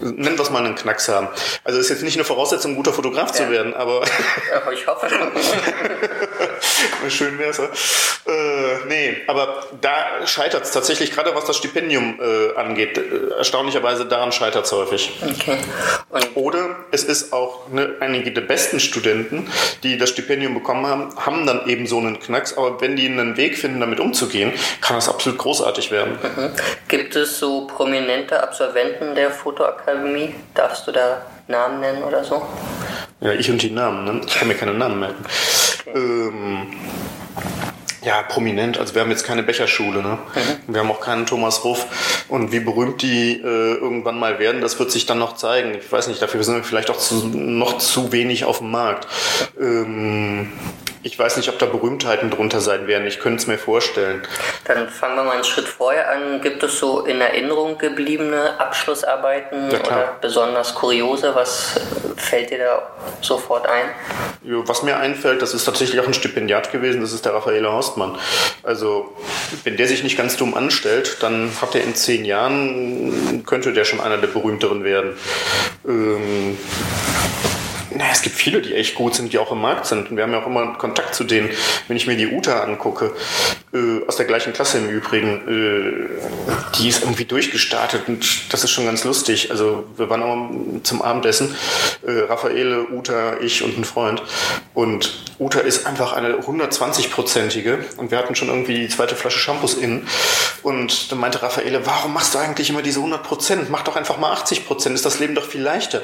Nennen 0.00 0.36
wir 0.36 0.42
es 0.42 0.50
mal 0.50 0.64
einen 0.64 0.74
Knacks 0.74 1.08
haben. 1.08 1.28
Also 1.64 1.78
ist 1.78 1.88
jetzt 1.90 2.02
nicht 2.02 2.16
eine 2.16 2.24
Voraussetzung, 2.24 2.72
ein 2.72 2.76
guter 2.76 2.92
Fotograf 2.92 3.28
ja. 3.30 3.34
zu 3.34 3.50
werden, 3.50 3.74
aber. 3.74 4.02
ja, 4.50 4.72
ich 4.72 4.86
hoffe. 4.86 5.08
Schön 7.08 7.38
wär's. 7.38 7.58
Äh, 7.58 7.68
nee, 8.88 9.16
aber 9.28 9.62
da 9.80 10.26
scheitert 10.26 10.64
es 10.64 10.72
tatsächlich, 10.72 11.12
gerade 11.12 11.34
was 11.34 11.44
das 11.44 11.56
Stipendium 11.56 12.18
äh, 12.20 12.58
angeht. 12.58 12.98
Äh, 12.98 13.36
erstaunlicherweise 13.38 14.04
daran 14.06 14.32
scheitert 14.32 14.66
es 14.66 14.72
häufig. 14.72 15.12
Okay. 15.22 15.58
Oder 16.34 16.76
es 16.90 17.04
ist 17.04 17.32
auch 17.32 17.68
ne, 17.68 17.94
einige 18.00 18.32
der 18.32 18.40
besten 18.40 18.80
Studenten, 18.80 19.48
die 19.82 19.96
das 19.96 20.10
Stipendium 20.10 20.54
bekommen 20.54 20.86
haben, 20.86 21.16
haben 21.16 21.46
dann 21.46 21.68
eben 21.68 21.86
so 21.86 21.98
einen 21.98 22.18
Knacks, 22.18 22.56
aber 22.56 22.80
wenn 22.80 22.96
die 22.96 23.06
einen 23.06 23.36
Weg 23.36 23.56
finden, 23.56 23.80
damit 23.80 24.00
umzugehen, 24.00 24.52
kann 24.80 24.96
das 24.96 25.08
absolut 25.08 25.38
großartig 25.38 25.90
werden. 25.90 26.18
Mhm. 26.20 26.50
Gibt 26.88 27.14
es 27.14 27.38
so 27.38 27.66
prominente 27.66 28.42
Absolventen 28.42 29.14
der 29.14 29.30
Fotoakademie? 29.30 30.34
Darfst 30.54 30.86
du 30.86 30.92
da 30.92 31.26
Namen 31.48 31.80
nennen 31.80 32.02
oder 32.02 32.24
so? 32.24 32.42
Ja, 33.20 33.32
ich 33.32 33.50
und 33.50 33.62
die 33.62 33.70
Namen, 33.70 34.04
ne? 34.04 34.20
Ich 34.26 34.34
kann 34.34 34.48
mir 34.48 34.54
keine 34.54 34.74
Namen 34.74 35.00
merken. 35.00 35.24
Ähm, 35.94 36.66
ja, 38.06 38.22
prominent. 38.22 38.78
Also 38.78 38.94
wir 38.94 39.02
haben 39.02 39.10
jetzt 39.10 39.24
keine 39.24 39.42
Becherschule, 39.42 40.00
ne? 40.00 40.18
Mhm. 40.34 40.74
Wir 40.74 40.80
haben 40.80 40.90
auch 40.90 41.00
keinen 41.00 41.26
Thomas 41.26 41.64
Ruff. 41.64 41.86
Und 42.28 42.52
wie 42.52 42.60
berühmt 42.60 43.02
die 43.02 43.32
äh, 43.32 43.74
irgendwann 43.74 44.18
mal 44.18 44.38
werden, 44.38 44.60
das 44.60 44.78
wird 44.78 44.92
sich 44.92 45.06
dann 45.06 45.18
noch 45.18 45.34
zeigen. 45.36 45.74
Ich 45.74 45.90
weiß 45.90 46.06
nicht, 46.06 46.22
dafür 46.22 46.44
sind 46.44 46.54
wir 46.54 46.64
vielleicht 46.64 46.90
auch 46.90 46.98
zu, 46.98 47.26
noch 47.26 47.78
zu 47.78 48.12
wenig 48.12 48.44
auf 48.44 48.58
dem 48.58 48.70
Markt. 48.70 49.08
Ähm, 49.60 50.52
ich 51.06 51.16
weiß 51.16 51.36
nicht, 51.36 51.48
ob 51.48 51.60
da 51.60 51.66
Berühmtheiten 51.66 52.30
drunter 52.30 52.60
sein 52.60 52.88
werden. 52.88 53.06
Ich 53.06 53.20
könnte 53.20 53.40
es 53.40 53.46
mir 53.46 53.58
vorstellen. 53.58 54.22
Dann 54.64 54.88
fangen 54.88 55.14
wir 55.14 55.22
mal 55.22 55.34
einen 55.34 55.44
Schritt 55.44 55.68
vorher 55.68 56.10
an. 56.10 56.40
Gibt 56.40 56.64
es 56.64 56.80
so 56.80 57.02
in 57.02 57.20
Erinnerung 57.20 57.78
gebliebene 57.78 58.58
Abschlussarbeiten 58.58 59.68
oder 59.68 60.16
besonders 60.20 60.74
kuriose? 60.74 61.32
Was 61.32 61.80
fällt 62.16 62.50
dir 62.50 62.58
da 62.58 62.82
sofort 63.20 63.68
ein? 63.68 63.84
Was 64.42 64.82
mir 64.82 64.96
einfällt, 64.96 65.42
das 65.42 65.54
ist 65.54 65.64
tatsächlich 65.64 66.00
auch 66.00 66.08
ein 66.08 66.14
Stipendiat 66.14 66.72
gewesen, 66.72 67.00
das 67.00 67.12
ist 67.12 67.24
der 67.24 67.34
Raffaele 67.34 67.70
Horstmann. 67.70 68.18
Also, 68.64 69.16
wenn 69.62 69.76
der 69.76 69.86
sich 69.86 70.02
nicht 70.02 70.16
ganz 70.16 70.36
dumm 70.36 70.54
anstellt, 70.54 71.18
dann 71.20 71.52
hat 71.60 71.76
er 71.76 71.84
in 71.84 71.94
zehn 71.94 72.24
Jahren, 72.24 73.44
könnte 73.46 73.72
der 73.72 73.84
schon 73.84 74.00
einer 74.00 74.18
der 74.18 74.28
berühmteren 74.28 74.82
werden. 74.82 75.16
Ähm, 75.86 76.58
naja, 77.96 78.10
es 78.12 78.22
gibt 78.22 78.36
viele, 78.36 78.60
die 78.60 78.74
echt 78.74 78.94
gut 78.94 79.14
sind, 79.14 79.32
die 79.32 79.38
auch 79.38 79.52
im 79.52 79.60
Markt 79.60 79.86
sind. 79.86 80.10
Und 80.10 80.16
wir 80.16 80.24
haben 80.24 80.32
ja 80.32 80.42
auch 80.42 80.46
immer 80.46 80.74
Kontakt 80.74 81.14
zu 81.14 81.24
denen. 81.24 81.50
Wenn 81.88 81.96
ich 81.96 82.06
mir 82.06 82.16
die 82.16 82.28
Uta 82.28 82.62
angucke, 82.62 83.14
äh, 83.76 84.06
aus 84.06 84.16
der 84.16 84.26
gleichen 84.26 84.52
Klasse 84.52 84.78
im 84.78 84.88
Übrigen, 84.88 85.28
äh, 85.46 86.08
die 86.78 86.88
ist 86.88 87.02
irgendwie 87.02 87.24
durchgestartet 87.24 88.08
und 88.08 88.52
das 88.52 88.64
ist 88.64 88.70
schon 88.70 88.86
ganz 88.86 89.04
lustig. 89.04 89.50
Also 89.50 89.84
wir 89.96 90.08
waren 90.08 90.22
auch 90.22 90.82
zum 90.82 91.02
Abendessen, 91.02 91.54
äh, 92.06 92.20
Raffaele, 92.20 92.86
Uta, 92.90 93.38
ich 93.40 93.62
und 93.62 93.78
ein 93.78 93.84
Freund. 93.84 94.22
Und 94.74 95.22
Uta 95.38 95.60
ist 95.60 95.86
einfach 95.86 96.12
eine 96.12 96.34
120-prozentige 96.38 97.78
und 97.98 98.10
wir 98.10 98.18
hatten 98.18 98.34
schon 98.34 98.48
irgendwie 98.48 98.80
die 98.80 98.88
zweite 98.88 99.16
Flasche 99.16 99.38
Shampoos 99.38 99.74
in. 99.74 100.06
Und 100.62 101.12
dann 101.12 101.18
meinte 101.18 101.42
Raffaele, 101.42 101.84
warum 101.86 102.14
machst 102.14 102.34
du 102.34 102.38
eigentlich 102.38 102.70
immer 102.70 102.82
diese 102.82 103.00
100 103.00 103.22
Prozent? 103.22 103.70
Mach 103.70 103.82
doch 103.82 103.96
einfach 103.96 104.18
mal 104.18 104.32
80 104.32 104.66
Prozent, 104.66 104.94
ist 104.94 105.04
das 105.04 105.18
Leben 105.18 105.34
doch 105.34 105.44
viel 105.44 105.62
leichter. 105.62 106.02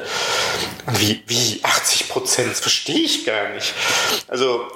Und 0.87 1.01
wie, 1.01 1.23
wie 1.27 1.61
80 1.63 2.09
Prozent? 2.09 2.51
Das 2.51 2.61
verstehe 2.61 3.01
ich 3.01 3.25
gar 3.25 3.49
nicht. 3.51 3.75
Also, 4.29 4.67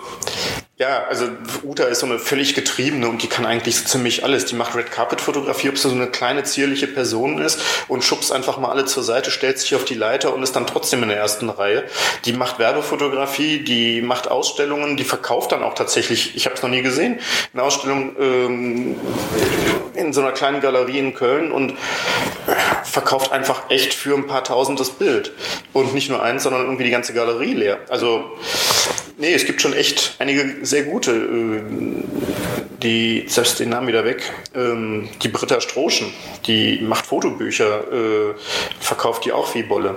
ja, 0.79 1.05
also 1.05 1.27
Uta 1.63 1.85
ist 1.85 2.01
so 2.01 2.07
eine 2.07 2.19
völlig 2.19 2.55
getriebene 2.55 3.09
und 3.09 3.23
die 3.23 3.29
kann 3.29 3.47
eigentlich 3.47 3.77
so 3.77 3.87
ziemlich 3.87 4.25
alles. 4.25 4.45
Die 4.45 4.55
macht 4.55 4.75
Red 4.75 4.91
Carpet 4.91 5.23
Fotografie, 5.23 5.71
ob 5.71 5.79
sie 5.79 5.89
so 5.89 5.95
eine 5.95 6.09
kleine 6.09 6.45
zierliche 6.45 6.87
Person 6.87 7.41
ist 7.41 7.59
und 7.89 8.05
schubst 8.05 8.31
einfach 8.31 8.59
mal 8.59 8.71
alle 8.71 8.85
zur 8.85 9.03
Seite, 9.03 9.31
stellt 9.31 9.59
sich 9.59 9.75
auf 9.75 9.87
die 9.87 9.95
Leiter 9.95 10.35
und 10.35 10.43
ist 10.43 10.55
dann 10.55 10.67
trotzdem 10.67 11.03
in 11.03 11.09
der 11.09 11.17
ersten 11.17 11.49
Reihe. 11.49 11.85
Die 12.27 12.35
macht 12.35 12.59
Werbefotografie, 12.59 13.65
die 13.65 14.03
macht 14.03 14.31
Ausstellungen, 14.31 14.99
die 14.99 15.05
verkauft 15.05 15.53
dann 15.53 15.63
auch 15.63 15.75
tatsächlich, 15.75 16.37
ich 16.37 16.45
habe 16.45 16.57
es 16.57 16.63
noch 16.63 16.69
nie 16.69 16.83
gesehen, 16.83 17.21
eine 17.55 17.63
Ausstellung 17.63 18.15
ähm, 18.21 18.97
in 19.95 20.13
so 20.13 20.21
einer 20.21 20.33
kleinen 20.33 20.61
Galerie 20.61 20.99
in 20.99 21.15
Köln 21.15 21.53
und 21.53 21.73
verkauft 22.85 23.33
einfach 23.33 23.71
echt 23.71 23.95
für 23.95 24.15
ein 24.15 24.27
paar 24.27 24.45
Tausend 24.45 24.79
das 24.79 24.91
Bild. 24.91 25.33
Und 25.73 25.95
nicht 25.95 26.09
nur 26.11 26.23
eins, 26.23 26.43
sondern 26.43 26.63
irgendwie 26.63 26.85
die 26.85 26.91
ganze 26.91 27.13
Galerie 27.13 27.55
leer. 27.55 27.79
Also, 27.89 28.25
nee, 29.17 29.35
es 29.35 29.45
gibt 29.45 29.61
schon 29.61 29.73
echt 29.73 30.17
einige 30.19 30.65
sehr 30.65 30.85
gute, 30.85 31.13
äh, 31.13 31.63
die, 32.83 33.25
selbst 33.29 33.59
den 33.59 33.71
Namen 33.71 33.89
wieder 33.89 34.05
weg, 34.05 34.23
ähm, 34.55 35.09
die 35.23 35.29
Britta 35.29 35.61
Stroschen, 35.61 36.13
die 36.47 36.81
macht 36.83 37.07
Fotobücher, 37.07 37.93
äh, 37.93 38.35
verkauft 38.81 39.25
die 39.25 39.33
auch 39.33 39.55
wie 39.55 39.63
Bolle. 39.63 39.97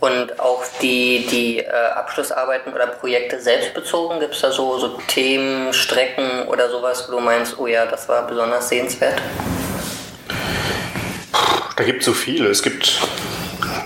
Und 0.00 0.38
auch 0.38 0.62
die, 0.80 1.26
die 1.30 1.58
äh, 1.58 1.70
Abschlussarbeiten 1.94 2.72
oder 2.72 2.86
Projekte 2.86 3.40
selbst 3.40 3.74
bezogen? 3.74 4.20
Gibt 4.20 4.34
es 4.34 4.40
da 4.40 4.52
so, 4.52 4.78
so 4.78 4.98
Themen, 5.08 5.72
Strecken 5.72 6.46
oder 6.48 6.70
sowas, 6.70 7.06
wo 7.08 7.12
du 7.16 7.20
meinst, 7.20 7.58
oh 7.58 7.66
ja, 7.66 7.86
das 7.86 8.08
war 8.08 8.26
besonders 8.26 8.68
sehenswert? 8.68 9.20
Da 11.76 11.84
gibt 11.84 12.00
es 12.00 12.06
so 12.06 12.12
viele. 12.12 12.48
Es 12.48 12.62
gibt, 12.62 13.00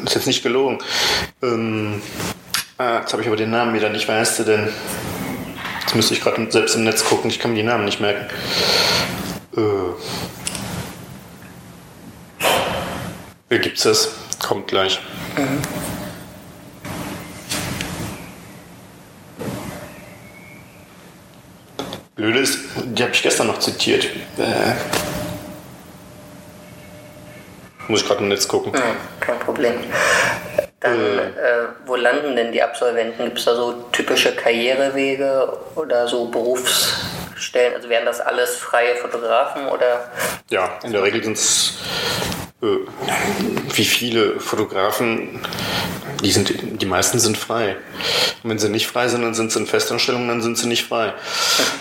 ist 0.05 0.15
jetzt 0.15 0.27
nicht 0.27 0.43
gelogen. 0.43 0.79
Ähm, 1.43 2.03
ah, 2.81 3.01
jetzt 3.01 3.13
habe 3.13 3.23
ich 3.23 3.29
aber 3.29 3.37
den 3.37 3.51
Namen 3.51 3.75
wieder 3.75 3.91
nicht. 3.91 4.09
Wer 4.09 4.17
heißt 4.17 4.39
du 4.41 4.45
denn? 4.45 4.69
Jetzt 5.83 5.95
müsste 5.95 6.15
ich 6.15 6.21
gerade 6.21 6.51
selbst 6.51 6.75
im 6.75 6.85
Netz 6.85 7.05
gucken. 7.05 7.31
Ich 7.31 7.39
kann 7.39 7.53
mir 7.53 7.59
die 7.59 7.63
Namen 7.63 7.85
nicht 7.85 8.01
merken. 8.01 8.27
Äh, 9.57 9.61
wer 13.49 13.59
gibt's 13.59 13.83
das? 13.83 14.13
Kommt 14.43 14.69
gleich. 14.69 14.99
Blöde 22.15 22.39
ist, 22.39 22.59
die 22.85 23.03
habe 23.03 23.13
ich 23.13 23.23
gestern 23.23 23.49
noch 23.49 23.59
zitiert. 23.59 24.05
Äh, 24.39 24.75
muss 27.89 28.03
ich 28.03 28.07
gerade 28.07 28.23
im 28.23 28.29
Netz 28.29 28.47
gucken. 28.47 28.73
Hm, 28.73 28.83
kein 29.21 29.39
Problem. 29.41 29.75
Dann, 30.81 30.99
äh, 30.99 31.29
wo 31.85 31.95
landen 31.95 32.37
denn 32.37 32.53
die 32.53 32.63
Absolventen? 32.63 33.25
Gibt 33.25 33.39
es 33.39 33.45
da 33.45 33.55
so 33.55 33.85
typische 33.93 34.35
Karrierewege 34.35 35.53
oder 35.75 36.09
so 36.09 36.25
Berufsstellen? 36.27 37.75
Also 37.75 37.91
wären 37.91 38.07
das 38.07 38.21
alles 38.21 38.57
freie 38.57 38.97
Fotografen 38.97 39.69
oder? 39.69 40.11
Ja, 40.49 40.79
in 40.83 40.93
der 40.93 41.03
Regel 41.03 41.23
sind 41.23 41.37
es 41.37 41.75
wie 42.61 43.85
viele 43.85 44.39
Fotografen, 44.39 45.41
die, 46.23 46.31
sind, 46.31 46.53
die 46.83 46.87
meisten 46.87 47.19
sind 47.19 47.39
frei. 47.39 47.77
Und 48.43 48.51
wenn 48.51 48.59
sie 48.59 48.69
nicht 48.69 48.87
frei 48.87 49.09
sind, 49.09 49.23
dann 49.23 49.33
sind 49.33 49.51
sie 49.51 49.61
in 49.61 49.67
Festanstellung, 49.67 50.29
dann 50.29 50.43
sind 50.43 50.59
sie 50.59 50.69
nicht 50.69 50.85
frei. 50.85 51.15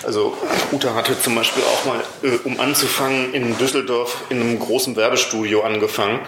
Also 0.03 0.37
Uta 0.71 0.95
hatte 0.95 1.19
zum 1.21 1.35
Beispiel 1.35 1.63
auch 1.63 1.85
mal, 1.85 2.01
äh, 2.23 2.37
um 2.45 2.59
anzufangen, 2.61 3.33
in 3.33 3.57
Düsseldorf 3.57 4.23
in 4.29 4.39
einem 4.39 4.59
großen 4.59 4.95
Werbestudio 4.95 5.63
angefangen. 5.63 6.21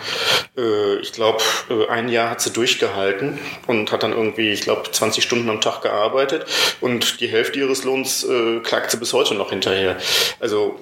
Äh, 0.58 0.98
ich 0.98 1.14
glaube, 1.14 1.42
äh, 1.70 1.88
ein 1.88 2.10
Jahr 2.10 2.30
hat 2.32 2.42
sie 2.42 2.52
durchgehalten 2.52 3.40
und 3.68 3.94
hat 3.94 4.04
dann 4.04 4.12
irgendwie, 4.12 4.52
ich 4.52 4.62
glaube, 4.62 4.92
20 4.92 5.24
Stunden 5.24 5.50
am 5.50 5.62
Tag 5.62 5.82
gearbeitet 5.82 6.46
und 6.82 7.22
die 7.22 7.28
Hälfte 7.28 7.60
ihres 7.60 7.86
Lohns 7.86 8.26
äh, 8.26 8.60
klagt 8.60 8.92
sie 8.92 8.98
bis 8.98 9.14
heute 9.14 9.36
noch 9.36 9.52
hinterher. 9.52 9.96
Also 10.42 10.78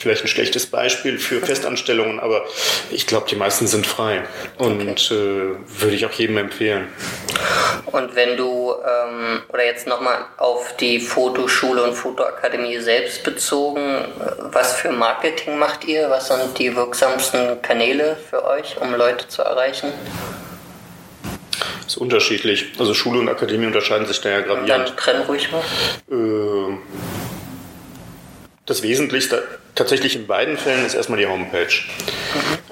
vielleicht 0.00 0.24
ein 0.24 0.28
schlechtes 0.28 0.66
Beispiel 0.66 1.18
für 1.18 1.40
Festanstellungen, 1.40 2.20
aber 2.20 2.44
ich 2.90 3.06
glaube, 3.06 3.26
die 3.28 3.36
meisten 3.36 3.66
sind 3.66 3.86
frei 3.86 4.22
und 4.56 5.10
äh, 5.10 5.14
würde 5.14 5.94
ich 5.94 6.06
auch 6.06 6.12
jedem 6.12 6.38
empfehlen. 6.38 6.88
Und 7.86 8.14
wenn 8.16 8.36
du, 8.36 8.72
ähm, 8.72 9.42
oder 9.48 9.64
jetzt 9.64 9.86
nochmal 9.86 10.24
auf 10.38 10.74
die 10.76 11.00
Fotoschule 11.00 11.82
und 11.82 11.94
Fotoakademie 11.94 12.78
selbst 12.78 13.22
bezogen, 13.24 13.80
äh, 13.80 14.06
was 14.38 14.72
für 14.72 14.90
Marketing 14.90 15.58
macht 15.58 15.84
ihr? 15.84 16.08
Was 16.08 16.28
sind 16.28 16.58
die 16.58 16.74
wirksamsten 16.74 17.60
Kanäle 17.60 18.16
für 18.30 18.44
euch, 18.44 18.76
um 18.80 18.94
Leute 18.94 19.28
zu 19.28 19.42
erreichen? 19.42 19.92
ist 21.90 21.96
unterschiedlich. 21.96 22.72
Also 22.78 22.94
Schule 22.94 23.18
und 23.18 23.28
Akademie 23.28 23.66
unterscheiden 23.66 24.06
sich 24.06 24.20
da 24.20 24.30
ja 24.30 24.40
Dann 24.42 24.66
gravierend. 24.66 24.96
trenn 24.96 25.22
ruhig 25.22 25.48
mal. 25.50 25.62
Äh, 26.10 26.89
das 28.70 28.84
Wesentlichste 28.84 29.42
tatsächlich 29.74 30.14
in 30.14 30.28
beiden 30.28 30.56
Fällen 30.56 30.86
ist 30.86 30.94
erstmal 30.94 31.18
die 31.18 31.26
Homepage. 31.26 31.66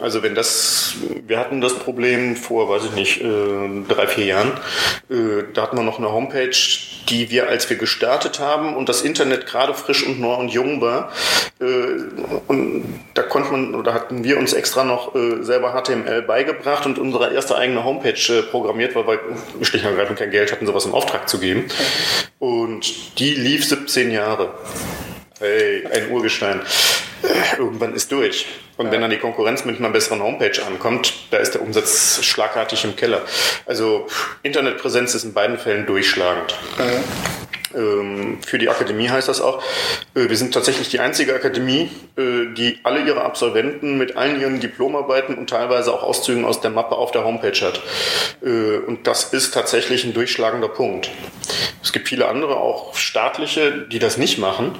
Also 0.01 0.22
wenn 0.22 0.36
das, 0.36 0.94
wir 1.26 1.40
hatten 1.40 1.61
das 1.61 1.74
Problem 1.74 2.36
vor, 2.36 2.68
weiß 2.68 2.84
ich 2.84 2.92
nicht, 2.92 3.20
äh, 3.20 3.82
drei, 3.88 4.07
vier 4.07 4.26
Jahren, 4.26 4.53
äh, 5.11 5.42
da 5.53 5.62
hatten 5.62 5.76
wir 5.76 5.82
noch 5.82 5.99
eine 5.99 6.12
Homepage, 6.12 6.57
die 7.09 7.30
wir, 7.30 7.49
als 7.49 7.68
wir 7.68 7.76
gestartet 7.76 8.38
haben 8.38 8.76
und 8.76 8.88
das 8.88 9.03
Internet 9.03 9.46
gerade 9.46 9.74
frisch 9.74 10.07
und 10.07 10.20
neu 10.20 10.34
und 10.34 10.51
jung 10.51 10.80
war, 10.80 11.11
äh, 11.61 11.64
und 12.46 12.84
da 13.14 13.22
konnte 13.22 13.51
man, 13.51 13.74
oder 13.74 13.92
hatten 13.92 14.22
wir 14.22 14.38
uns 14.38 14.53
extra 14.53 14.84
noch 14.84 15.16
äh, 15.16 15.42
selber 15.42 15.72
HTML 15.72 16.22
beigebracht 16.22 16.86
und 16.86 16.99
unsere 17.01 17.34
erste 17.34 17.57
eigene 17.57 17.82
Homepage 17.82 18.32
äh, 18.32 18.42
programmiert, 18.42 18.94
weil 18.94 19.07
wir 19.07 19.18
schlicht 19.62 19.84
und 19.84 19.90
ergreifend 19.90 20.20
kein 20.20 20.30
Geld 20.30 20.53
hatten, 20.53 20.66
sowas 20.66 20.84
im 20.84 20.94
Auftrag 20.94 21.28
zu 21.28 21.40
geben. 21.40 21.64
Und 22.38 23.18
die 23.18 23.34
lief 23.34 23.66
17 23.66 24.12
Jahre. 24.12 24.55
Hey, 25.41 25.86
ein 25.93 26.11
Urgestein. 26.11 26.61
Äh, 27.22 27.59
Irgendwann 27.59 27.95
ist 27.95 28.11
durch. 28.11 28.47
Und 28.76 28.91
wenn 28.91 29.01
dann 29.01 29.11
die 29.11 29.18
Konkurrenz 29.18 29.64
mit 29.64 29.78
einer 29.78 29.91
besseren 29.91 30.20
Homepage 30.20 30.61
ankommt, 30.66 31.12
da 31.30 31.36
ist 31.39 31.55
der 31.55 31.62
Umsatz 31.62 32.20
schlagartig 32.24 32.84
im 32.84 32.97
Keller. 32.97 33.22
Also 33.66 34.09
Internetpräsenz 34.43 35.14
ist 35.14 35.24
in 35.24 35.32
beiden 35.32 35.59
Fällen 35.59 35.86
durchschlagend. 35.86 36.57
Ähm, 36.80 37.05
für 37.70 38.58
die 38.58 38.68
Akademie 38.68 39.08
heißt 39.08 39.28
das 39.28 39.40
auch, 39.40 39.62
äh, 40.14 40.28
wir 40.28 40.36
sind 40.36 40.54
tatsächlich 40.54 40.88
die 40.88 41.00
einzige 41.00 41.34
Akademie, 41.34 41.90
äh, 42.16 42.52
die 42.54 42.78
alle 42.82 43.00
ihre 43.00 43.22
Absolventen 43.22 43.98
mit 43.98 44.16
allen 44.16 44.40
ihren 44.40 44.60
Diplomarbeiten 44.60 45.36
und 45.36 45.50
teilweise 45.50 45.92
auch 45.92 46.02
Auszügen 46.02 46.44
aus 46.44 46.60
der 46.60 46.70
Mappe 46.70 46.96
auf 46.96 47.10
der 47.10 47.24
Homepage 47.24 47.60
hat. 47.60 47.80
Äh, 48.42 48.78
und 48.78 49.06
das 49.06 49.32
ist 49.32 49.52
tatsächlich 49.52 50.04
ein 50.04 50.14
durchschlagender 50.14 50.68
Punkt. 50.68 51.10
Es 51.82 51.92
gibt 51.92 52.08
viele 52.08 52.28
andere, 52.28 52.56
auch 52.56 52.94
staatliche, 52.94 53.72
die 53.72 53.98
das 53.98 54.16
nicht 54.16 54.38
machen. 54.38 54.76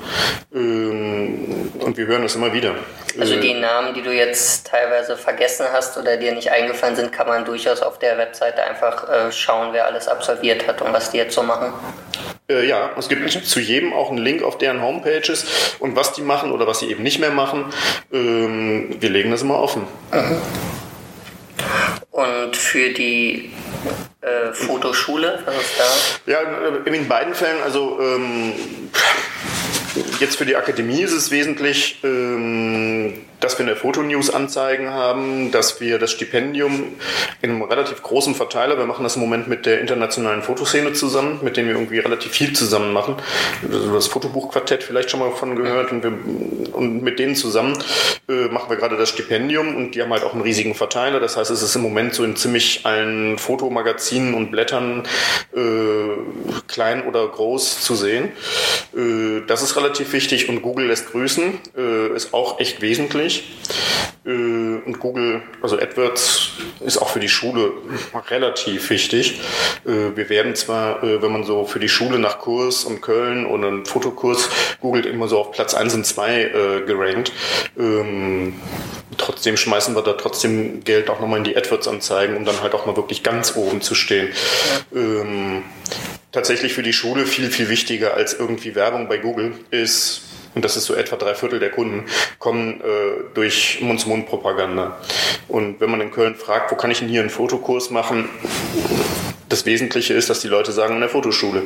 Ähm, 0.55 1.73
und 1.81 1.97
wir 1.97 2.07
hören 2.07 2.23
das 2.23 2.37
immer 2.37 2.53
wieder. 2.53 2.75
Also 3.19 3.37
die 3.37 3.55
Namen, 3.55 3.95
die 3.95 4.03
du 4.03 4.13
jetzt 4.13 4.67
teilweise 4.67 5.17
vergessen 5.17 5.67
hast 5.73 5.99
oder 5.99 6.17
dir 6.17 6.33
nicht 6.33 6.51
eingefallen 6.53 6.95
sind, 6.95 7.13
kann 7.13 7.27
man 7.27 7.45
durchaus 7.45 7.83
auf 7.83 7.99
der 7.99 8.17
Webseite 8.17 8.63
einfach 8.63 9.33
schauen, 9.33 9.71
wer 9.73 9.87
alles 9.87 10.07
absolviert 10.07 10.69
hat 10.69 10.83
und 10.83 10.93
was 10.93 11.11
die 11.11 11.17
jetzt 11.17 11.35
so 11.35 11.43
machen. 11.43 11.73
Äh, 12.51 12.67
ja, 12.79 12.91
es 12.97 13.09
gibt 13.09 13.31
zu 13.31 13.61
jedem 13.61 13.93
auch 13.93 14.11
einen 14.11 14.19
Link 14.19 14.43
auf 14.43 14.59
deren 14.59 14.83
Homepages 14.83 15.77
und 15.79 15.97
was 15.97 16.13
die 16.13 16.23
machen 16.23 16.53
oder 16.53 16.67
was 16.67 16.81
sie 16.81 16.91
eben 16.91 17.03
nicht 17.03 17.19
mehr 17.19 17.31
machen. 17.31 17.65
Ähm, 18.13 18.97
wir 19.01 19.11
legen 19.11 19.31
das 19.31 19.43
immer 19.43 19.61
offen. 19.61 19.83
Und 22.11 22.57
für 22.57 22.91
die 22.91 23.51
Äh, 24.21 24.53
Fotoschule, 24.53 25.39
was 25.47 25.55
ist 25.55 25.79
da? 25.79 26.33
Ja, 26.33 26.39
in 26.85 27.07
beiden 27.07 27.35
Fällen, 27.35 27.63
also 27.63 28.01
ähm, 28.01 28.53
jetzt 30.19 30.37
für 30.37 30.45
die 30.45 30.57
Akademie 30.57 31.03
ist 31.03 31.13
es 31.13 31.31
wesentlich, 31.31 32.01
ähm, 32.03 32.88
dass 33.41 33.59
wir 33.59 33.67
eine 33.67 33.77
Fotonews-Anzeigen 33.77 34.91
haben, 34.91 35.53
dass 35.53 35.81
wir 35.81 35.99
das 35.99 36.11
Stipendium 36.11 36.95
in 37.41 37.51
einem 37.51 37.63
relativ 37.63 38.03
großen 38.03 38.35
Verteiler, 38.35 38.79
wir 38.79 38.87
machen 38.87 39.05
das 39.05 39.15
im 39.15 39.23
Moment 39.23 39.47
mit 39.47 39.65
der 39.65 39.81
internationalen 39.81 40.43
Fotoszene 40.43 40.93
zusammen, 40.93 41.39
mit 41.43 41.57
denen 41.57 41.69
wir 41.69 41.77
irgendwie 41.77 41.99
relativ 42.01 42.33
viel 42.33 42.53
zusammen 42.53 42.93
machen. 42.93 43.17
Das 43.93 44.09
Fotobuchquartett 44.09 44.83
vielleicht 44.83 45.11
schon 45.11 45.21
mal 45.21 45.31
von 45.31 45.55
gehört 45.55 45.93
und, 45.93 46.03
wir, 46.03 46.13
und 46.73 47.03
mit 47.03 47.19
denen 47.19 47.37
zusammen 47.37 47.79
äh, 48.29 48.49
machen 48.49 48.71
wir 48.71 48.77
gerade 48.77 48.97
das 48.97 49.11
Stipendium 49.11 49.77
und 49.77 49.95
die 49.95 50.03
haben 50.03 50.13
halt 50.13 50.25
auch 50.25 50.33
einen 50.33 50.43
riesigen 50.43 50.75
Verteiler. 50.75 51.21
Das 51.21 51.37
heißt, 51.37 51.51
es 51.51 51.63
ist 51.63 51.77
im 51.77 51.83
Moment 51.83 52.15
so 52.15 52.25
in 52.25 52.35
ziemlich 52.35 52.85
allen 52.87 53.39
Fotomagazinen 53.39 54.35
und 54.35 54.51
Blättern 54.51 55.05
äh, 55.55 55.61
klein 56.67 57.07
oder 57.07 57.27
groß 57.29 57.83
zu 57.83 57.95
sehen. 57.95 58.31
Äh, 58.97 59.43
das 59.47 59.63
ist 59.63 59.77
relativ 59.77 60.13
wichtig 60.13 60.49
und 60.49 60.61
Google 60.63 60.87
lässt 60.87 61.13
grüßen, 61.13 61.61
äh, 61.77 62.17
ist 62.17 62.35
auch 62.35 62.59
echt 62.59 62.81
wesentlich 62.81 63.28
nicht. 63.29 63.45
Äh, 64.25 64.31
und 64.31 64.99
Google, 65.01 65.43
also 65.63 65.79
AdWords 65.79 66.53
ist 66.81 66.99
auch 66.99 67.11
für 67.11 67.21
die 67.21 67.29
Schule 67.29 67.73
relativ 68.31 68.89
wichtig. 68.91 69.41
Äh, 69.85 70.17
wir 70.17 70.29
werden 70.31 70.55
zwar, 70.55 71.03
äh, 71.03 71.21
wenn 71.23 71.33
man 71.33 71.45
so 71.45 71.65
für 71.65 71.79
die 71.79 71.89
Schule 71.89 72.19
nach 72.19 72.39
Kurs 72.39 72.85
und 72.85 73.03
Köln 73.03 73.45
und 73.45 73.65
einen 73.65 73.85
Fotokurs 73.85 74.49
googelt, 74.81 75.07
immer 75.07 75.29
so 75.29 75.39
auf 75.39 75.53
Platz 75.53 75.75
1 75.75 75.95
und 75.95 76.07
2 76.07 76.85
gerankt. 76.87 77.33
Ähm, 77.79 78.55
trotzdem 79.17 79.57
schmeißen 79.57 79.95
wir 79.95 80.03
da 80.03 80.15
trotzdem 80.15 80.85
Geld 80.85 81.11
auch 81.11 81.21
nochmal 81.21 81.39
in 81.39 81.45
die 81.45 81.57
AdWords-Anzeigen, 81.57 82.37
um 82.37 82.45
dann 82.45 82.61
halt 82.63 82.75
auch 82.75 82.87
mal 82.87 82.97
wirklich 82.97 83.23
ganz 83.23 83.57
oben 83.57 83.81
zu 83.81 83.95
stehen. 83.95 84.29
Ja. 84.93 85.01
Ähm, 85.01 85.63
tatsächlich 86.33 86.73
für 86.75 86.83
die 86.83 86.93
Schule 86.93 87.27
viel, 87.27 87.51
viel 87.51 87.69
wichtiger 87.69 88.15
als 88.15 88.35
irgendwie 88.35 88.75
Werbung 88.75 89.09
bei 89.09 89.19
Google 89.19 89.53
ist 89.71 90.28
und 90.59 90.65
das 90.65 90.77
ist 90.77 90.87
so 90.87 90.95
etwa 90.97 91.15
drei 91.15 91.37
Viertel 91.37 91.61
der 91.61 91.71
Kunden, 91.71 92.07
kommen 92.41 92.81
äh, 92.81 92.85
durch 93.33 93.79
Mund-zu-Mund-Propaganda. 93.81 94.99
Und 95.47 95.81
wenn 95.81 95.89
man 95.89 96.01
in 96.01 96.11
Köln 96.11 96.35
fragt, 96.35 96.73
wo 96.73 96.75
kann 96.75 96.91
ich 96.91 96.99
denn 96.99 97.07
hier 97.07 97.21
einen 97.21 97.31
Fotokurs 97.31 97.91
machen, 97.91 98.29
das 99.49 99.67
Wesentliche 99.67 100.15
ist, 100.15 100.31
dass 100.31 100.41
die 100.41 100.49
Leute 100.49 100.73
sagen, 100.73 100.95
in 100.95 101.01
der 101.01 101.11
Fotoschule. 101.11 101.63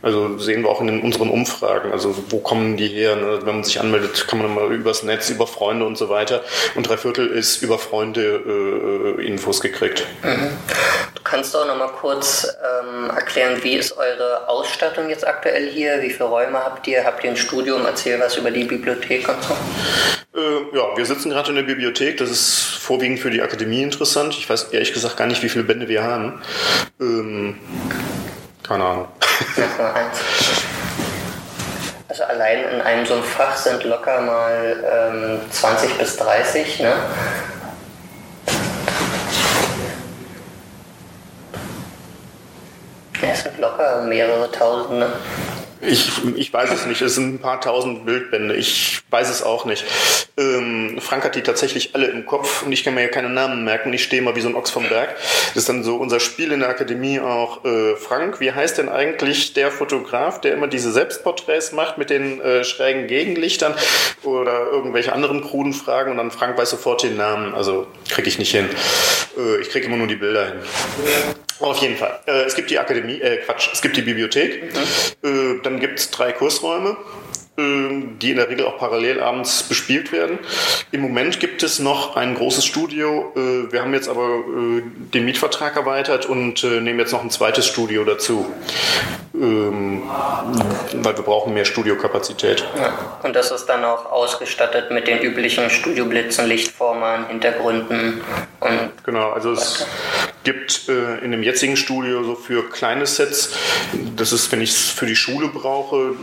Also 0.00 0.38
sehen 0.38 0.62
wir 0.62 0.70
auch 0.70 0.80
in 0.80 1.00
unseren 1.00 1.28
Umfragen, 1.28 1.90
also 1.90 2.14
wo 2.28 2.38
kommen 2.38 2.76
die 2.76 2.86
her? 2.86 3.16
Ne? 3.16 3.40
Wenn 3.42 3.56
man 3.56 3.64
sich 3.64 3.80
anmeldet, 3.80 4.28
kann 4.28 4.40
man 4.40 4.54
mal 4.54 4.72
übers 4.72 5.02
Netz, 5.02 5.28
über 5.28 5.48
Freunde 5.48 5.84
und 5.86 5.98
so 5.98 6.08
weiter. 6.08 6.42
Und 6.76 6.88
drei 6.88 6.96
Viertel 6.96 7.26
ist 7.26 7.62
über 7.62 7.78
Freunde 7.78 9.16
äh, 9.18 9.26
Infos 9.26 9.60
gekriegt. 9.60 10.06
Mhm. 10.22 10.50
Du 11.14 11.22
kannst 11.24 11.56
auch 11.56 11.66
noch 11.66 11.76
mal 11.76 11.88
kurz 11.88 12.46
ähm, 12.46 13.10
erklären, 13.10 13.58
wie 13.62 13.74
ist 13.74 13.96
eure 13.96 14.48
Ausstattung 14.48 15.10
jetzt 15.10 15.26
aktuell 15.26 15.68
hier? 15.68 16.00
Wie 16.00 16.10
viele 16.10 16.28
Räume 16.28 16.58
habt 16.58 16.86
ihr? 16.86 17.04
Habt 17.04 17.24
ihr 17.24 17.30
ein 17.30 17.36
Studium? 17.36 17.84
Erzähl 17.84 18.20
was 18.20 18.36
über 18.36 18.52
die 18.52 18.64
Bibliothek 18.64 19.28
und 19.28 19.42
so. 19.42 19.54
Äh, 20.38 20.76
ja, 20.76 20.96
wir 20.96 21.06
sitzen 21.06 21.30
gerade 21.30 21.50
in 21.50 21.56
der 21.56 21.64
Bibliothek. 21.64 22.18
Das 22.18 22.30
ist 22.30 22.60
vorwiegend 22.80 23.18
für 23.18 23.30
die 23.30 23.42
Akademie 23.42 23.82
interessant. 23.82 24.34
Ich 24.38 24.48
weiß 24.48 24.68
ehrlich 24.72 24.92
gesagt 24.92 25.16
gar 25.16 25.26
nicht, 25.26 25.42
wie 25.42 25.48
viele 25.48 25.64
Bände 25.64 25.88
wir 25.88 26.04
haben. 26.04 26.40
Ähm, 27.00 27.58
keine 28.62 28.84
Ahnung. 28.84 29.08
Also 32.10 32.24
allein 32.24 32.64
in 32.64 32.80
einem 32.80 33.04
so 33.04 33.14
einem 33.14 33.22
Fach 33.22 33.54
sind 33.54 33.84
locker 33.84 34.22
mal 34.22 35.10
ähm, 35.12 35.40
20 35.50 35.98
bis 35.98 36.16
30, 36.16 36.80
ne? 36.80 36.94
Ja, 43.20 43.28
es 43.30 43.42
sind 43.42 43.58
locker 43.58 44.00
mehrere 44.02 44.50
Tausende. 44.50 45.12
Ich, 45.80 46.10
ich 46.36 46.52
weiß 46.52 46.72
es 46.72 46.86
nicht. 46.86 47.02
Es 47.02 47.14
sind 47.14 47.34
ein 47.34 47.38
paar 47.38 47.60
tausend 47.60 48.04
Bildbände. 48.04 48.56
Ich 48.56 49.00
weiß 49.10 49.30
es 49.30 49.42
auch 49.42 49.64
nicht. 49.64 49.84
Ähm, 50.36 50.98
Frank 51.00 51.24
hat 51.24 51.36
die 51.36 51.42
tatsächlich 51.42 51.94
alle 51.94 52.06
im 52.06 52.26
Kopf 52.26 52.64
und 52.64 52.72
ich 52.72 52.82
kann 52.84 52.94
mir 52.94 53.02
ja 53.02 53.08
keine 53.08 53.28
Namen 53.28 53.64
merken. 53.64 53.92
Ich 53.92 54.02
stehe 54.02 54.20
mal 54.20 54.34
wie 54.34 54.40
so 54.40 54.48
ein 54.48 54.56
Ochs 54.56 54.70
vom 54.70 54.88
Berg. 54.88 55.14
Das 55.48 55.56
ist 55.56 55.68
dann 55.68 55.84
so 55.84 55.96
unser 55.96 56.18
Spiel 56.20 56.52
in 56.52 56.60
der 56.60 56.68
Akademie 56.68 57.20
auch. 57.20 57.64
Äh, 57.64 57.96
Frank, 57.96 58.40
wie 58.40 58.52
heißt 58.52 58.78
denn 58.78 58.88
eigentlich 58.88 59.52
der 59.52 59.70
Fotograf, 59.70 60.40
der 60.40 60.54
immer 60.54 60.66
diese 60.66 60.90
Selbstporträts 60.90 61.72
macht 61.72 61.96
mit 61.96 62.10
den 62.10 62.40
äh, 62.40 62.64
schrägen 62.64 63.06
Gegenlichtern 63.06 63.74
oder 64.24 64.66
irgendwelche 64.72 65.12
anderen 65.12 65.42
kruden 65.42 65.72
Fragen 65.72 66.10
und 66.10 66.16
dann 66.16 66.30
Frank 66.30 66.58
weiß 66.58 66.70
sofort 66.70 67.04
den 67.04 67.16
Namen. 67.16 67.54
Also 67.54 67.86
kriege 68.08 68.28
ich 68.28 68.38
nicht 68.38 68.50
hin. 68.50 68.68
Äh, 69.36 69.60
ich 69.60 69.70
kriege 69.70 69.86
immer 69.86 69.96
nur 69.96 70.08
die 70.08 70.16
Bilder 70.16 70.46
hin. 70.46 70.56
Auf 71.60 71.78
jeden 71.78 71.96
Fall. 71.96 72.20
Äh, 72.26 72.42
es 72.42 72.54
gibt 72.54 72.70
die 72.70 72.78
Akademie, 72.78 73.20
äh, 73.20 73.38
Quatsch, 73.38 73.68
es 73.72 73.82
gibt 73.82 73.96
die 73.96 74.02
Bibliothek. 74.02 74.74
Mhm. 75.22 75.28
Äh, 75.28 75.62
dann 75.62 75.80
gibt 75.80 75.98
es 75.98 76.10
drei 76.10 76.32
Kursräume 76.32 76.96
ähm, 77.58 78.18
die 78.20 78.30
in 78.30 78.36
der 78.36 78.48
Regel 78.48 78.66
auch 78.66 78.78
parallel 78.78 79.20
abends 79.20 79.64
bespielt 79.64 80.12
werden. 80.12 80.38
Im 80.92 81.00
Moment 81.00 81.40
gibt 81.40 81.62
es 81.64 81.80
noch 81.80 82.16
ein 82.16 82.36
großes 82.36 82.64
Studio. 82.64 83.32
Äh, 83.34 83.72
wir 83.72 83.82
haben 83.82 83.92
jetzt 83.92 84.08
aber 84.08 84.28
äh, 84.28 84.82
den 85.12 85.24
Mietvertrag 85.24 85.74
erweitert 85.74 86.26
und 86.26 86.62
äh, 86.62 86.80
nehmen 86.80 87.00
jetzt 87.00 87.12
noch 87.12 87.22
ein 87.22 87.30
zweites 87.30 87.66
Studio 87.66 88.04
dazu, 88.04 88.46
ähm, 89.40 90.02
weil 90.94 91.16
wir 91.16 91.24
brauchen 91.24 91.54
mehr 91.54 91.64
Studiokapazität. 91.64 92.64
Ja. 92.76 92.92
Und 93.22 93.34
das 93.34 93.50
ist 93.50 93.66
dann 93.66 93.84
auch 93.84 94.10
ausgestattet 94.10 94.90
mit 94.90 95.08
den 95.08 95.18
üblichen 95.18 95.68
Studioblitzen, 95.68 96.46
Lichtformern, 96.46 97.26
Hintergründen 97.28 98.20
und 98.60 99.04
genau. 99.04 99.30
Also 99.30 99.52
es 99.52 99.86
gibt 100.44 100.88
in 100.88 101.30
dem 101.32 101.42
jetzigen 101.42 101.76
Studio 101.76 102.24
so 102.24 102.34
für 102.34 102.68
kleine 102.70 103.06
Sets. 103.06 103.50
Das 104.16 104.32
ist, 104.32 104.50
wenn 104.52 104.62
ich 104.62 104.70
es 104.70 104.90
für 104.90 105.06
die 105.06 105.16
Schule 105.16 105.48
brauche, 105.48 106.14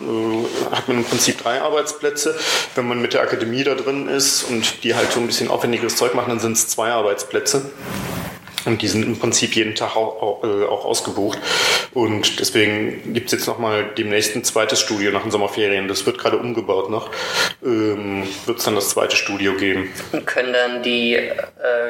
hat 0.72 0.88
man 0.88 0.98
im 0.98 1.04
Prinzip 1.04 1.26
Prinzip 1.26 1.42
drei 1.42 1.62
Arbeitsplätze. 1.62 2.36
Wenn 2.76 2.88
man 2.88 3.02
mit 3.02 3.14
der 3.14 3.22
Akademie 3.22 3.64
da 3.64 3.74
drin 3.74 4.08
ist 4.08 4.44
und 4.44 4.84
die 4.84 4.96
halt 4.96 5.12
so 5.12 5.20
ein 5.20 5.28
bisschen 5.28 5.50
aufwendigeres 5.50 5.96
Zeug 5.96 6.14
machen, 6.14 6.30
dann 6.30 6.40
sind 6.40 6.54
es 6.54 6.68
zwei 6.68 6.92
Arbeitsplätze. 6.92 7.72
Und 8.66 8.82
die 8.82 8.88
sind 8.88 9.04
im 9.04 9.20
Prinzip 9.20 9.56
jeden 9.56 9.76
Tag 9.76 9.96
auch, 9.96 10.22
auch, 10.22 10.44
äh, 10.44 10.66
auch 10.66 10.86
ausgebucht. 10.86 11.40
Und 11.94 12.40
deswegen 12.40 13.14
gibt 13.14 13.28
es 13.28 13.40
jetzt 13.40 13.48
nochmal 13.48 13.92
demnächst 13.98 14.36
ein 14.36 14.44
zweites 14.44 14.80
Studio 14.80 15.12
nach 15.12 15.22
den 15.22 15.32
Sommerferien. 15.32 15.88
Das 15.88 16.06
wird 16.06 16.18
gerade 16.18 16.38
umgebaut 16.38 16.90
noch. 16.90 17.12
Ähm, 17.64 18.24
wird 18.46 18.58
es 18.58 18.66
dann 18.66 18.76
das 18.76 18.90
zweite 18.90 19.16
Studio 19.16 19.54
geben. 19.54 19.94
Können 20.26 20.54
dann 20.54 20.84
die 20.84 21.14
äh, 21.14 21.32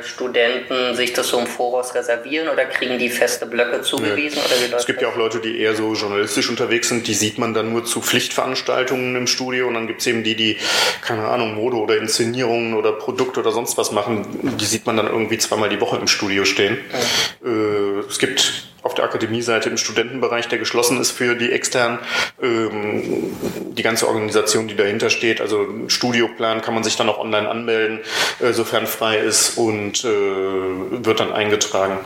Studenten 0.03 0.95
sich 0.95 1.13
das 1.13 1.29
so 1.29 1.39
im 1.39 1.47
Voraus 1.47 1.95
reservieren 1.95 2.49
oder 2.49 2.65
kriegen 2.65 2.99
die 2.99 3.09
feste 3.09 3.45
Blöcke 3.45 3.81
zugewiesen? 3.81 4.39
Nee. 4.39 4.67
Oder 4.67 4.77
es 4.77 4.85
gibt 4.85 5.01
ja 5.01 5.07
auch 5.07 5.15
Leute, 5.15 5.39
die 5.39 5.59
eher 5.59 5.75
so 5.75 5.93
journalistisch 5.93 6.49
unterwegs 6.49 6.89
sind. 6.89 7.07
Die 7.07 7.13
sieht 7.13 7.37
man 7.37 7.53
dann 7.53 7.71
nur 7.71 7.85
zu 7.85 8.01
Pflichtveranstaltungen 8.01 9.15
im 9.15 9.27
Studio. 9.27 9.67
Und 9.67 9.75
dann 9.75 9.87
gibt 9.87 10.01
es 10.01 10.07
eben 10.07 10.23
die, 10.23 10.35
die, 10.35 10.57
keine 11.01 11.27
Ahnung, 11.27 11.55
Mode 11.55 11.77
oder 11.77 11.97
Inszenierungen 11.97 12.73
oder 12.73 12.91
Produkte 12.91 13.39
oder 13.39 13.51
sonst 13.51 13.77
was 13.77 13.93
machen. 13.93 14.25
Die 14.59 14.65
sieht 14.65 14.85
man 14.85 14.97
dann 14.97 15.07
irgendwie 15.07 15.37
zweimal 15.37 15.69
die 15.69 15.79
Woche 15.79 15.97
im 15.97 16.07
Studio 16.07 16.43
stehen 16.43 16.64
stehen. 16.65 16.77
Ja. 16.91 18.01
es 18.07 18.19
gibt 18.19 18.69
auf 18.83 18.93
der 18.93 19.05
Akademie-Seite 19.05 19.69
im 19.69 19.77
Studentenbereich, 19.77 20.47
der 20.47 20.59
geschlossen 20.59 21.01
ist 21.01 21.11
für 21.11 21.35
die 21.35 21.51
externen, 21.51 21.97
ähm, 22.41 23.35
die 23.71 23.81
ganze 23.81 24.07
Organisation, 24.07 24.67
die 24.67 24.75
dahinter 24.75 25.09
steht. 25.09 25.41
Also 25.41 25.67
Studioplan 25.87 26.61
kann 26.61 26.75
man 26.75 26.83
sich 26.83 26.95
dann 26.95 27.09
auch 27.09 27.17
online 27.17 27.49
anmelden, 27.49 28.01
äh, 28.39 28.53
sofern 28.53 28.85
frei 28.85 29.17
ist 29.17 29.57
und 29.57 30.03
äh, 30.05 30.07
wird 30.07 31.19
dann 31.19 31.33
eingetragen. 31.33 31.99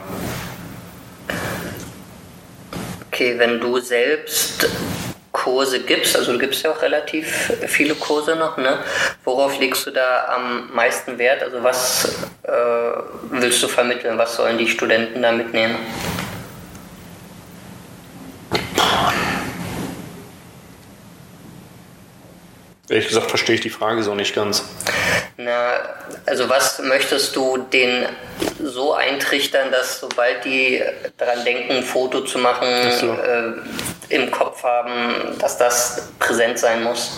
Okay, 3.11 3.37
wenn 3.37 3.59
du 3.59 3.79
selbst 3.79 4.69
Kurse 5.31 5.81
gibst, 5.81 6.15
also 6.15 6.33
du 6.33 6.39
gibst 6.39 6.63
ja 6.63 6.71
auch 6.71 6.81
relativ 6.81 7.53
viele 7.67 7.95
Kurse 7.95 8.35
noch, 8.35 8.57
ne? 8.57 8.79
Worauf 9.23 9.59
legst 9.59 9.85
du 9.85 9.91
da 9.91 10.25
am 10.35 10.73
meisten 10.73 11.17
Wert? 11.17 11.43
Also 11.43 11.63
was 11.63 12.27
äh, 12.43 12.51
willst 13.29 13.61
du 13.61 13.67
vermitteln? 13.67 14.17
Was 14.17 14.35
sollen 14.35 14.57
die 14.57 14.67
Studenten 14.67 15.21
da 15.21 15.31
mitnehmen? 15.31 15.77
Ehrlich 22.89 23.07
gesagt 23.07 23.29
verstehe 23.29 23.55
ich 23.55 23.61
die 23.61 23.69
Frage 23.69 24.01
so 24.01 24.15
nicht 24.15 24.33
ganz. 24.33 24.63
Na, 25.37 25.73
also 26.25 26.49
was 26.49 26.79
möchtest 26.79 27.35
du 27.35 27.57
denen 27.57 28.07
so 28.63 28.93
eintrichtern, 28.93 29.71
dass 29.71 29.99
sobald 29.99 30.43
die 30.43 30.81
daran 31.17 31.45
denken, 31.45 31.71
ein 31.71 31.83
Foto 31.83 32.21
zu 32.21 32.39
machen, 32.39 32.67
so. 32.99 33.13
äh, 33.13 33.53
im 34.09 34.31
Kopf 34.31 34.63
haben, 34.63 35.37
dass 35.37 35.57
das 35.59 36.09
präsent 36.17 36.57
sein 36.57 36.83
muss? 36.83 37.11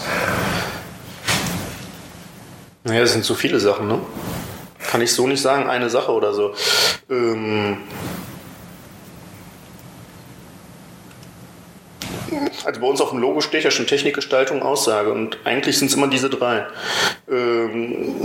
Naja, 2.83 3.03
es 3.03 3.13
sind 3.13 3.23
so 3.23 3.33
viele 3.33 3.59
Sachen, 3.59 3.87
ne? 3.87 3.99
Kann 4.89 5.01
ich 5.01 5.13
so 5.13 5.25
nicht 5.25 5.41
sagen, 5.41 5.69
eine 5.69 5.89
Sache 5.89 6.11
oder 6.11 6.33
so. 6.33 6.53
Ähm 7.09 7.77
Also 12.65 12.79
bei 12.81 12.87
uns 12.87 13.01
auf 13.01 13.09
dem 13.09 13.19
Logo 13.19 13.41
steht 13.41 13.63
ja 13.63 13.71
schon 13.71 13.87
Technikgestaltung, 13.87 14.61
Aussage 14.61 15.11
und 15.11 15.37
eigentlich 15.43 15.77
sind 15.77 15.87
es 15.87 15.95
immer 15.95 16.07
diese 16.07 16.29
drei. 16.29 16.65
Ähm, 17.29 18.15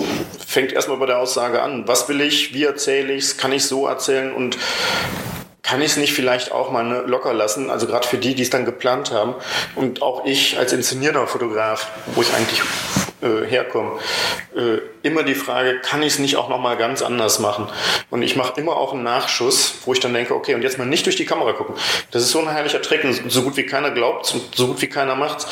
fängt 0.46 0.72
erstmal 0.72 0.98
bei 0.98 1.06
der 1.06 1.18
Aussage 1.18 1.62
an. 1.62 1.88
Was 1.88 2.08
will 2.08 2.20
ich? 2.20 2.54
Wie 2.54 2.64
erzähle 2.64 3.12
ich 3.12 3.24
es? 3.24 3.36
Kann 3.36 3.52
ich 3.52 3.64
so 3.64 3.86
erzählen? 3.86 4.32
Und 4.32 4.58
kann 5.62 5.82
ich 5.82 5.92
es 5.92 5.96
nicht 5.96 6.12
vielleicht 6.12 6.52
auch 6.52 6.70
mal 6.70 6.84
ne, 6.84 7.02
locker 7.06 7.34
lassen? 7.34 7.70
Also 7.70 7.86
gerade 7.86 8.06
für 8.06 8.18
die, 8.18 8.34
die 8.34 8.42
es 8.42 8.50
dann 8.50 8.64
geplant 8.64 9.10
haben 9.10 9.34
und 9.74 10.00
auch 10.00 10.24
ich 10.24 10.58
als 10.58 10.72
inszenierender 10.72 11.26
Fotograf, 11.26 11.90
wo 12.14 12.22
ich 12.22 12.32
eigentlich 12.34 12.62
äh, 13.20 13.44
herkomme, 13.44 13.98
äh, 14.54 14.78
immer 15.06 15.22
die 15.22 15.34
Frage, 15.34 15.78
kann 15.80 16.02
ich 16.02 16.14
es 16.14 16.18
nicht 16.18 16.36
auch 16.36 16.48
nochmal 16.48 16.76
ganz 16.76 17.00
anders 17.00 17.38
machen? 17.38 17.68
Und 18.10 18.22
ich 18.22 18.36
mache 18.36 18.60
immer 18.60 18.76
auch 18.76 18.92
einen 18.92 19.04
Nachschuss, 19.04 19.76
wo 19.84 19.92
ich 19.92 20.00
dann 20.00 20.12
denke, 20.12 20.34
okay, 20.34 20.54
und 20.54 20.62
jetzt 20.62 20.78
mal 20.78 20.84
nicht 20.84 21.06
durch 21.06 21.16
die 21.16 21.24
Kamera 21.24 21.52
gucken. 21.52 21.74
Das 22.10 22.22
ist 22.22 22.30
so 22.30 22.40
ein 22.40 22.48
herrlicher 22.50 22.82
Trick, 22.82 23.06
so 23.28 23.42
gut 23.42 23.56
wie 23.56 23.64
keiner 23.64 23.90
glaubt, 23.90 24.26
so 24.54 24.66
gut 24.66 24.82
wie 24.82 24.88
keiner 24.88 25.14
macht. 25.14 25.46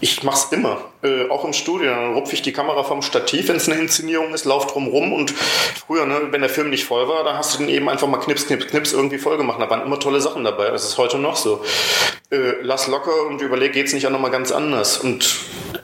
Ich 0.00 0.22
mache 0.22 0.36
es 0.36 0.52
immer, 0.52 0.78
äh, 1.02 1.28
auch 1.30 1.44
im 1.44 1.52
Studio. 1.52 1.90
Dann 1.90 2.14
rupfe 2.14 2.34
ich 2.34 2.42
die 2.42 2.52
Kamera 2.52 2.84
vom 2.84 3.02
Stativ, 3.02 3.48
wenn 3.48 3.56
es 3.56 3.68
eine 3.68 3.80
Inszenierung 3.80 4.34
ist, 4.34 4.44
lauf 4.44 4.66
drum 4.66 4.88
rum 4.88 5.12
und 5.12 5.30
früher, 5.30 6.06
ne, 6.06 6.28
wenn 6.30 6.40
der 6.40 6.50
Film 6.50 6.70
nicht 6.70 6.84
voll 6.84 7.08
war, 7.08 7.24
da 7.24 7.36
hast 7.36 7.54
du 7.54 7.58
den 7.58 7.68
eben 7.68 7.88
einfach 7.88 8.06
mal 8.06 8.18
knips, 8.18 8.46
knips, 8.46 8.66
knips 8.66 8.92
irgendwie 8.92 9.18
voll 9.18 9.36
gemacht. 9.36 9.60
Da 9.60 9.70
waren 9.70 9.82
immer 9.82 9.98
tolle 9.98 10.20
Sachen 10.20 10.44
dabei. 10.44 10.70
Das 10.70 10.84
ist 10.84 10.98
heute 10.98 11.18
noch 11.18 11.36
so. 11.36 11.64
Äh, 12.30 12.60
lass 12.62 12.88
locker 12.88 13.26
und 13.26 13.40
überleg, 13.40 13.72
geht's 13.72 13.94
nicht 13.94 14.06
auch 14.06 14.10
nochmal 14.10 14.30
ganz 14.30 14.52
anders? 14.52 14.98
Und 14.98 15.38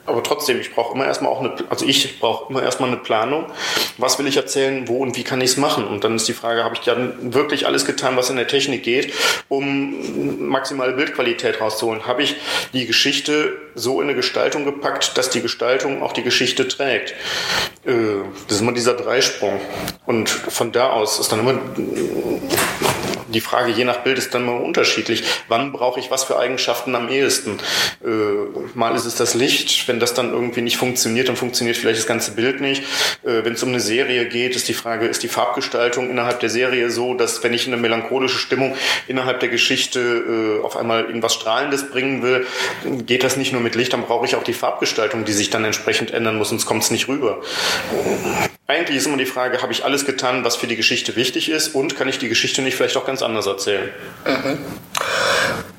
aber 0.05 0.21
trotzdem, 0.21 0.61
ich 0.61 0.73
brauche 0.73 0.93
immer 0.93 1.05
erstmal 1.05 1.31
auch 1.31 1.39
eine, 1.39 1.55
also 1.69 1.85
ich 1.85 2.19
brauche 2.19 2.51
immer 2.51 2.61
erstmal 2.61 2.89
eine 2.89 2.97
Planung. 3.15 3.45
Was 3.97 4.19
will 4.19 4.27
ich 4.27 4.35
erzählen, 4.35 4.89
wo 4.89 4.97
und 4.97 5.15
wie 5.15 5.23
kann 5.23 5.39
ich 5.39 5.51
es 5.51 5.57
machen? 5.57 5.87
Und 5.87 6.03
dann 6.03 6.17
ist 6.17 6.27
die 6.27 6.33
Frage, 6.33 6.65
habe 6.65 6.75
ich 6.75 6.81
dann 6.81 7.33
wirklich 7.33 7.65
alles 7.65 7.85
getan, 7.85 8.17
was 8.17 8.29
in 8.29 8.35
der 8.35 8.47
Technik 8.47 8.83
geht, 8.83 9.13
um 9.47 10.49
maximale 10.49 10.91
Bildqualität 10.93 11.61
rauszuholen? 11.61 12.05
Habe 12.07 12.23
ich 12.23 12.35
die 12.73 12.85
Geschichte 12.85 13.53
so 13.73 14.01
in 14.01 14.09
eine 14.09 14.15
Gestaltung 14.15 14.65
gepackt, 14.65 15.17
dass 15.17 15.29
die 15.29 15.41
Gestaltung 15.41 16.03
auch 16.03 16.11
die 16.11 16.23
Geschichte 16.23 16.67
trägt? 16.67 17.11
Äh, 17.85 17.93
das 18.47 18.57
ist 18.57 18.61
immer 18.61 18.73
dieser 18.73 18.95
Dreisprung. 18.95 19.61
Und 20.05 20.29
von 20.29 20.73
da 20.73 20.89
aus 20.89 21.17
ist 21.17 21.31
dann 21.31 21.39
immer 21.39 21.53
die 23.35 23.41
Frage 23.41 23.71
je 23.71 23.83
nach 23.83 23.97
Bild 23.97 24.17
ist 24.17 24.33
dann 24.33 24.45
mal 24.45 24.57
unterschiedlich. 24.57 25.23
Wann 25.49 25.73
brauche 25.73 25.99
ich 25.99 26.09
was 26.09 26.23
für 26.23 26.39
Eigenschaften 26.39 26.95
am 26.95 27.09
ehesten? 27.09 27.59
Äh, 28.03 28.09
mal 28.73 28.95
ist 28.95 29.05
es 29.05 29.15
das 29.15 29.33
Licht, 29.33 29.87
wenn 29.87 29.99
das 29.99 30.13
dann 30.13 30.31
irgendwie 30.31 30.61
nicht 30.61 30.77
funktioniert, 30.77 31.27
dann 31.27 31.35
funktioniert 31.35 31.75
vielleicht 31.75 31.99
das 31.99 32.07
ganze 32.07 32.31
Bild 32.31 32.61
nicht. 32.61 32.83
Äh, 33.23 33.43
wenn 33.43 33.53
es 33.53 33.63
um 33.63 33.69
eine 33.69 33.81
Serie 33.81 34.27
geht, 34.27 34.55
ist 34.55 34.69
die 34.69 34.73
Frage, 34.73 35.07
ist 35.07 35.21
die 35.21 35.27
Farbgestaltung 35.27 36.09
innerhalb 36.09 36.39
der 36.39 36.49
Serie 36.49 36.89
so, 36.89 37.13
dass 37.13 37.43
wenn 37.43 37.53
ich 37.53 37.67
eine 37.67 37.77
melancholische 37.77 38.37
Stimmung 38.37 38.75
innerhalb 39.07 39.41
der 39.41 39.49
Geschichte 39.49 39.99
äh, 39.99 40.63
auf 40.63 40.77
einmal 40.77 41.03
irgendwas 41.03 41.33
Strahlendes 41.33 41.89
bringen 41.89 42.23
will, 42.23 42.47
geht 43.05 43.23
das 43.23 43.35
nicht 43.35 43.51
nur 43.51 43.61
mit 43.61 43.75
Licht, 43.75 43.91
dann 43.91 44.03
brauche 44.03 44.25
ich 44.25 44.35
auch 44.37 44.43
die 44.43 44.53
Farbgestaltung, 44.53 45.25
die 45.25 45.33
sich 45.33 45.49
dann 45.49 45.65
entsprechend 45.65 46.11
ändern 46.11 46.37
muss, 46.37 46.49
sonst 46.49 46.65
kommt 46.65 46.83
es 46.83 46.91
nicht 46.91 47.09
rüber. 47.09 47.41
Eigentlich 48.67 48.97
ist 48.97 49.05
immer 49.05 49.17
die 49.17 49.27
Frage, 49.27 49.61
habe 49.61 49.71
ich 49.71 49.85
alles 49.85 50.07
getan, 50.07 50.43
was 50.43 50.55
für 50.55 50.65
die 50.65 50.75
Geschichte 50.75 51.15
wichtig 51.15 51.49
ist 51.49 51.75
und 51.75 51.95
kann 51.95 52.07
ich 52.07 52.17
die 52.17 52.29
Geschichte 52.29 52.63
nicht 52.63 52.75
vielleicht 52.75 52.97
auch 52.97 53.05
ganz 53.05 53.21
anders 53.21 53.45
erzählen? 53.45 53.93
Mhm. 54.25 54.57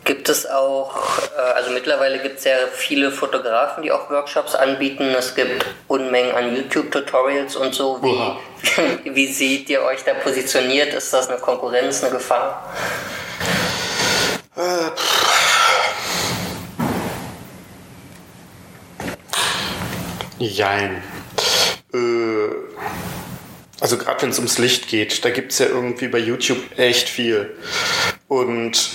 Gibt 0.05 0.29
es 0.29 0.47
auch, 0.47 0.97
äh, 1.37 1.41
also 1.57 1.73
mittlerweile 1.73 2.21
gibt 2.21 2.39
es 2.39 2.45
ja 2.45 2.53
viele 2.73 3.11
Fotografen, 3.11 3.83
die 3.83 3.91
auch 3.91 4.09
Workshops 4.09 4.55
anbieten. 4.55 5.13
Es 5.19 5.35
gibt 5.35 5.67
Unmengen 5.89 6.31
an 6.31 6.55
YouTube-Tutorials 6.55 7.57
und 7.57 7.75
so. 7.75 8.01
Wie, 8.03 9.11
wie 9.15 9.33
seht 9.33 9.69
ihr 9.69 9.83
euch 9.83 10.05
da 10.05 10.15
positioniert? 10.15 10.95
Ist 10.95 11.13
das 11.13 11.29
eine 11.29 11.39
Konkurrenz, 11.39 12.05
eine 12.05 12.13
Gefahr? 12.13 12.73
Äh, 14.55 14.91
Jein. 20.39 21.03
Äh, 21.93 22.46
also 23.87 23.99
gerade 23.99 24.23
wenn 24.23 24.31
es 24.31 24.39
ums 24.39 24.59
Licht 24.59 24.89
geht, 24.89 25.25
da 25.25 25.31
gibt 25.31 25.53
es 25.53 25.61
ja 25.61 25.67
irgendwie 25.67 26.09
bei 26.09 26.19
YouTube 26.19 26.59
echt 26.77 27.09
viel. 27.09 27.55
Und 28.27 28.91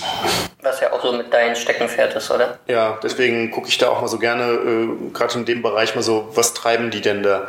was 0.60 0.80
ja 0.80 0.92
auch 0.92 1.02
so 1.02 1.14
mit 1.14 1.32
deinem 1.32 1.54
Steckenpferd 1.54 2.14
ist, 2.14 2.30
oder? 2.30 2.58
Ja, 2.68 3.00
deswegen 3.02 3.50
gucke 3.50 3.68
ich 3.68 3.78
da 3.78 3.88
auch 3.88 4.02
mal 4.02 4.08
so 4.08 4.18
gerne, 4.18 4.52
äh, 4.52 5.10
gerade 5.14 5.38
in 5.38 5.46
dem 5.46 5.62
Bereich 5.62 5.94
mal 5.94 6.02
so, 6.02 6.28
was 6.34 6.52
treiben 6.52 6.90
die 6.90 7.00
denn 7.00 7.22
da? 7.22 7.48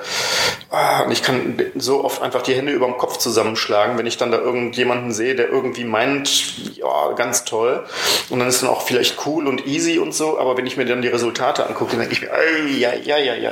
Ah, 0.76 1.02
und 1.02 1.12
ich 1.12 1.22
kann 1.22 1.62
so 1.76 2.04
oft 2.04 2.24
einfach 2.24 2.42
die 2.42 2.56
Hände 2.56 2.72
über 2.72 2.88
dem 2.88 2.98
Kopf 2.98 3.18
zusammenschlagen, 3.18 4.00
wenn 4.00 4.08
ich 4.08 4.18
dann 4.18 4.32
da 4.32 4.40
irgendjemanden 4.40 5.12
sehe, 5.12 5.36
der 5.36 5.48
irgendwie 5.50 5.84
meint, 5.84 6.76
ja, 6.76 7.12
ganz 7.12 7.46
toll. 7.46 7.86
Und 8.32 8.40
dann 8.40 8.48
ist 8.48 8.64
dann 8.64 8.72
auch 8.72 8.82
vielleicht 8.82 9.24
cool 9.28 9.46
und 9.48 9.68
easy 9.68 10.00
und 10.00 10.16
so, 10.16 10.40
aber 10.40 10.58
wenn 10.58 10.66
ich 10.66 10.76
mir 10.76 10.86
dann 10.86 11.04
die 11.04 11.10
Resultate 11.10 11.68
angucke, 11.68 11.92
dann 11.92 12.00
denke 12.00 12.16
ich 12.16 12.22
mir, 12.22 12.30
ja, 12.76 12.92
ja, 12.92 13.18
ja, 13.20 13.36
ja. 13.36 13.52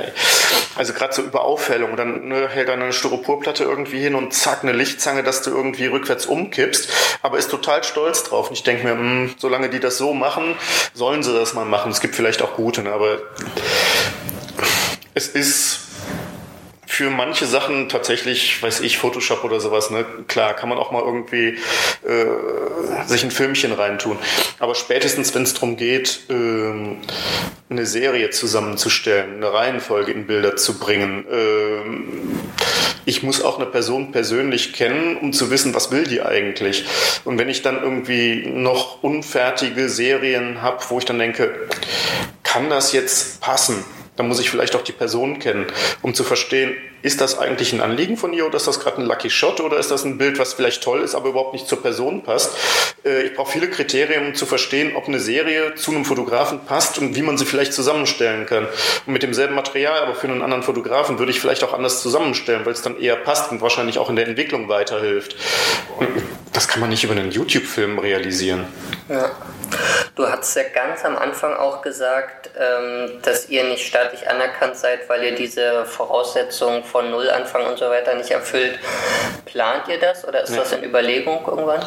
Also 0.74 0.94
gerade 0.94 1.14
so 1.14 1.22
über 1.22 1.44
Aufhellung, 1.44 1.96
dann 1.96 2.26
ne, 2.26 2.48
hält 2.48 2.66
er 2.66 2.74
eine 2.74 2.92
Styroporplatte 2.92 3.62
irgendwie 3.62 4.00
hin 4.00 4.16
und 4.16 4.34
zack, 4.34 4.64
eine 4.64 4.72
Lichtzange, 4.72 5.22
dass 5.22 5.42
du 5.42 5.50
irgendwie 5.50 5.86
rückwärts 5.86 6.26
umkippst, 6.26 6.88
aber 7.22 7.38
ist 7.38 7.52
total 7.52 7.84
stolz 7.84 8.24
drauf. 8.24 8.48
Und 8.48 8.54
ich 8.54 8.64
denke 8.64 8.82
mir, 8.82 8.96
mh, 8.96 9.00
hm, 9.00 9.34
so 9.38 9.52
solange 9.52 9.68
die 9.68 9.80
das 9.80 9.98
so 9.98 10.14
machen, 10.14 10.56
sollen 10.94 11.22
sie 11.22 11.32
das 11.32 11.52
mal 11.52 11.66
machen. 11.66 11.92
Es 11.92 12.00
gibt 12.00 12.16
vielleicht 12.16 12.40
auch 12.40 12.54
gute, 12.54 12.82
ne? 12.82 12.90
aber 12.90 13.18
es 15.12 15.28
ist 15.28 15.81
für 16.92 17.08
manche 17.08 17.46
Sachen 17.46 17.88
tatsächlich, 17.88 18.62
weiß 18.62 18.80
ich, 18.80 18.98
Photoshop 18.98 19.44
oder 19.44 19.60
sowas, 19.60 19.90
ne? 19.90 20.04
Klar, 20.28 20.52
kann 20.52 20.68
man 20.68 20.76
auch 20.76 20.92
mal 20.92 21.00
irgendwie 21.00 21.56
äh, 22.06 23.06
sich 23.06 23.24
ein 23.24 23.30
Filmchen 23.30 23.72
reintun. 23.72 24.18
Aber 24.58 24.74
spätestens, 24.74 25.34
wenn 25.34 25.44
es 25.44 25.54
darum 25.54 25.78
geht, 25.78 26.20
ähm, 26.28 26.98
eine 27.70 27.86
Serie 27.86 28.28
zusammenzustellen, 28.28 29.36
eine 29.36 29.54
Reihenfolge 29.54 30.12
in 30.12 30.26
Bilder 30.26 30.56
zu 30.56 30.78
bringen, 30.78 31.24
ähm, 31.32 32.40
ich 33.06 33.22
muss 33.22 33.42
auch 33.42 33.56
eine 33.56 33.66
Person 33.70 34.12
persönlich 34.12 34.74
kennen, 34.74 35.16
um 35.16 35.32
zu 35.32 35.50
wissen, 35.50 35.74
was 35.74 35.92
will 35.92 36.04
die 36.04 36.20
eigentlich. 36.20 36.84
Und 37.24 37.38
wenn 37.38 37.48
ich 37.48 37.62
dann 37.62 37.82
irgendwie 37.82 38.46
noch 38.46 39.02
unfertige 39.02 39.88
Serien 39.88 40.60
habe, 40.60 40.84
wo 40.90 40.98
ich 40.98 41.06
dann 41.06 41.18
denke, 41.18 41.68
kann 42.42 42.68
das 42.68 42.92
jetzt 42.92 43.40
passen? 43.40 43.82
Dann 44.22 44.28
muss 44.28 44.38
ich 44.38 44.50
vielleicht 44.50 44.76
auch 44.76 44.82
die 44.82 44.92
Person 44.92 45.40
kennen, 45.40 45.66
um 46.00 46.14
zu 46.14 46.22
verstehen, 46.22 46.76
ist 47.02 47.20
das 47.20 47.36
eigentlich 47.36 47.72
ein 47.72 47.80
Anliegen 47.80 48.16
von 48.16 48.32
ihr 48.32 48.46
oder 48.46 48.56
ist 48.56 48.68
das 48.68 48.78
gerade 48.78 48.98
ein 48.98 49.06
Lucky 49.06 49.28
Shot 49.28 49.60
oder 49.60 49.78
ist 49.78 49.90
das 49.90 50.04
ein 50.04 50.16
Bild, 50.16 50.38
was 50.38 50.54
vielleicht 50.54 50.84
toll 50.84 51.00
ist, 51.00 51.16
aber 51.16 51.30
überhaupt 51.30 51.52
nicht 51.52 51.66
zur 51.66 51.82
Person 51.82 52.22
passt. 52.22 52.52
Äh, 53.04 53.22
ich 53.22 53.34
brauche 53.34 53.50
viele 53.50 53.68
Kriterien, 53.68 54.28
um 54.28 54.34
zu 54.36 54.46
verstehen, 54.46 54.94
ob 54.94 55.08
eine 55.08 55.18
Serie 55.18 55.74
zu 55.74 55.90
einem 55.90 56.04
Fotografen 56.04 56.60
passt 56.64 57.00
und 57.00 57.16
wie 57.16 57.22
man 57.22 57.36
sie 57.36 57.44
vielleicht 57.44 57.72
zusammenstellen 57.72 58.46
kann. 58.46 58.68
Und 59.06 59.12
mit 59.12 59.24
demselben 59.24 59.56
Material, 59.56 59.98
aber 59.98 60.14
für 60.14 60.28
einen 60.28 60.42
anderen 60.42 60.62
Fotografen 60.62 61.18
würde 61.18 61.32
ich 61.32 61.40
vielleicht 61.40 61.64
auch 61.64 61.72
anders 61.72 62.00
zusammenstellen, 62.00 62.64
weil 62.64 62.72
es 62.72 62.82
dann 62.82 63.00
eher 63.00 63.16
passt 63.16 63.50
und 63.50 63.60
wahrscheinlich 63.60 63.98
auch 63.98 64.08
in 64.08 64.14
der 64.14 64.28
Entwicklung 64.28 64.68
weiterhilft. 64.68 65.34
Und 65.98 66.08
das 66.52 66.68
kann 66.68 66.78
man 66.78 66.90
nicht 66.90 67.02
über 67.02 67.14
einen 67.14 67.32
YouTube-Film 67.32 67.98
realisieren. 67.98 68.66
Ja. 69.08 69.32
Du 70.14 70.28
hast 70.28 70.54
ja 70.56 70.62
ganz 70.74 71.06
am 71.06 71.16
Anfang 71.16 71.54
auch 71.54 71.80
gesagt, 71.80 72.50
ähm, 72.58 73.22
dass 73.22 73.48
ihr 73.48 73.64
nicht 73.64 73.86
staatlich 73.86 74.28
anerkannt 74.28 74.76
seid, 74.76 75.08
weil 75.08 75.24
ihr 75.24 75.34
diese 75.34 75.86
Voraussetzungen 75.86 76.84
von 76.84 77.10
Nullanfang 77.10 77.64
und 77.64 77.78
so 77.78 77.86
weiter 77.86 78.14
nicht 78.14 78.30
erfüllt. 78.30 78.78
Plant 79.46 79.88
ihr 79.88 79.98
das 79.98 80.28
oder 80.28 80.42
ist 80.42 80.50
nee. 80.50 80.58
das 80.58 80.72
in 80.72 80.84
Überlegung 80.84 81.40
irgendwann? 81.46 81.80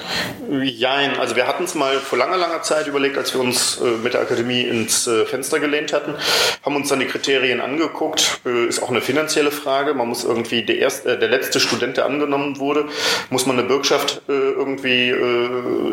Jein, 0.64 1.20
also 1.20 1.36
wir 1.36 1.46
hatten 1.46 1.66
es 1.66 1.76
mal 1.76 1.98
vor 1.98 2.18
langer, 2.18 2.38
langer 2.38 2.64
Zeit 2.64 2.88
überlegt, 2.88 3.16
als 3.16 3.32
wir 3.36 3.42
uns 3.42 3.80
äh, 3.80 3.84
mit 3.84 4.16
der 4.16 4.22
Akademie 4.22 4.64
ins 4.64 5.06
äh, 5.06 5.26
Fenster 5.26 5.60
gelehnt 5.60 5.94
hatten, 5.94 6.16
haben 6.64 6.76
uns 6.76 6.90
dann 6.90 7.00
die 7.00 7.08
Kriterien 7.08 7.62
angeguckt. 7.62 8.40
Äh, 8.44 8.66
ist 8.66 8.82
auch 8.82 8.90
eine 8.90 9.02
finanzielle 9.02 9.52
Frage. 9.52 9.94
Man 9.94 10.08
muss 10.08 10.24
irgendwie 10.24 10.64
der, 10.64 10.80
erste, 10.80 11.20
der 11.20 11.30
letzte 11.30 11.60
Student, 11.60 11.98
der 11.98 12.06
angenommen 12.06 12.58
wurde, 12.58 12.86
muss 13.30 13.46
man 13.46 13.60
eine 13.60 13.68
Bürgschaft 13.68 14.24
irgendwie 14.28 15.14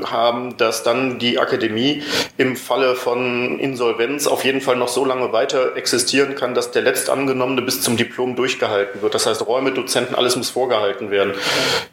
haben, 0.05 0.57
dass 0.57 0.83
dann 0.83 1.19
die 1.19 1.39
Akademie 1.39 2.03
im 2.37 2.57
Falle 2.57 2.95
von 2.95 3.59
Insolvenz 3.59 4.27
auf 4.27 4.45
jeden 4.45 4.61
Fall 4.61 4.77
noch 4.77 4.89
so 4.89 5.05
lange 5.05 5.33
weiter 5.33 5.77
existieren 5.77 6.35
kann, 6.35 6.55
dass 6.55 6.71
der 6.71 6.83
Letztangenommene 6.83 7.63
bis 7.63 7.81
zum 7.83 7.97
Diplom 7.97 8.37
durchgehalten 8.37 9.03
wird. 9.03 9.15
Das 9.15 9.27
heißt, 9.27 9.47
Räume, 9.47 9.73
Dozenten, 9.73 10.15
alles 10.15 10.37
muss 10.37 10.51
vorgehalten 10.51 11.11
werden. 11.11 11.35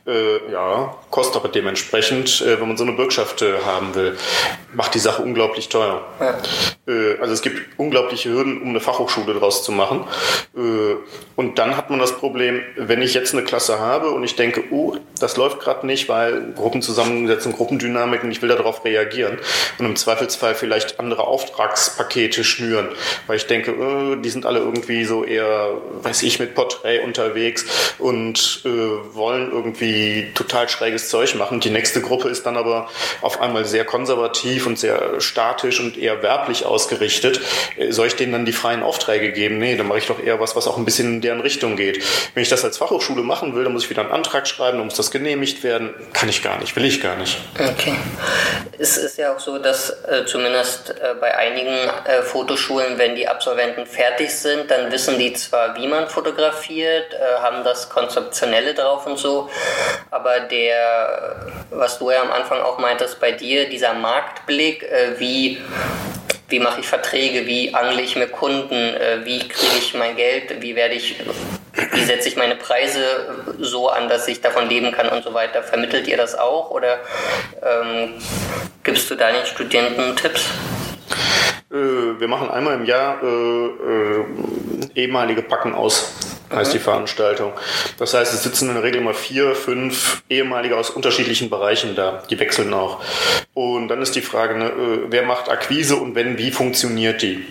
Äh, 0.06 0.52
ja, 0.52 0.96
kostet 1.10 1.38
aber 1.38 1.50
dementsprechend, 1.50 2.42
äh, 2.42 2.60
wenn 2.60 2.68
man 2.68 2.78
so 2.78 2.84
eine 2.84 2.94
Bürgschaft 2.94 3.42
äh, 3.42 3.54
haben 3.66 3.96
will, 3.96 4.18
macht 4.74 4.96
die 4.96 5.00
Sache 5.00 5.22
unglaublich 5.22 5.70
teuer. 5.70 6.06
Ja. 6.20 6.38
Äh, 6.88 7.18
also 7.20 7.34
es 7.34 7.42
gibt 7.42 7.78
unglaubliche 7.78 8.30
Hürden, 8.30 8.62
um 8.62 8.70
eine 8.70 8.80
Fachhochschule 8.80 9.34
draus 9.34 9.64
zu 9.64 9.72
machen. 9.72 10.06
Äh, 10.56 10.96
und 11.36 11.58
dann 11.58 11.78
hat 11.78 11.90
man 11.90 12.00
das 12.00 12.18
Problem, 12.18 12.62
wenn 12.76 13.02
ich 13.02 13.14
jetzt 13.14 13.34
eine 13.34 13.44
Klasse 13.44 13.80
habe 13.80 14.12
und 14.12 14.24
ich 14.24 14.36
denke, 14.36 14.64
uh, 14.72 14.98
das 15.20 15.38
läuft 15.38 15.60
gerade 15.60 15.86
nicht, 15.86 16.10
weil 16.10 16.54
Gruppenzusammensetzung, 16.56 17.54
Gruppendynamiken, 17.54 18.32
ich 18.32 18.42
will 18.42 18.50
darauf 18.50 18.84
reagieren. 18.84 19.38
Und 19.78 19.86
im 19.86 19.96
Zweifel 19.96 20.19
Zweifelsfall 20.28 20.56
vielleicht 20.56 21.00
andere 21.00 21.24
Auftragspakete 21.24 22.44
schnüren, 22.44 22.90
weil 23.28 23.38
ich 23.38 23.48
denke, 23.48 23.72
äh, 23.72 24.22
die 24.22 24.30
sind 24.30 24.46
alle 24.46 24.60
irgendwie 24.60 25.06
so 25.06 25.24
eher, 25.24 25.78
weiß 26.02 26.24
ich, 26.24 26.40
mit 26.40 26.56
Porträt 26.56 27.00
unterwegs 27.00 27.66
und 27.98 28.62
äh, 28.66 28.70
wollen 29.14 29.52
irgendwie 29.52 30.32
total 30.36 30.68
schräges 30.70 31.10
Zeug 31.10 31.36
machen. 31.36 31.60
Die 31.60 31.70
nächste 31.70 32.02
Gruppe 32.02 32.30
ist 32.30 32.46
dann 32.46 32.58
aber 32.58 32.90
auf 33.22 33.42
einmal 33.42 33.66
sehr 33.66 33.86
konservativ 33.86 34.68
und 34.68 34.78
sehr 34.78 35.22
statisch 35.22 35.80
und 35.80 35.98
eher 35.98 36.22
werblich 36.22 36.66
ausgerichtet. 36.66 37.42
Äh, 37.78 37.92
soll 37.92 38.08
ich 38.08 38.16
denen 38.16 38.34
dann 38.34 38.46
die 38.46 38.54
freien 38.54 38.84
Aufträge 38.84 39.32
geben? 39.32 39.60
Nee, 39.60 39.78
dann 39.78 39.88
mache 39.88 40.00
ich 40.00 40.08
doch 40.08 40.22
eher 40.22 40.40
was, 40.40 40.56
was 40.56 40.68
auch 40.68 40.78
ein 40.78 40.86
bisschen 40.86 41.16
in 41.16 41.22
deren 41.22 41.42
Richtung 41.42 41.76
geht. 41.76 42.04
Wenn 42.34 42.44
ich 42.44 42.50
das 42.50 42.64
als 42.64 42.78
Fachhochschule 42.78 43.24
machen 43.24 43.56
will, 43.56 43.64
dann 43.64 43.74
muss 43.74 43.84
ich 43.84 43.90
wieder 43.90 44.02
einen 44.02 44.12
Antrag 44.12 44.48
schreiben, 44.48 44.78
dann 44.78 44.88
muss 44.88 44.96
das 44.96 45.12
genehmigt 45.12 45.64
werden. 45.64 45.94
Kann 46.14 46.30
ich 46.30 46.44
gar 46.44 46.60
nicht, 46.60 46.76
will 46.76 46.86
ich 46.86 47.02
gar 47.02 47.16
nicht. 47.16 47.38
Okay. 47.56 47.96
Es 48.78 48.98
ist 48.98 49.18
ja 49.18 49.36
auch 49.36 49.40
so, 49.40 49.58
dass 49.58 49.90
äh, 50.10 50.26
zumindest 50.26 50.90
äh, 50.90 51.14
bei 51.20 51.38
einigen 51.38 51.74
äh, 52.06 52.22
Fotoschulen, 52.24 52.98
wenn 52.98 53.16
die 53.16 53.28
Absolventen 53.28 53.86
fertig 53.86 54.34
sind, 54.34 54.72
dann 54.72 54.92
wissen 54.92 55.20
die 55.20 55.34
zwar, 55.34 55.76
wie 55.76 55.88
man 55.88 56.08
fotografiert, 56.08 57.14
äh, 57.14 57.42
haben 57.42 57.64
das 57.64 57.90
Konzeptionelle 57.90 58.74
drauf 58.74 59.06
und 59.06 59.18
so, 59.18 59.50
aber 60.10 60.40
der, 60.42 61.36
was 61.70 62.00
du 62.00 62.12
ja 62.12 62.22
am 62.22 62.32
Anfang 62.32 62.62
auch 62.62 62.80
meintest, 62.80 63.20
bei 63.20 63.32
dir, 63.32 63.70
dieser 63.70 63.94
Marktblick, 63.94 64.84
äh, 64.84 65.20
wie 65.20 65.60
wie 66.48 66.60
mache 66.60 66.80
ich 66.80 66.88
Verträge, 66.88 67.46
wie 67.46 67.76
angle 67.76 68.02
ich 68.02 68.16
mir 68.16 68.26
Kunden, 68.26 68.96
wie 69.24 69.38
kriege 69.48 69.78
ich 69.78 69.94
mein 69.94 70.16
Geld, 70.16 70.64
wie 70.64 70.76
werde 70.76 70.96
ich, 70.96 71.18
wie 71.94 72.04
setze 72.04 72.30
ich 72.30 72.36
meine 72.36 72.56
Preise 72.56 73.02
so 73.60 73.90
an, 73.90 74.10
dass 74.10 74.28
ich 74.28 74.42
davon 74.42 74.70
leben 74.70 74.92
kann 74.92 75.10
und 75.10 75.24
so 75.24 75.34
weiter. 75.34 75.64
Vermittelt 75.64 76.08
ihr 76.08 76.18
das 76.18 76.36
auch 76.36 76.72
oder 76.72 77.00
ähm, 77.62 78.16
gibst 78.84 79.10
du 79.10 79.16
deinen 79.16 79.46
Studenten 79.46 80.16
Tipps? 80.16 80.46
Äh, 81.72 81.76
wir 82.20 82.28
machen 82.28 82.50
einmal 82.50 82.76
im 82.76 82.86
Jahr 82.86 83.22
äh, 83.24 83.26
äh, 83.26 84.26
ehemalige 84.96 85.42
Packen 85.42 85.74
aus 85.74 86.14
heißt 86.52 86.74
die 86.74 86.80
Veranstaltung. 86.80 87.54
Das 87.98 88.14
heißt, 88.14 88.34
es 88.34 88.44
sitzen 88.44 88.70
in 88.70 88.76
der 88.76 88.84
Regel 88.84 89.02
immer 89.02 89.14
vier, 89.14 89.56
fünf 89.56 90.24
ehemalige 90.30 90.78
aus 90.78 90.90
unterschiedlichen 90.90 91.50
Bereichen 91.50 91.96
da. 91.96 92.24
Die 92.30 92.40
wechseln 92.40 92.74
auch. 92.74 93.02
Und 93.54 93.90
dann 93.90 94.02
ist 94.02 94.16
die 94.16 94.22
Frage, 94.22 94.58
ne, 94.58 94.66
äh, 94.66 95.00
wer 95.10 95.24
macht 95.24 95.50
Akquise 95.50 95.96
und 95.96 96.16
wenn, 96.16 96.38
wie 96.38 96.52
funktioniert 96.52 97.22
die? 97.22 97.46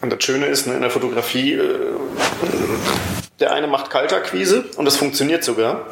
Und 0.00 0.10
das 0.12 0.22
Schöne 0.22 0.46
ist, 0.46 0.66
ne, 0.66 0.74
in 0.74 0.82
der 0.82 0.90
Fotografie, 0.90 1.54
äh, 1.54 1.68
der 3.42 3.52
eine 3.52 3.66
macht 3.66 3.90
Kaltakquise 3.90 4.64
und 4.76 4.84
das 4.84 4.96
funktioniert 4.96 5.42
sogar. 5.42 5.86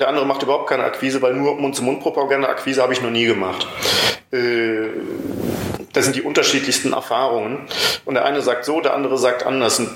Der 0.00 0.08
andere 0.08 0.26
macht 0.26 0.42
überhaupt 0.42 0.68
keine 0.68 0.82
Akquise, 0.82 1.22
weil 1.22 1.32
nur 1.32 1.54
Mund-zu-Mund-Propaganda, 1.54 2.48
Akquise 2.48 2.82
habe 2.82 2.92
ich 2.92 3.00
noch 3.00 3.10
nie 3.10 3.24
gemacht. 3.24 3.68
Äh, 4.32 4.88
das 5.92 6.04
sind 6.04 6.16
die 6.16 6.22
unterschiedlichsten 6.22 6.92
Erfahrungen. 6.92 7.60
Und 8.04 8.14
der 8.14 8.24
eine 8.24 8.42
sagt 8.42 8.64
so, 8.64 8.80
der 8.80 8.94
andere 8.94 9.16
sagt 9.16 9.46
anders. 9.46 9.78
Und 9.78 9.90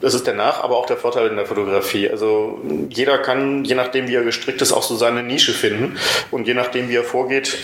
das 0.00 0.14
ist 0.14 0.26
der 0.26 0.32
Nach-, 0.32 0.64
aber 0.64 0.78
auch 0.78 0.86
der 0.86 0.96
Vorteil 0.96 1.26
in 1.26 1.36
der 1.36 1.44
Fotografie. 1.44 2.08
Also 2.08 2.58
jeder 2.88 3.18
kann, 3.18 3.64
je 3.64 3.74
nachdem 3.74 4.08
wie 4.08 4.14
er 4.14 4.24
gestrickt 4.24 4.62
ist, 4.62 4.72
auch 4.72 4.82
so 4.82 4.96
seine 4.96 5.22
Nische 5.22 5.52
finden. 5.52 5.98
Und 6.30 6.46
je 6.46 6.54
nachdem 6.54 6.88
wie 6.88 6.96
er 6.96 7.04
vorgeht, 7.04 7.58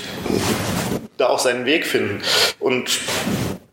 da 1.17 1.29
auch 1.29 1.39
seinen 1.39 1.65
Weg 1.65 1.87
finden. 1.87 2.23
Und 2.61 3.01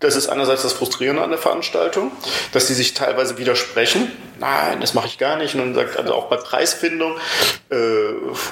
das 0.04 0.16
ist 0.16 0.28
einerseits 0.28 0.64
das 0.64 0.74
Frustrierende 0.74 1.24
an 1.24 1.30
der 1.30 1.40
Veranstaltung, 1.40 2.12
dass 2.52 2.68
die 2.68 2.74
sich 2.74 2.94
teilweise 2.94 3.38
widersprechen. 3.38 4.12
Nein, 4.40 4.82
das 4.82 4.94
mache 4.94 5.08
ich 5.08 5.18
gar 5.18 5.38
nicht. 5.38 5.56
Und 5.56 5.62
dann 5.62 5.76
sagt 5.76 5.98
also 5.98 6.14
auch 6.14 6.26
bei 6.26 6.36
Preisfindung, 6.36 7.16
äh, 7.70 7.78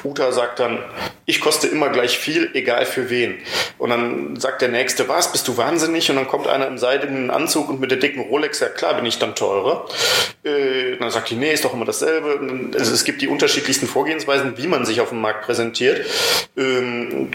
Uta 0.05 0.31
sagt 0.31 0.59
dann, 0.59 0.79
ich 1.25 1.41
koste 1.41 1.67
immer 1.67 1.89
gleich 1.89 2.17
viel, 2.17 2.49
egal 2.53 2.85
für 2.85 3.09
wen. 3.09 3.39
Und 3.77 3.89
dann 3.89 4.35
sagt 4.37 4.61
der 4.61 4.69
Nächste, 4.69 5.09
was, 5.09 5.31
bist 5.33 5.47
du 5.49 5.57
wahnsinnig? 5.57 6.09
Und 6.09 6.15
dann 6.15 6.27
kommt 6.27 6.47
einer 6.47 6.67
im 6.67 6.77
seidenen 6.77 7.29
Anzug 7.29 7.69
und 7.69 7.81
mit 7.81 7.91
der 7.91 7.97
dicken 7.97 8.21
Rolex, 8.21 8.61
ja 8.61 8.69
klar 8.69 8.93
bin 8.93 9.05
ich 9.05 9.19
dann 9.19 9.35
teurer. 9.35 9.87
Äh, 10.43 10.95
dann 10.97 11.11
sagt 11.11 11.29
die, 11.31 11.35
nee, 11.35 11.51
ist 11.51 11.65
doch 11.65 11.73
immer 11.73 11.85
dasselbe. 11.85 12.39
Also 12.77 12.93
es 12.93 13.03
gibt 13.03 13.21
die 13.21 13.27
unterschiedlichsten 13.27 13.87
Vorgehensweisen, 13.87 14.57
wie 14.57 14.67
man 14.67 14.85
sich 14.85 15.01
auf 15.01 15.09
dem 15.09 15.19
Markt 15.19 15.45
präsentiert. 15.45 16.05
Ähm, 16.55 17.31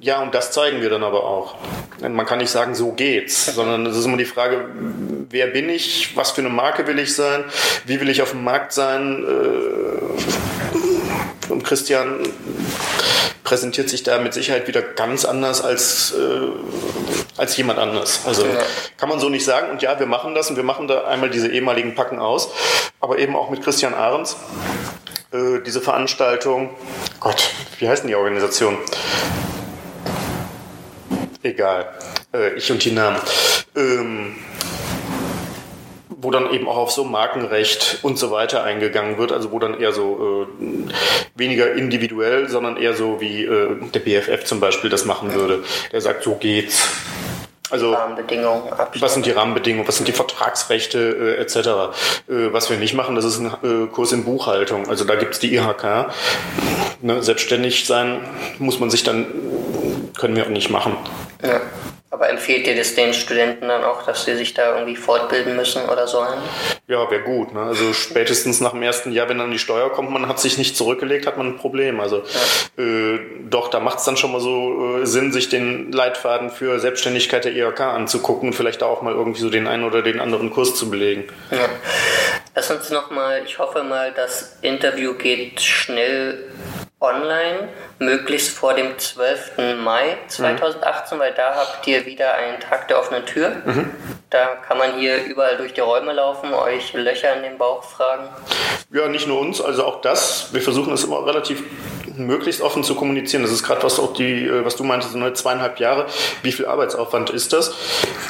ja, 0.00 0.22
und 0.22 0.34
das 0.34 0.52
zeigen 0.52 0.80
wir 0.80 0.90
dann 0.90 1.02
aber 1.02 1.24
auch. 1.24 1.56
Man 2.00 2.26
kann 2.26 2.38
nicht 2.38 2.50
sagen, 2.50 2.74
so 2.74 2.92
geht's, 2.92 3.46
sondern 3.54 3.86
es 3.86 3.96
ist 3.96 4.04
immer 4.04 4.16
die 4.16 4.24
Frage, 4.24 4.66
wer 5.30 5.48
bin 5.48 5.68
ich, 5.68 6.16
was 6.16 6.32
für 6.32 6.40
eine 6.40 6.50
Marke 6.50 6.86
will 6.86 6.98
ich 6.98 7.14
sein, 7.14 7.44
wie 7.86 8.00
will 8.00 8.08
ich 8.08 8.22
auf 8.22 8.30
dem 8.30 8.44
Markt 8.44 8.72
sein. 8.72 9.24
Äh, 9.24 11.52
und 11.52 11.64
Christian 11.64 12.20
präsentiert 13.42 13.88
sich 13.88 14.02
da 14.02 14.18
mit 14.18 14.34
Sicherheit 14.34 14.68
wieder 14.68 14.82
ganz 14.82 15.24
anders 15.24 15.62
als, 15.62 16.12
äh, 16.12 16.48
als 17.38 17.56
jemand 17.56 17.78
anders. 17.78 18.26
Also 18.26 18.44
ja. 18.44 18.50
kann 18.98 19.08
man 19.08 19.20
so 19.20 19.30
nicht 19.30 19.44
sagen. 19.44 19.70
Und 19.70 19.80
ja, 19.80 19.98
wir 19.98 20.06
machen 20.06 20.34
das 20.34 20.50
und 20.50 20.56
wir 20.56 20.64
machen 20.64 20.86
da 20.86 21.04
einmal 21.04 21.30
diese 21.30 21.48
ehemaligen 21.48 21.94
Packen 21.94 22.18
aus, 22.18 22.50
aber 23.00 23.18
eben 23.18 23.34
auch 23.34 23.48
mit 23.48 23.62
Christian 23.62 23.94
Ahrens. 23.94 24.36
Äh, 25.32 25.60
diese 25.64 25.80
Veranstaltung, 25.80 26.70
Gott, 27.20 27.50
wie 27.78 27.88
heißt 27.88 28.02
denn 28.02 28.08
die 28.08 28.16
Organisation? 28.16 28.76
Egal. 31.42 31.88
Äh, 32.34 32.54
ich 32.54 32.70
und 32.70 32.84
die 32.84 32.92
Namen. 32.92 33.20
Ähm, 33.76 34.36
wo 36.20 36.30
dann 36.30 36.52
eben 36.52 36.66
auch 36.68 36.76
auf 36.76 36.90
so 36.90 37.04
Markenrecht 37.04 38.00
und 38.02 38.18
so 38.18 38.30
weiter 38.30 38.64
eingegangen 38.64 39.18
wird, 39.18 39.30
also 39.30 39.52
wo 39.52 39.58
dann 39.60 39.78
eher 39.78 39.92
so 39.92 40.48
äh, 40.60 40.72
weniger 41.36 41.72
individuell, 41.74 42.48
sondern 42.48 42.76
eher 42.76 42.94
so 42.94 43.20
wie 43.20 43.44
äh, 43.44 43.76
der 43.94 44.00
BFF 44.00 44.44
zum 44.44 44.58
Beispiel 44.58 44.90
das 44.90 45.04
machen 45.04 45.32
würde. 45.32 45.62
Der 45.92 46.00
sagt, 46.00 46.24
so 46.24 46.34
geht's. 46.34 46.88
Also 47.70 47.92
Rahmenbedingungen, 47.92 48.62
was 48.98 49.12
sind 49.12 49.26
die 49.26 49.30
Rahmenbedingungen, 49.30 49.86
was 49.86 49.98
sind 49.98 50.08
die 50.08 50.12
Vertragsrechte 50.12 51.36
äh, 51.38 51.42
etc. 51.42 51.56
Äh, 51.56 52.52
was 52.52 52.70
wir 52.70 52.78
nicht 52.78 52.94
machen, 52.94 53.14
das 53.14 53.26
ist 53.26 53.38
ein 53.38 53.52
äh, 53.62 53.86
Kurs 53.88 54.12
in 54.12 54.24
Buchhaltung. 54.24 54.88
Also 54.88 55.04
da 55.04 55.16
gibt's 55.16 55.38
die 55.38 55.54
IHK. 55.54 56.06
Ne, 57.02 57.22
selbstständig 57.22 57.86
sein 57.86 58.20
muss 58.58 58.80
man 58.80 58.90
sich 58.90 59.04
dann, 59.04 59.26
können 60.18 60.34
wir 60.34 60.46
auch 60.46 60.50
nicht 60.50 60.70
machen. 60.70 60.96
Ja. 61.42 61.60
Aber 62.10 62.30
empfehlt 62.30 62.66
ihr 62.66 62.74
das 62.74 62.94
den 62.94 63.12
Studenten 63.12 63.68
dann 63.68 63.84
auch, 63.84 64.02
dass 64.02 64.24
sie 64.24 64.34
sich 64.34 64.54
da 64.54 64.74
irgendwie 64.74 64.96
fortbilden 64.96 65.56
müssen 65.56 65.84
oder 65.90 66.08
sollen? 66.08 66.40
Ja, 66.86 67.08
wäre 67.10 67.22
gut. 67.22 67.52
Ne? 67.52 67.60
Also 67.60 67.92
spätestens 67.92 68.60
nach 68.60 68.70
dem 68.70 68.82
ersten 68.82 69.12
Jahr, 69.12 69.28
wenn 69.28 69.38
dann 69.38 69.50
die 69.50 69.58
Steuer 69.58 69.92
kommt, 69.92 70.10
man 70.10 70.26
hat 70.26 70.40
sich 70.40 70.56
nicht 70.56 70.74
zurückgelegt, 70.74 71.26
hat 71.26 71.36
man 71.36 71.48
ein 71.48 71.56
Problem. 71.58 72.00
Also 72.00 72.22
ja. 72.78 72.82
äh, 72.82 73.20
doch, 73.50 73.68
da 73.68 73.78
macht 73.78 73.98
es 73.98 74.04
dann 74.04 74.16
schon 74.16 74.32
mal 74.32 74.40
so 74.40 75.00
äh, 75.02 75.06
Sinn, 75.06 75.32
sich 75.32 75.50
den 75.50 75.92
Leitfaden 75.92 76.50
für 76.50 76.78
Selbstständigkeit 76.78 77.44
der 77.44 77.52
IHK 77.52 77.80
anzugucken 77.82 78.48
und 78.48 78.54
vielleicht 78.54 78.82
auch 78.82 79.02
mal 79.02 79.12
irgendwie 79.12 79.40
so 79.40 79.50
den 79.50 79.66
einen 79.66 79.84
oder 79.84 80.00
den 80.00 80.18
anderen 80.18 80.50
Kurs 80.50 80.74
zu 80.74 80.88
belegen. 80.88 81.24
Ja. 81.50 81.68
Lass 82.54 82.70
uns 82.70 82.88
nochmal, 82.90 83.42
ich 83.44 83.58
hoffe 83.58 83.82
mal, 83.84 84.12
das 84.12 84.56
Interview 84.62 85.12
geht 85.12 85.60
schnell 85.60 86.42
online, 87.00 87.68
möglichst 87.98 88.50
vor 88.50 88.74
dem 88.74 88.98
12. 88.98 89.82
Mai 89.82 90.18
2018, 90.26 91.16
mhm. 91.16 91.22
weil 91.22 91.32
da 91.32 91.54
habt 91.54 91.86
ihr 91.86 92.04
wieder 92.06 92.34
einen 92.34 92.58
Tag 92.60 92.88
der 92.88 92.98
offenen 92.98 93.24
Tür. 93.24 93.50
Mhm. 93.64 93.90
Da 94.30 94.56
kann 94.66 94.78
man 94.78 94.98
hier 94.98 95.24
überall 95.24 95.56
durch 95.56 95.74
die 95.74 95.80
Räume 95.80 96.12
laufen, 96.12 96.52
euch 96.52 96.92
Löcher 96.92 97.36
in 97.36 97.42
den 97.42 97.56
Bauch 97.56 97.84
fragen. 97.84 98.28
Ja, 98.90 99.08
nicht 99.08 99.26
nur 99.28 99.38
uns, 99.38 99.60
also 99.60 99.84
auch 99.84 100.00
das. 100.00 100.52
Wir 100.52 100.60
versuchen 100.60 100.92
es 100.92 101.04
immer 101.04 101.24
relativ 101.24 101.62
möglichst 102.16 102.60
offen 102.62 102.82
zu 102.82 102.94
kommunizieren. 102.94 103.42
Das 103.42 103.52
ist 103.52 103.62
gerade 103.62 103.82
was 103.82 103.98
auch 103.98 104.12
die, 104.12 104.44
äh, 104.46 104.64
was 104.64 104.76
du 104.76 104.84
meintest, 104.84 105.12
so 105.12 105.18
eine 105.18 105.32
zweieinhalb 105.32 105.78
Jahre. 105.78 106.06
Wie 106.42 106.52
viel 106.52 106.66
Arbeitsaufwand 106.66 107.30
ist 107.30 107.52
das? 107.52 107.72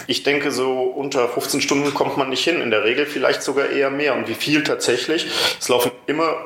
Ich 0.06 0.22
denke, 0.22 0.50
so 0.50 0.82
unter 0.82 1.28
15 1.28 1.60
Stunden 1.60 1.94
kommt 1.94 2.16
man 2.16 2.28
nicht 2.28 2.44
hin. 2.44 2.60
In 2.60 2.70
der 2.70 2.84
Regel 2.84 3.06
vielleicht 3.06 3.42
sogar 3.42 3.70
eher 3.70 3.90
mehr. 3.90 4.14
Und 4.14 4.28
wie 4.28 4.34
viel 4.34 4.62
tatsächlich? 4.62 5.26
Es 5.58 5.68
laufen 5.68 5.90
immer 6.08 6.36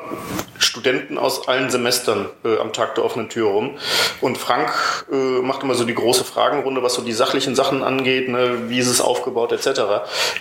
Studenten 0.59 1.19
aus 1.19 1.49
allen 1.49 1.71
Semestern 1.71 2.29
äh, 2.45 2.59
am 2.59 2.73
Tag 2.73 2.97
der 2.97 3.05
offenen 3.05 3.29
Tür 3.29 3.49
rum. 3.49 3.79
Und 4.21 4.37
Frank 4.37 5.07
äh, 5.11 5.15
macht 5.15 5.63
immer 5.63 5.75
so 5.75 5.85
die 5.85 5.95
große 5.95 6.25
Fragenrunde, 6.25 6.83
was 6.83 6.95
so 6.95 7.03
die 7.03 7.13
sachlichen 7.13 7.55
Sachen 7.55 7.83
angeht, 7.83 8.29
ne? 8.29 8.69
wie 8.69 8.79
ist 8.79 8.89
es 8.89 9.01
aufgebaut 9.01 9.53
etc. 9.53 9.81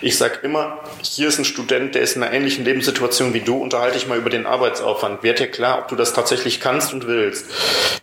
Ich 0.00 0.18
sage 0.18 0.40
immer, 0.42 0.80
hier 1.02 1.28
ist 1.28 1.38
ein 1.38 1.44
Student, 1.44 1.94
der 1.94 2.02
ist 2.02 2.16
in 2.16 2.22
einer 2.22 2.32
ähnlichen 2.32 2.64
Lebenssituation 2.64 3.32
wie 3.32 3.40
du, 3.40 3.56
unterhalte 3.56 3.96
ich 3.96 4.08
mal 4.08 4.18
über 4.18 4.30
den 4.30 4.44
Arbeitsaufwand. 4.44 5.22
Werd 5.22 5.38
dir 5.38 5.48
klar, 5.48 5.78
ob 5.78 5.88
du 5.88 5.96
das 5.96 6.12
tatsächlich 6.12 6.60
kannst 6.60 6.92
und 6.92 7.06
willst. 7.06 7.46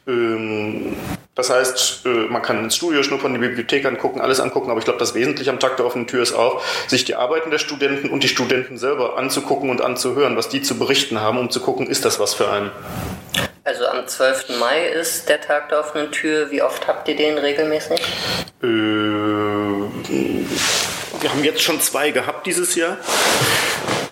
Ähm, 0.08 0.96
das 1.40 1.50
heißt, 1.50 2.06
äh, 2.06 2.10
man 2.10 2.42
kann 2.42 2.64
ins 2.64 2.76
Studio 2.76 3.02
schnuppern, 3.02 3.34
die 3.34 3.40
Bibliothek 3.40 3.86
angucken, 3.86 4.20
alles 4.20 4.42
angucken, 4.42 4.70
aber 4.70 4.80
ich 4.80 4.86
glaube, 4.86 5.00
das 5.00 5.16
Wesentliche 5.16 5.50
am 5.50 5.60
Tag 5.60 5.78
der 5.78 5.86
offenen 5.86 6.06
Tür 6.06 6.22
ist 6.22 6.34
auch, 6.34 6.62
sich 6.88 7.06
die 7.06 7.16
Arbeiten 7.16 7.50
der 7.50 7.60
Studenten 7.60 8.10
und 8.10 8.24
die 8.24 8.28
Studenten 8.28 8.78
selber 8.78 9.18
anzugucken 9.18 9.70
und 9.70 9.82
anzuhören, 9.82 10.36
was 10.36 10.50
die 10.50 10.62
zu 10.62 10.78
berichten 10.78 11.22
haben, 11.22 11.38
um 11.38 11.50
zu 11.50 11.62
gucken, 11.62 11.88
ist 11.88 12.04
das 12.04 12.20
was 12.20 12.34
für 12.34 12.52
einen. 12.52 12.72
Also 13.64 13.88
am 13.88 14.06
12. 14.06 14.60
Mai 14.60 14.88
ist 14.88 15.30
der 15.30 15.40
Tag 15.40 15.70
der 15.70 15.80
offenen 15.80 16.12
Tür. 16.12 16.52
Wie 16.52 16.62
oft 16.62 16.88
habt 16.88 17.08
ihr 17.08 17.16
den 17.16 17.38
regelmäßig? 17.38 18.02
Äh, 18.62 18.68
wir 21.22 21.30
haben 21.30 21.44
jetzt 21.44 21.62
schon 21.62 21.80
zwei 21.80 22.12
gehabt 22.12 22.48
dieses 22.48 22.76
Jahr. 22.76 22.98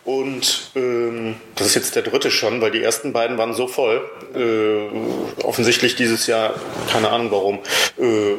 Und 0.07 0.71
ähm, 0.73 1.35
das 1.55 1.67
ist 1.67 1.75
jetzt 1.75 1.95
der 1.97 2.01
dritte 2.01 2.31
schon, 2.31 2.61
weil 2.61 2.71
die 2.71 2.81
ersten 2.81 3.11
beiden 3.11 3.37
waren 3.37 3.53
so 3.53 3.67
voll. 3.67 4.09
Äh, 4.33 5.43
offensichtlich 5.43 5.97
dieses 5.97 6.27
Jahr, 6.27 6.53
keine 6.89 7.09
Ahnung 7.09 7.29
warum, 7.29 7.59
äh, 7.99 8.35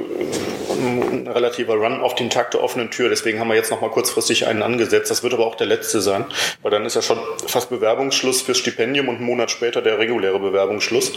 ein 0.72 1.28
relativer 1.28 1.74
Run 1.74 2.00
auf 2.00 2.14
den 2.14 2.30
Tag 2.30 2.52
der 2.52 2.62
offenen 2.62 2.90
Tür. 2.90 3.10
Deswegen 3.10 3.38
haben 3.38 3.48
wir 3.48 3.54
jetzt 3.54 3.70
noch 3.70 3.82
mal 3.82 3.90
kurzfristig 3.90 4.46
einen 4.46 4.62
angesetzt. 4.62 5.10
Das 5.10 5.22
wird 5.22 5.34
aber 5.34 5.46
auch 5.46 5.56
der 5.56 5.66
letzte 5.66 6.00
sein, 6.00 6.24
weil 6.62 6.70
dann 6.70 6.86
ist 6.86 6.94
ja 6.94 7.02
schon 7.02 7.18
fast 7.46 7.68
Bewerbungsschluss 7.68 8.40
fürs 8.40 8.56
Stipendium 8.56 9.10
und 9.10 9.16
einen 9.16 9.26
Monat 9.26 9.50
später 9.50 9.82
der 9.82 9.98
reguläre 9.98 10.38
Bewerbungsschluss. 10.38 11.12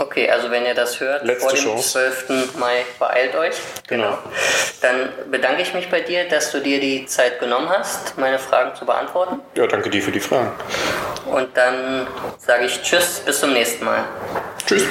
Okay, 0.00 0.30
also 0.30 0.50
wenn 0.50 0.64
ihr 0.64 0.74
das 0.74 0.98
hört, 0.98 1.24
Letzte 1.24 1.42
vor 1.42 1.52
dem 1.52 1.62
Chance. 1.62 2.16
12. 2.26 2.56
Mai 2.58 2.84
beeilt 2.98 3.36
euch. 3.36 3.54
Genau. 3.86 4.18
Dann 4.80 5.10
bedanke 5.30 5.62
ich 5.62 5.74
mich 5.74 5.88
bei 5.90 6.00
dir, 6.00 6.28
dass 6.28 6.50
du 6.52 6.60
dir 6.60 6.80
die 6.80 7.06
Zeit 7.06 7.38
genommen 7.38 7.68
hast, 7.68 8.16
meine 8.16 8.38
Fragen 8.38 8.74
zu 8.74 8.86
beantworten. 8.86 9.40
Ja, 9.60 9.66
danke 9.66 9.90
dir 9.90 10.00
für 10.00 10.10
die 10.10 10.20
Fragen. 10.20 10.52
Und 11.26 11.54
dann 11.54 12.06
sage 12.38 12.64
ich 12.64 12.80
Tschüss, 12.80 13.20
bis 13.26 13.40
zum 13.40 13.52
nächsten 13.52 13.84
Mal. 13.84 14.04
Tschüss. 14.66 14.86